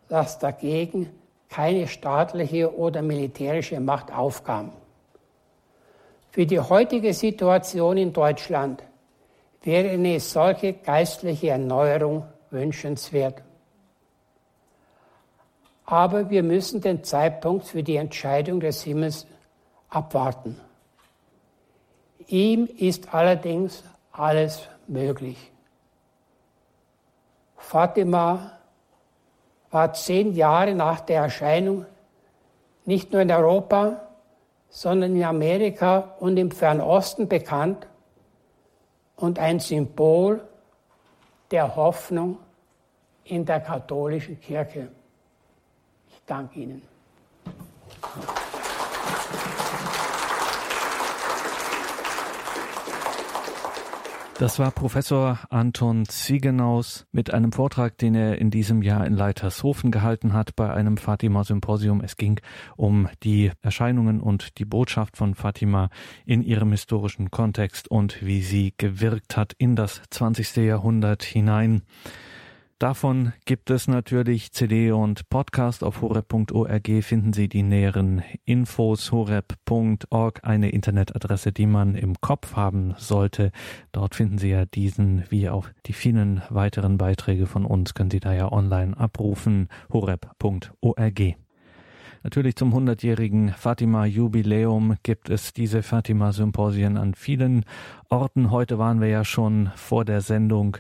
dass 0.08 0.40
dagegen 0.40 1.10
keine 1.50 1.88
staatliche 1.88 2.76
oder 2.78 3.02
militärische 3.02 3.80
Macht 3.80 4.12
aufkam. 4.14 4.72
Für 6.34 6.48
die 6.48 6.60
heutige 6.60 7.14
Situation 7.14 7.96
in 7.96 8.12
Deutschland 8.12 8.82
wäre 9.62 9.92
eine 9.92 10.20
solche 10.20 10.74
geistliche 10.74 11.50
Erneuerung 11.50 12.26
wünschenswert. 12.50 13.44
Aber 15.86 16.32
wir 16.32 16.42
müssen 16.42 16.82
den 16.82 17.04
Zeitpunkt 17.04 17.66
für 17.66 17.84
die 17.84 17.98
Entscheidung 17.98 18.60
des 18.60 18.82
Himmels 18.82 19.28
abwarten. 19.90 20.60
Ihm 22.26 22.66
ist 22.66 23.14
allerdings 23.14 23.84
alles 24.12 24.68
möglich. 24.88 25.38
Fatima 27.58 28.58
war 29.70 29.94
zehn 29.94 30.34
Jahre 30.34 30.74
nach 30.74 31.02
der 31.02 31.22
Erscheinung 31.22 31.86
nicht 32.86 33.12
nur 33.12 33.22
in 33.22 33.32
Europa, 33.32 34.08
sondern 34.76 35.16
in 35.16 35.24
Amerika 35.24 36.16
und 36.20 36.36
im 36.36 36.50
Fernosten 36.50 37.28
bekannt 37.28 37.88
und 39.16 39.38
ein 39.38 39.60
Symbol 39.60 40.42
der 41.52 41.76
Hoffnung 41.76 42.40
in 43.24 43.46
der 43.46 43.60
katholischen 43.60 44.42
Kirche. 44.42 44.88
Ich 46.10 46.20
danke 46.26 46.60
Ihnen. 46.60 46.82
Das 54.44 54.60
war 54.60 54.72
Professor 54.72 55.40
Anton 55.52 56.06
Ziegenaus 56.06 57.06
mit 57.14 57.34
einem 57.34 57.54
Vortrag, 57.54 57.98
den 57.98 58.14
er 58.14 58.40
in 58.40 58.52
diesem 58.52 58.82
Jahr 58.82 59.08
in 59.08 59.14
Leitershofen 59.14 59.90
gehalten 59.90 60.34
hat 60.34 60.58
bei 60.58 60.70
einem 60.70 60.98
Fatima-Symposium. 60.98 62.02
Es 62.02 62.18
ging 62.18 62.42
um 62.76 63.08
die 63.24 63.54
Erscheinungen 63.62 64.20
und 64.20 64.58
die 64.58 64.66
Botschaft 64.66 65.16
von 65.16 65.34
Fatima 65.34 65.90
in 66.26 66.42
ihrem 66.42 66.72
historischen 66.72 67.32
Kontext 67.32 67.88
und 67.88 68.22
wie 68.22 68.42
sie 68.42 68.74
gewirkt 68.76 69.38
hat 69.38 69.54
in 69.58 69.78
das 69.78 70.02
20. 70.10 70.58
Jahrhundert 70.58 71.24
hinein. 71.24 71.84
Davon 72.84 73.32
gibt 73.46 73.70
es 73.70 73.88
natürlich 73.88 74.52
CD 74.52 74.92
und 74.92 75.30
Podcast. 75.30 75.86
Auf 75.86 76.02
horeb.org 76.02 76.90
finden 77.02 77.32
Sie 77.32 77.48
die 77.48 77.64
näheren 77.64 78.24
Infos. 78.44 79.14
horeb.org, 79.14 80.42
eine 80.44 80.70
Internetadresse, 80.70 81.54
die 81.54 81.66
man 81.66 81.96
im 81.96 82.20
Kopf 82.20 82.58
haben 82.58 82.94
sollte. 82.98 83.54
Dort 83.94 84.16
finden 84.16 84.38
Sie 84.38 84.50
ja 84.50 84.66
diesen, 84.66 85.24
wie 85.30 85.48
auch 85.48 85.70
die 85.86 85.94
vielen 85.94 86.42
weiteren 86.50 86.98
Beiträge 86.98 87.46
von 87.46 87.66
uns, 87.66 87.94
können 87.94 88.12
Sie 88.12 88.20
da 88.20 88.34
ja 88.34 88.52
online 88.52 88.98
abrufen. 88.98 89.70
horeb.org. 89.94 91.22
Natürlich 92.24 92.58
zum 92.58 92.74
100-jährigen 92.74 93.54
Fatima-Jubiläum 93.54 94.96
gibt 95.04 95.30
es 95.30 95.54
diese 95.54 95.84
Fatima-Symposien 95.84 96.98
an 96.98 97.16
vielen 97.16 97.64
Orten. 98.10 98.52
Heute 98.52 98.78
waren 98.78 99.00
wir 99.00 99.08
ja 99.08 99.24
schon 99.24 99.72
vor 99.76 100.04
der 100.04 100.20
Sendung 100.20 100.78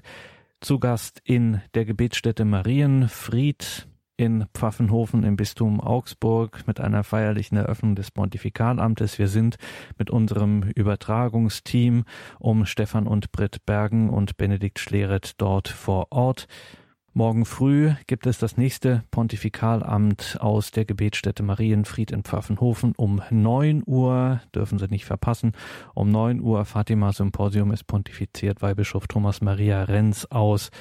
zu 0.64 0.80
Gast 0.80 1.20
in 1.26 1.62
der 1.74 1.84
Gebetsstätte 1.84 2.46
Marienfried 2.46 3.86
in 4.16 4.46
Pfaffenhofen 4.54 5.24
im 5.24 5.36
Bistum 5.36 5.82
Augsburg 5.82 6.66
mit 6.68 6.80
einer 6.80 7.04
feierlichen 7.04 7.58
Eröffnung 7.58 7.96
des 7.96 8.12
Pontifikalamtes. 8.12 9.20
Wir 9.20 9.28
sind 9.28 9.58
mit 9.98 10.10
unserem 10.10 10.64
Übertragungsteam 10.64 12.06
um 12.40 12.66
Stefan 12.66 13.08
und 13.08 13.34
Britt 13.34 13.66
Bergen 13.66 14.10
und 14.10 14.38
Benedikt 14.38 14.80
Schleret 14.80 15.34
dort 15.38 15.68
vor 15.68 16.08
Ort. 16.12 16.48
Morgen 17.16 17.46
früh 17.46 17.94
gibt 18.08 18.26
es 18.26 18.40
das 18.40 18.58
nächste 18.58 19.04
Pontifikalamt 19.12 20.38
aus 20.40 20.72
der 20.72 20.84
Gebetsstätte 20.84 21.44
Marienfried 21.44 22.10
in 22.10 22.24
Pfaffenhofen 22.24 22.96
um 22.98 23.22
9 23.30 23.84
Uhr. 23.86 24.42
Dürfen 24.56 24.80
Sie 24.80 24.88
nicht 24.88 25.06
verpassen. 25.06 25.52
Um 25.94 26.10
9 26.10 26.42
Uhr 26.42 26.66
Fatima 26.66 27.14
Symposium 27.14 27.72
ist 27.72 27.86
pontifiziert 27.86 28.64
Weihbischof 28.64 29.06
Thomas 29.08 29.42
Maria 29.42 29.84
Renz 29.84 30.26
aus 30.32 30.72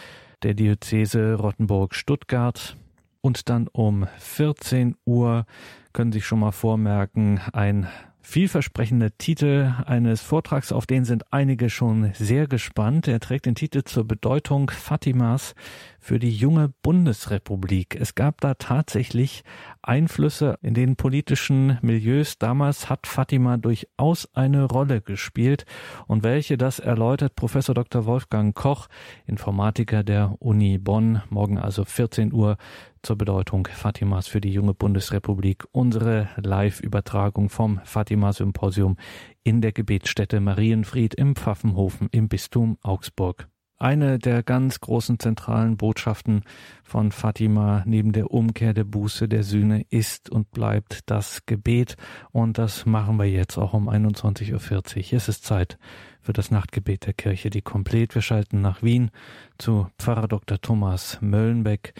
der 0.42 0.54
Diözese 0.54 1.34
Rottenburg-Stuttgart. 1.34 2.78
Und 3.20 3.50
dann 3.50 3.68
um 3.68 4.06
14 4.16 4.96
Uhr 5.04 5.44
können 5.92 6.12
Sie 6.12 6.20
sich 6.20 6.26
schon 6.26 6.40
mal 6.40 6.52
vormerken, 6.52 7.40
ein 7.52 7.88
vielversprechender 8.22 9.16
Titel 9.18 9.74
eines 9.84 10.22
Vortrags, 10.22 10.72
auf 10.72 10.86
den 10.86 11.04
sind 11.04 11.32
einige 11.32 11.68
schon 11.68 12.12
sehr 12.14 12.46
gespannt. 12.46 13.08
Er 13.08 13.20
trägt 13.20 13.46
den 13.46 13.54
Titel 13.54 13.82
zur 13.82 14.06
Bedeutung 14.06 14.70
Fatimas 14.70 15.54
für 15.98 16.18
die 16.18 16.30
junge 16.34 16.72
Bundesrepublik. 16.82 17.96
Es 18.00 18.14
gab 18.14 18.40
da 18.40 18.54
tatsächlich 18.54 19.42
Einflüsse 19.82 20.58
in 20.62 20.74
den 20.74 20.96
politischen 20.96 21.78
Milieus. 21.82 22.38
Damals 22.38 22.88
hat 22.88 23.06
Fatima 23.06 23.56
durchaus 23.56 24.28
eine 24.34 24.64
Rolle 24.64 25.00
gespielt. 25.00 25.66
Und 26.06 26.22
welche 26.22 26.56
das 26.56 26.78
erläutert 26.78 27.34
Professor 27.36 27.74
Dr. 27.74 28.06
Wolfgang 28.06 28.54
Koch, 28.54 28.88
Informatiker 29.26 30.02
der 30.02 30.36
Uni 30.38 30.78
Bonn. 30.78 31.22
Morgen 31.30 31.58
also 31.58 31.84
14 31.84 32.32
Uhr 32.32 32.56
zur 33.02 33.16
Bedeutung 33.16 33.68
Fatimas 33.70 34.28
für 34.28 34.40
die 34.40 34.52
junge 34.52 34.74
Bundesrepublik. 34.74 35.64
Unsere 35.72 36.28
Live-Übertragung 36.36 37.50
vom 37.50 37.80
Fatima-Symposium 37.84 38.96
in 39.42 39.60
der 39.60 39.72
Gebetsstätte 39.72 40.40
Marienfried 40.40 41.14
im 41.14 41.34
Pfaffenhofen 41.34 42.08
im 42.12 42.28
Bistum 42.28 42.78
Augsburg. 42.82 43.48
Eine 43.82 44.20
der 44.20 44.44
ganz 44.44 44.78
großen 44.78 45.18
zentralen 45.18 45.76
Botschaften 45.76 46.44
von 46.84 47.10
Fatima 47.10 47.82
neben 47.84 48.12
der 48.12 48.30
Umkehr 48.30 48.74
der 48.74 48.84
Buße 48.84 49.28
der 49.28 49.42
Sühne 49.42 49.84
ist 49.90 50.30
und 50.30 50.52
bleibt 50.52 51.10
das 51.10 51.46
Gebet. 51.46 51.96
Und 52.30 52.58
das 52.58 52.86
machen 52.86 53.18
wir 53.18 53.28
jetzt 53.28 53.58
auch 53.58 53.74
um 53.74 53.88
21.40 53.88 54.52
Uhr. 54.52 55.16
Es 55.16 55.28
ist 55.28 55.44
Zeit 55.44 55.78
für 56.20 56.32
das 56.32 56.52
Nachtgebet 56.52 57.06
der 57.06 57.14
Kirche, 57.14 57.50
die 57.50 57.60
komplett. 57.60 58.14
Wir 58.14 58.22
schalten 58.22 58.60
nach 58.60 58.84
Wien 58.84 59.10
zu 59.58 59.88
Pfarrer 59.98 60.28
Dr. 60.28 60.60
Thomas 60.60 61.18
Möllenbeck. 61.20 61.94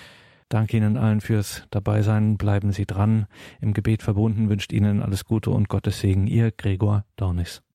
Danke 0.48 0.76
Ihnen 0.76 0.96
allen 0.96 1.20
fürs 1.20 1.64
Dabeisein. 1.70 2.36
Bleiben 2.36 2.70
Sie 2.70 2.86
dran. 2.86 3.26
Im 3.60 3.72
Gebet 3.72 4.04
verbunden 4.04 4.48
wünscht 4.48 4.72
Ihnen 4.72 5.02
alles 5.02 5.24
Gute 5.24 5.50
und 5.50 5.68
Gottes 5.68 5.98
Segen. 5.98 6.28
Ihr 6.28 6.52
Gregor 6.52 7.04
Dornis. 7.16 7.64